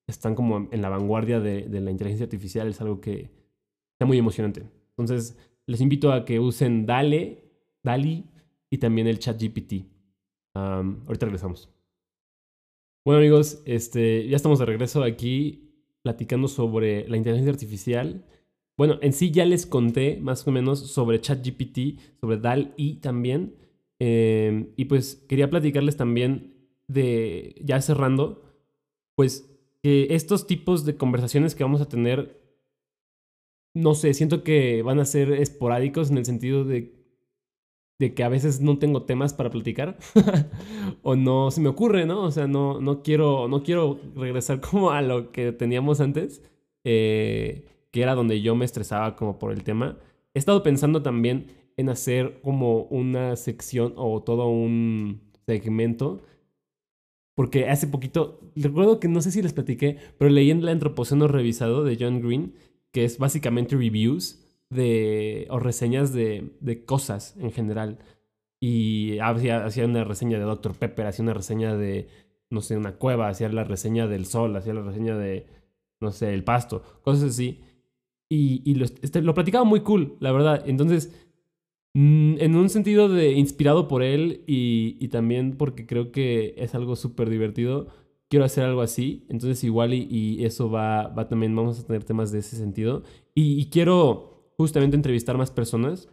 están 0.08 0.36
como 0.36 0.70
en 0.72 0.82
la 0.82 0.90
vanguardia 0.90 1.40
de, 1.40 1.64
de 1.68 1.82
la 1.82 1.92
inteligencia 1.92 2.26
artificial 2.26 2.68
es 2.68 2.82
algo 2.82 3.02
que 3.02 3.32
está 3.94 4.06
muy 4.06 4.18
emocionante. 4.18 4.70
Entonces, 4.98 5.38
les 5.68 5.82
invito 5.82 6.12
a 6.12 6.26
que 6.26 6.40
usen 6.40 6.86
Dale, 6.86 7.44
Dali 7.84 8.26
y 8.70 8.78
también 8.78 9.08
el 9.08 9.20
ChatGPT. 9.20 9.86
ahorita 10.54 11.26
regresamos. 11.26 11.70
Bueno 13.06 13.20
amigos, 13.20 13.62
este, 13.66 14.28
ya 14.28 14.36
estamos 14.36 14.60
de 14.60 14.66
regreso 14.66 15.04
aquí 15.04 15.72
platicando 16.02 16.48
sobre 16.48 17.08
la 17.08 17.18
inteligencia 17.18 17.52
artificial. 17.52 18.26
Bueno, 18.78 18.98
en 19.02 19.14
sí 19.14 19.32
ya 19.32 19.46
les 19.46 19.66
conté 19.66 20.18
más 20.20 20.48
o 20.48 20.52
menos 20.52 20.92
sobre 20.92 21.22
ChatGPT, 21.22 22.00
sobre 22.20 22.38
DAL-I 22.38 22.96
también. 22.96 23.56
Em, 24.00 24.74
y 24.76 24.86
pues 24.86 25.16
quería 25.28 25.50
platicarles 25.50 25.98
también 25.98 26.54
de, 26.88 27.56
ya 27.64 27.82
cerrando, 27.82 28.44
pues 29.16 29.50
que 29.82 30.08
estos 30.12 30.48
tipos 30.48 30.86
de 30.86 30.98
conversaciones 30.98 31.56
que 31.56 31.64
vamos 31.64 31.82
a 31.82 31.90
tener, 31.90 32.42
no 33.74 33.94
sé, 33.96 34.14
siento 34.14 34.44
que 34.44 34.82
van 34.82 35.00
a 35.00 35.06
ser 35.06 35.32
esporádicos 35.32 36.12
en 36.12 36.18
el 36.18 36.26
sentido 36.26 36.66
de 36.66 36.96
de 38.00 38.14
que 38.14 38.24
a 38.24 38.30
veces 38.30 38.62
no 38.62 38.78
tengo 38.78 39.04
temas 39.04 39.34
para 39.34 39.50
platicar 39.50 39.98
o 41.04 41.16
no 41.16 41.52
se 41.52 41.62
me 41.62 41.70
ocurre, 41.70 42.06
¿no? 42.06 42.24
O 42.24 42.32
sea, 42.32 42.48
no, 42.48 42.82
no, 42.82 43.02
quiero, 43.04 43.48
no 43.48 43.64
quiero 43.64 44.00
regresar 44.16 44.60
como 44.70 44.92
a 44.92 45.02
lo 45.02 45.32
que 45.32 45.52
teníamos 45.52 46.02
antes, 46.02 46.42
eh, 46.84 47.66
que 47.92 48.02
era 48.02 48.16
donde 48.16 48.42
yo 48.42 48.56
me 48.56 48.66
estresaba 48.66 49.16
como 49.16 49.40
por 49.40 49.52
el 49.52 49.64
tema. 49.64 49.98
He 50.34 50.40
estado 50.40 50.64
pensando 50.64 51.02
también 51.02 51.48
en 51.78 51.90
hacer 51.90 52.42
como 52.42 52.84
una 52.84 53.36
sección 53.36 53.94
o 53.98 54.24
todo 54.24 54.48
un 54.48 55.22
segmento, 55.46 56.22
porque 57.36 57.70
hace 57.70 57.88
poquito, 57.88 58.40
recuerdo 58.56 59.00
que 59.00 59.10
no 59.10 59.22
sé 59.22 59.32
si 59.32 59.42
les 59.42 59.54
platiqué, 59.54 59.98
pero 60.18 60.32
leí 60.32 60.52
en 60.52 60.60
el 60.60 60.70
Antropoceno 60.70 61.28
Revisado 61.28 61.84
de 61.84 61.98
John 62.00 62.22
Green, 62.22 62.54
que 62.92 63.04
es 63.04 63.18
básicamente 63.18 63.76
reviews 63.76 64.42
de, 64.70 65.48
o 65.50 65.60
reseñas 65.60 66.14
de, 66.14 66.56
de 66.62 66.86
cosas 66.86 67.36
en 67.38 67.52
general. 67.52 68.00
Y 68.62 69.20
hacía, 69.20 69.66
hacía 69.66 69.86
una 69.86 70.06
reseña 70.06 70.40
de 70.40 70.46
Dr. 70.46 70.76
Pepper, 70.76 71.08
hacía 71.08 71.24
una 71.24 71.34
reseña 71.34 71.76
de, 71.76 72.08
no 72.50 72.62
sé, 72.62 72.78
una 72.78 72.94
cueva, 72.96 73.28
hacía 73.28 73.50
la 73.50 73.66
reseña 73.66 74.08
del 74.08 74.26
sol, 74.26 74.56
hacía 74.56 74.74
la 74.74 74.82
reseña 74.82 75.18
de, 75.18 75.46
no 76.00 76.12
sé, 76.12 76.34
el 76.34 76.44
pasto, 76.44 76.82
cosas 77.04 77.32
así. 77.32 77.62
Y, 78.30 78.74
lo, 78.76 78.86
este, 78.86 79.22
lo 79.22 79.34
platicaba 79.34 79.64
muy 79.66 79.82
cool, 79.82 80.18
la 80.20 80.32
verdad. 80.32 80.64
Entonces, 80.66 81.25
en 81.96 82.56
un 82.56 82.70
sentido 82.70 83.08
de 83.08 83.32
inspirado 83.32 83.88
por 83.88 84.04
él 84.04 84.44
y, 84.48 84.98
y 85.00 85.08
también 85.08 85.56
porque 85.58 85.86
creo 85.86 86.12
que 86.12 86.54
es 86.58 86.76
algo 86.76 86.98
súper 86.98 87.30
divertido, 87.30 87.88
quiero 88.30 88.44
hacer 88.44 88.66
algo 88.66 88.82
así. 88.82 89.26
Entonces, 89.30 89.64
igual 89.64 89.94
y, 89.94 90.08
y, 90.10 90.44
eso 90.44 90.70
va, 90.70 91.08
va 91.08 91.28
también, 91.30 91.56
vamos 91.56 91.80
a 91.80 91.88
tener 91.88 92.04
temas 92.04 92.32
de 92.32 92.40
ese 92.40 92.58
sentido. 92.58 93.04
Y, 93.34 93.60
y 93.60 93.70
quiero 93.70 94.52
justamente 94.58 94.98
entrevistar 94.98 95.38
más 95.38 95.52
personas, 95.52 96.10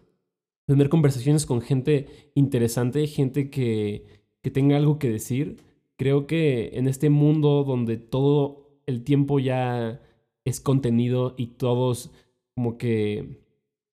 tener 0.67 0.89
conversaciones 0.89 1.47
con 1.47 1.61
gente 1.61 2.07
interesante, 2.35 3.07
gente 3.09 3.51
que, 3.51 4.07
que 4.41 4.51
tenga 4.53 4.77
algo 4.77 5.01
que 5.01 5.11
decir. 5.11 5.57
Creo 5.97 6.29
que 6.29 6.71
en 6.75 6.87
este 6.87 7.11
mundo 7.11 7.65
donde 7.65 7.97
todo 7.97 8.81
el 8.87 9.03
tiempo 9.03 9.41
ya 9.41 10.01
es 10.45 10.61
contenido 10.61 11.35
y 11.37 11.49
todos 11.49 12.13
como 12.55 12.79
que 12.79 13.42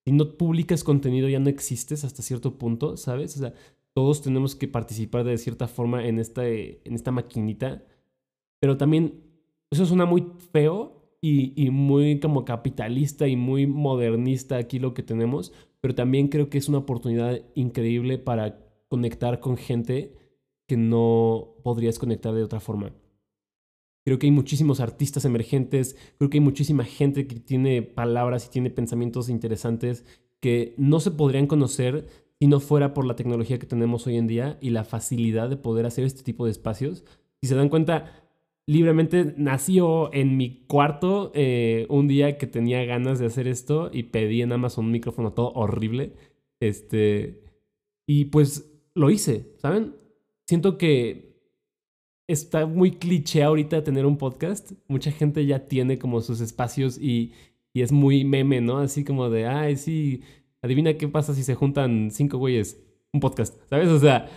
si 0.10 0.16
no 0.16 0.38
publicas 0.38 0.84
contenido 0.84 1.30
ya 1.30 1.40
no 1.40 1.50
existes 1.50 2.04
hasta 2.04 2.24
cierto 2.24 2.58
punto, 2.58 2.98
¿sabes? 2.98 3.36
O 3.36 3.40
sea, 3.40 3.54
todos 3.94 4.22
tenemos 4.22 4.56
que 4.56 4.68
participar 4.68 5.24
de 5.24 5.38
cierta 5.38 5.68
forma 5.68 6.08
en 6.08 6.20
esta, 6.20 6.48
en 6.48 6.94
esta 6.96 7.12
maquinita, 7.12 7.84
pero 8.60 8.78
también 8.78 9.22
eso 9.72 9.86
suena 9.86 10.06
muy 10.06 10.26
feo, 10.52 11.00
y, 11.22 11.70
muy 11.70 12.20
como 12.20 12.46
capitalista 12.46 13.28
y 13.28 13.36
muy 13.36 13.68
modernista 13.68 14.58
aquí 14.58 14.80
lo 14.80 14.94
que 14.94 15.04
tenemos, 15.04 15.52
pero 15.82 15.96
también 15.96 16.30
creo 16.30 16.50
que 16.50 16.58
es 16.58 16.70
una 16.70 16.80
oportunidad 16.80 17.42
increíble 17.56 18.18
para 18.18 18.60
conectar 18.88 19.40
con 19.40 19.58
gente 19.58 20.14
que 20.68 20.78
no 20.78 21.56
podrías 21.64 22.00
conectar 22.00 22.34
de 22.34 22.44
otra 22.44 22.60
forma. 22.60 22.94
Creo 24.10 24.18
que 24.18 24.26
hay 24.26 24.32
muchísimos 24.32 24.80
artistas 24.80 25.24
emergentes, 25.24 25.96
creo 26.18 26.32
que 26.32 26.38
hay 26.38 26.44
muchísima 26.44 26.84
gente 26.84 27.28
que 27.28 27.40
tiene 27.40 27.84
palabras 27.84 28.48
y 28.48 28.50
tiene 28.50 28.72
pensamientos 28.72 29.30
interesantes 29.30 30.04
que 30.40 30.74
no 30.78 31.00
se 31.00 31.12
podrían 31.12 31.46
conocer 31.46 32.08
si 32.40 32.48
no 32.48 32.60
fuera 32.60 32.96
por 32.96 33.06
la 33.06 33.16
tecnología 33.16 33.60
que 33.60 33.68
tenemos 33.68 34.08
hoy 34.08 34.18
en 34.18 34.26
día 34.26 34.58
y 34.62 34.72
la 34.72 34.84
facilidad 34.84 35.48
de 35.48 35.58
poder 35.58 35.86
hacer 35.86 36.06
este 36.06 36.24
tipo 36.24 36.46
de 36.46 36.52
espacios. 36.52 37.06
Si 37.40 37.48
se 37.48 37.54
dan 37.54 37.70
cuenta, 37.70 38.26
libremente 38.66 39.36
nació 39.38 40.12
en 40.12 40.38
mi 40.38 40.66
cuarto 40.66 41.32
eh, 41.36 41.86
un 41.90 42.08
día 42.08 42.40
que 42.40 42.48
tenía 42.48 42.84
ganas 42.86 43.20
de 43.20 43.28
hacer 43.28 43.48
esto 43.48 43.92
y 43.94 44.02
pedí 44.02 44.42
en 44.42 44.54
Amazon 44.54 44.86
un 44.86 44.92
micrófono 44.92 45.34
todo 45.34 45.52
horrible. 45.54 46.14
Este. 46.60 47.44
Y 48.08 48.26
pues 48.26 48.74
lo 48.96 49.12
hice, 49.12 49.54
¿saben? 49.60 49.94
Siento 50.48 50.80
que 50.80 51.29
está 52.30 52.68
muy 52.68 52.92
cliché 52.92 53.44
ahorita 53.44 53.84
tener 53.84 54.06
un 54.06 54.18
podcast. 54.18 54.74
Mucha 54.88 55.12
gente 55.12 55.46
ya 55.48 55.68
tiene 55.68 55.98
como 55.98 56.22
sus 56.22 56.42
espacios 56.42 57.00
y, 57.00 57.34
y 57.74 57.82
es 57.82 57.92
muy 57.92 58.24
meme, 58.24 58.62
¿no? 58.62 58.78
Así 58.78 59.04
como 59.04 59.32
de, 59.32 59.48
ay, 59.48 59.76
sí, 59.78 60.22
adivina 60.62 60.94
qué 60.94 61.08
pasa 61.08 61.34
si 61.34 61.44
se 61.44 61.56
juntan 61.56 62.12
cinco 62.12 62.38
güeyes. 62.38 62.80
Un 63.12 63.20
podcast, 63.20 63.58
¿sabes? 63.72 63.90
O 63.90 63.98
sea, 63.98 64.30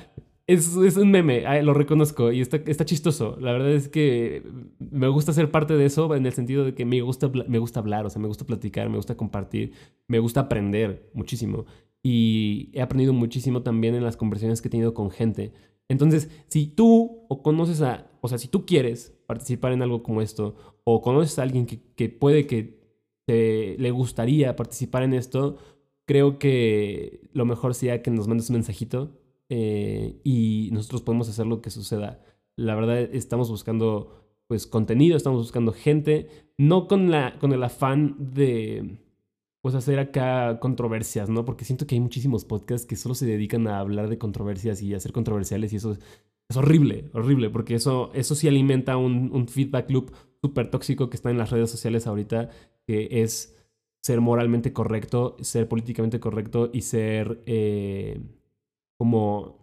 es, 0.47 0.74
es, 0.74 0.97
un 0.97 1.11
meme, 1.11 1.62
lo 1.62 1.74
reconozco 1.74 2.32
y 2.32 2.40
está, 2.40 2.57
está 2.57 2.86
chistoso. 2.86 3.36
La 3.38 3.53
verdad 3.53 3.70
es 3.72 3.88
que 3.88 4.43
me 4.78 5.09
gusta 5.09 5.34
ser 5.34 5.51
parte 5.51 5.74
de 5.74 5.84
eso 5.84 6.14
en 6.14 6.24
el 6.24 6.32
sentido 6.32 6.64
de 6.64 6.74
que 6.74 6.86
me 6.86 7.03
gusta, 7.03 7.30
me 7.47 7.59
gusta 7.59 7.80
hablar, 7.80 8.07
o 8.07 8.11
sea, 8.11 8.22
me 8.22 8.28
gusta 8.28 8.47
platicar, 8.47 8.88
me 8.88 8.97
gusta 8.97 9.18
compartir, 9.18 9.72
me 10.09 10.18
gusta 10.18 10.40
aprender 10.40 11.11
muchísimo. 11.12 11.66
Y 12.03 12.70
he 12.72 12.80
aprendido 12.80 13.12
muchísimo 13.12 13.62
también 13.62 13.95
en 13.95 14.03
las 14.03 14.16
conversaciones 14.16 14.62
que 14.62 14.68
he 14.68 14.70
tenido 14.70 14.95
con 14.95 15.11
gente. 15.11 15.53
Entonces, 15.93 16.30
si 16.49 16.66
tú 16.66 17.26
o 17.28 17.43
conoces 17.43 17.82
a, 17.82 18.11
o 18.20 18.28
sea, 18.28 18.38
si 18.38 18.49
tú 18.49 18.66
quieres 18.66 19.14
participar 19.26 19.72
en 19.72 19.82
algo 19.82 20.03
como 20.03 20.22
esto, 20.22 20.57
o 20.84 21.01
conoces 21.01 21.38
a 21.38 21.43
alguien 21.43 21.66
que, 21.66 21.80
que 21.95 22.09
puede 22.09 22.47
que 22.47 22.82
le 23.26 23.90
gustaría 23.90 24.57
participar 24.57 25.03
en 25.03 25.14
esto, 25.14 25.57
creo 26.07 26.38
que 26.38 27.28
lo 27.32 27.45
mejor 27.45 27.74
sería 27.74 28.03
que 28.03 28.11
nos 28.11 28.28
mandes 28.28 28.51
un 28.51 28.55
mensajito 28.55 29.18
eh, 29.49 30.20
y 30.24 30.70
nosotros 30.72 31.03
podemos 31.03 31.28
hacer 31.28 31.47
lo 31.47 31.62
que 31.62 31.70
suceda. 31.70 32.20
La 32.57 32.74
verdad, 32.74 32.99
estamos 32.99 33.49
buscando 33.51 34.18
pues 34.47 34.66
contenido, 34.66 35.16
estamos 35.16 35.40
buscando 35.40 35.72
gente, 35.72 36.28
no 36.59 36.88
con, 36.88 37.11
la, 37.11 37.38
con 37.38 37.53
el 37.53 37.62
afán 37.62 38.16
de 38.18 38.99
pues 39.63 39.75
hacer 39.75 39.99
acá 39.99 40.59
controversias, 40.61 41.31
¿no? 41.31 41.45
Porque 41.45 41.65
siento 41.65 41.87
que 41.87 41.95
hay 41.95 42.01
muchísimos 42.01 42.45
podcasts 42.45 42.87
que 42.87 42.97
solo 42.97 43.15
se 43.15 43.27
dedican 43.27 43.67
a 43.69 43.79
hablar 43.79 44.09
de 44.11 44.19
controversias 44.19 44.83
y 44.83 44.95
a 44.95 45.01
ser 45.01 45.13
controversiales 45.13 45.73
y 45.73 45.77
eso 45.77 45.93
es, 45.93 46.57
horrible, 46.57 47.11
horrible, 47.15 47.49
porque 47.49 47.75
eso, 47.77 48.11
eso 48.13 48.35
sí 48.35 48.47
alimenta 48.47 48.99
un, 48.99 49.31
un 49.33 49.49
feedback 49.49 49.91
loop 49.91 50.13
súper 50.43 50.71
tóxico 50.71 51.09
que 51.09 51.17
está 51.17 51.31
en 51.31 51.39
las 51.39 51.51
redes 51.51 51.71
sociales 51.71 52.07
ahorita, 52.07 52.51
que 52.87 53.23
es 53.23 53.57
ser 54.03 54.21
moralmente 54.21 54.75
correcto, 54.75 55.37
ser 55.41 55.69
políticamente 55.69 56.21
correcto 56.21 56.69
y 56.73 56.83
ser... 56.83 57.43
Eh, 57.47 58.21
como 59.03 59.59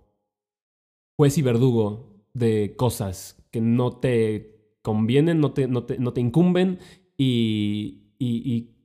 juez 1.15 1.37
y 1.37 1.41
verdugo 1.41 2.25
de 2.33 2.75
cosas 2.75 3.41
que 3.51 3.61
no 3.61 4.01
te 4.01 4.75
convienen, 4.81 5.39
no 5.39 5.53
te, 5.53 5.69
no 5.69 5.85
te, 5.85 5.97
no 5.97 6.11
te 6.11 6.19
incumben 6.19 6.79
y, 7.15 8.15
y, 8.19 8.53
y, 8.53 8.75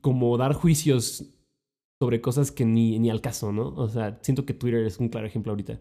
como 0.00 0.36
dar 0.36 0.52
juicios 0.52 1.32
sobre 1.98 2.20
cosas 2.20 2.52
que 2.52 2.64
ni, 2.64 2.98
ni 2.98 3.10
al 3.10 3.20
caso, 3.20 3.52
¿no? 3.52 3.68
O 3.74 3.88
sea, 3.88 4.18
siento 4.22 4.44
que 4.44 4.54
Twitter 4.54 4.84
es 4.84 4.98
un 4.98 5.08
claro 5.08 5.26
ejemplo 5.26 5.52
ahorita. 5.52 5.80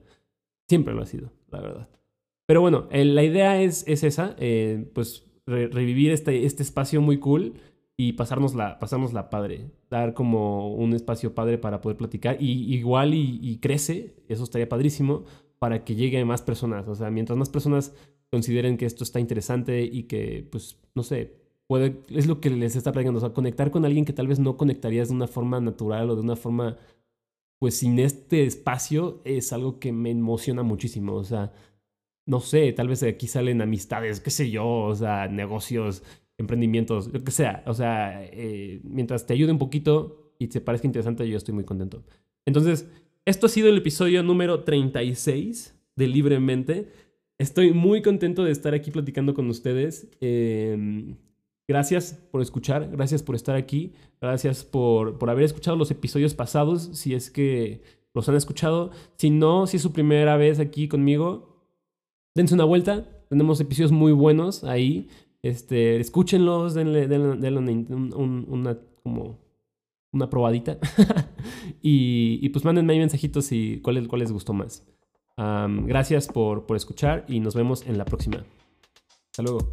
Siempre 0.67 0.93
lo 0.93 1.01
ha 1.01 1.05
sido, 1.05 1.31
la 1.51 1.61
verdad. 1.61 1.89
Pero 2.45 2.61
bueno, 2.61 2.87
la 2.91 3.23
idea 3.23 3.61
es, 3.61 3.83
es 3.87 4.03
esa, 4.03 4.35
eh, 4.37 4.89
pues 4.93 5.25
revivir 5.47 6.11
este, 6.11 6.45
este 6.45 6.63
espacio 6.63 7.01
muy 7.01 7.19
cool 7.19 7.53
y 7.97 8.13
pasarnos 8.13 8.55
la, 8.55 8.79
pasarnos 8.79 9.13
la 9.13 9.29
padre, 9.29 9.71
dar 9.89 10.13
como 10.13 10.73
un 10.73 10.93
espacio 10.93 11.33
padre 11.33 11.57
para 11.57 11.81
poder 11.81 11.97
platicar 11.97 12.37
y 12.41 12.73
igual 12.75 13.13
y, 13.13 13.57
crece, 13.61 14.15
eso 14.27 14.43
estaría 14.43 14.67
padrísimo, 14.67 15.23
para 15.59 15.83
que 15.85 15.95
llegue 15.95 16.23
más 16.25 16.41
personas, 16.41 16.87
o 16.87 16.95
sea, 16.95 17.09
mientras 17.09 17.37
más 17.37 17.49
personas 17.49 17.95
consideren 18.29 18.77
que 18.77 18.85
esto 18.85 19.03
está 19.03 19.19
interesante 19.19 19.83
y 19.83 20.03
que, 20.03 20.47
pues, 20.51 20.77
no 20.93 21.03
sé, 21.03 21.44
es 21.69 22.27
lo 22.27 22.39
que 22.41 22.49
les 22.49 22.75
está 22.75 22.91
platicando, 22.91 23.17
o 23.17 23.21
sea, 23.21 23.33
conectar 23.33 23.71
con 23.71 23.85
alguien 23.85 24.05
que 24.05 24.13
tal 24.13 24.27
vez 24.27 24.39
no 24.39 24.57
conectarías 24.57 25.09
de 25.09 25.15
una 25.15 25.27
forma 25.27 25.59
natural 25.59 26.09
o 26.09 26.15
de 26.15 26.21
una 26.21 26.35
forma, 26.35 26.77
pues, 27.59 27.77
sin 27.77 27.99
este 27.99 28.43
espacio, 28.45 29.21
es 29.25 29.53
algo 29.53 29.79
que 29.79 29.91
me 29.91 30.11
emociona 30.11 30.63
muchísimo, 30.63 31.15
o 31.15 31.23
sea, 31.23 31.53
no 32.27 32.39
sé, 32.39 32.73
tal 32.73 32.87
vez 32.87 33.03
aquí 33.03 33.27
salen 33.27 33.61
amistades, 33.61 34.19
qué 34.19 34.31
sé 34.31 34.49
yo, 34.49 34.65
o 34.67 34.95
sea, 34.95 35.27
negocios, 35.27 36.03
emprendimientos, 36.37 37.11
lo 37.13 37.23
que 37.23 37.31
sea. 37.31 37.63
O 37.67 37.73
sea, 37.73 38.23
eh, 38.23 38.81
mientras 38.83 39.25
te 39.25 39.33
ayude 39.33 39.51
un 39.51 39.59
poquito 39.59 40.33
y 40.39 40.47
te 40.47 40.61
parezca 40.61 40.87
interesante, 40.87 41.27
yo 41.27 41.37
estoy 41.37 41.53
muy 41.53 41.63
contento. 41.63 42.03
Entonces, 42.45 42.89
esto 43.25 43.47
ha 43.47 43.49
sido 43.49 43.69
el 43.69 43.77
episodio 43.77 44.23
número 44.23 44.63
36 44.63 45.75
de 45.95 46.07
Libremente. 46.07 46.91
Estoy 47.37 47.73
muy 47.73 48.01
contento 48.01 48.43
de 48.43 48.51
estar 48.51 48.73
aquí 48.73 48.91
platicando 48.91 49.33
con 49.33 49.49
ustedes. 49.49 50.07
Em, 50.21 51.15
gracias 51.67 52.13
por 52.31 52.41
escuchar, 52.41 52.89
gracias 52.91 53.23
por 53.23 53.35
estar 53.35 53.55
aquí, 53.55 53.93
gracias 54.21 54.63
por, 54.63 55.17
por 55.17 55.29
haber 55.29 55.43
escuchado 55.43 55.77
los 55.77 55.91
episodios 55.91 56.33
pasados, 56.33 56.89
si 56.93 57.13
es 57.13 57.29
que 57.29 57.81
los 58.15 58.27
han 58.29 58.35
escuchado. 58.35 58.91
Si 59.17 59.29
no, 59.29 59.67
si 59.67 59.77
es 59.77 59.83
su 59.83 59.91
primera 59.91 60.37
vez 60.37 60.59
aquí 60.59 60.87
conmigo, 60.87 61.61
dense 62.33 62.55
una 62.55 62.63
vuelta. 62.63 63.05
Tenemos 63.29 63.59
episodios 63.59 63.91
muy 63.91 64.13
buenos 64.13 64.63
ahí. 64.63 65.09
Este, 65.43 65.99
escúchenlos, 65.99 66.73
denle, 66.73 67.05
una, 68.15 68.79
como 69.03 69.37
una 70.11 70.29
probadita. 70.29 70.79
y, 71.81 72.49
pues 72.49 72.65
mándenme 72.65 72.93
ahí 72.93 72.99
mensajitos 72.99 73.51
y 73.51 73.81
cuál, 73.81 74.07
cuál 74.07 74.21
les 74.21 74.31
gustó 74.31 74.53
más. 74.53 74.87
gracias 75.37 76.27
por, 76.27 76.65
por 76.65 76.77
escuchar 76.77 77.25
y 77.27 77.41
nos 77.41 77.53
vemos 77.53 77.85
en 77.85 77.97
la 77.97 78.05
próxima. 78.05 78.45
Hasta 79.31 79.43
luego. 79.43 79.69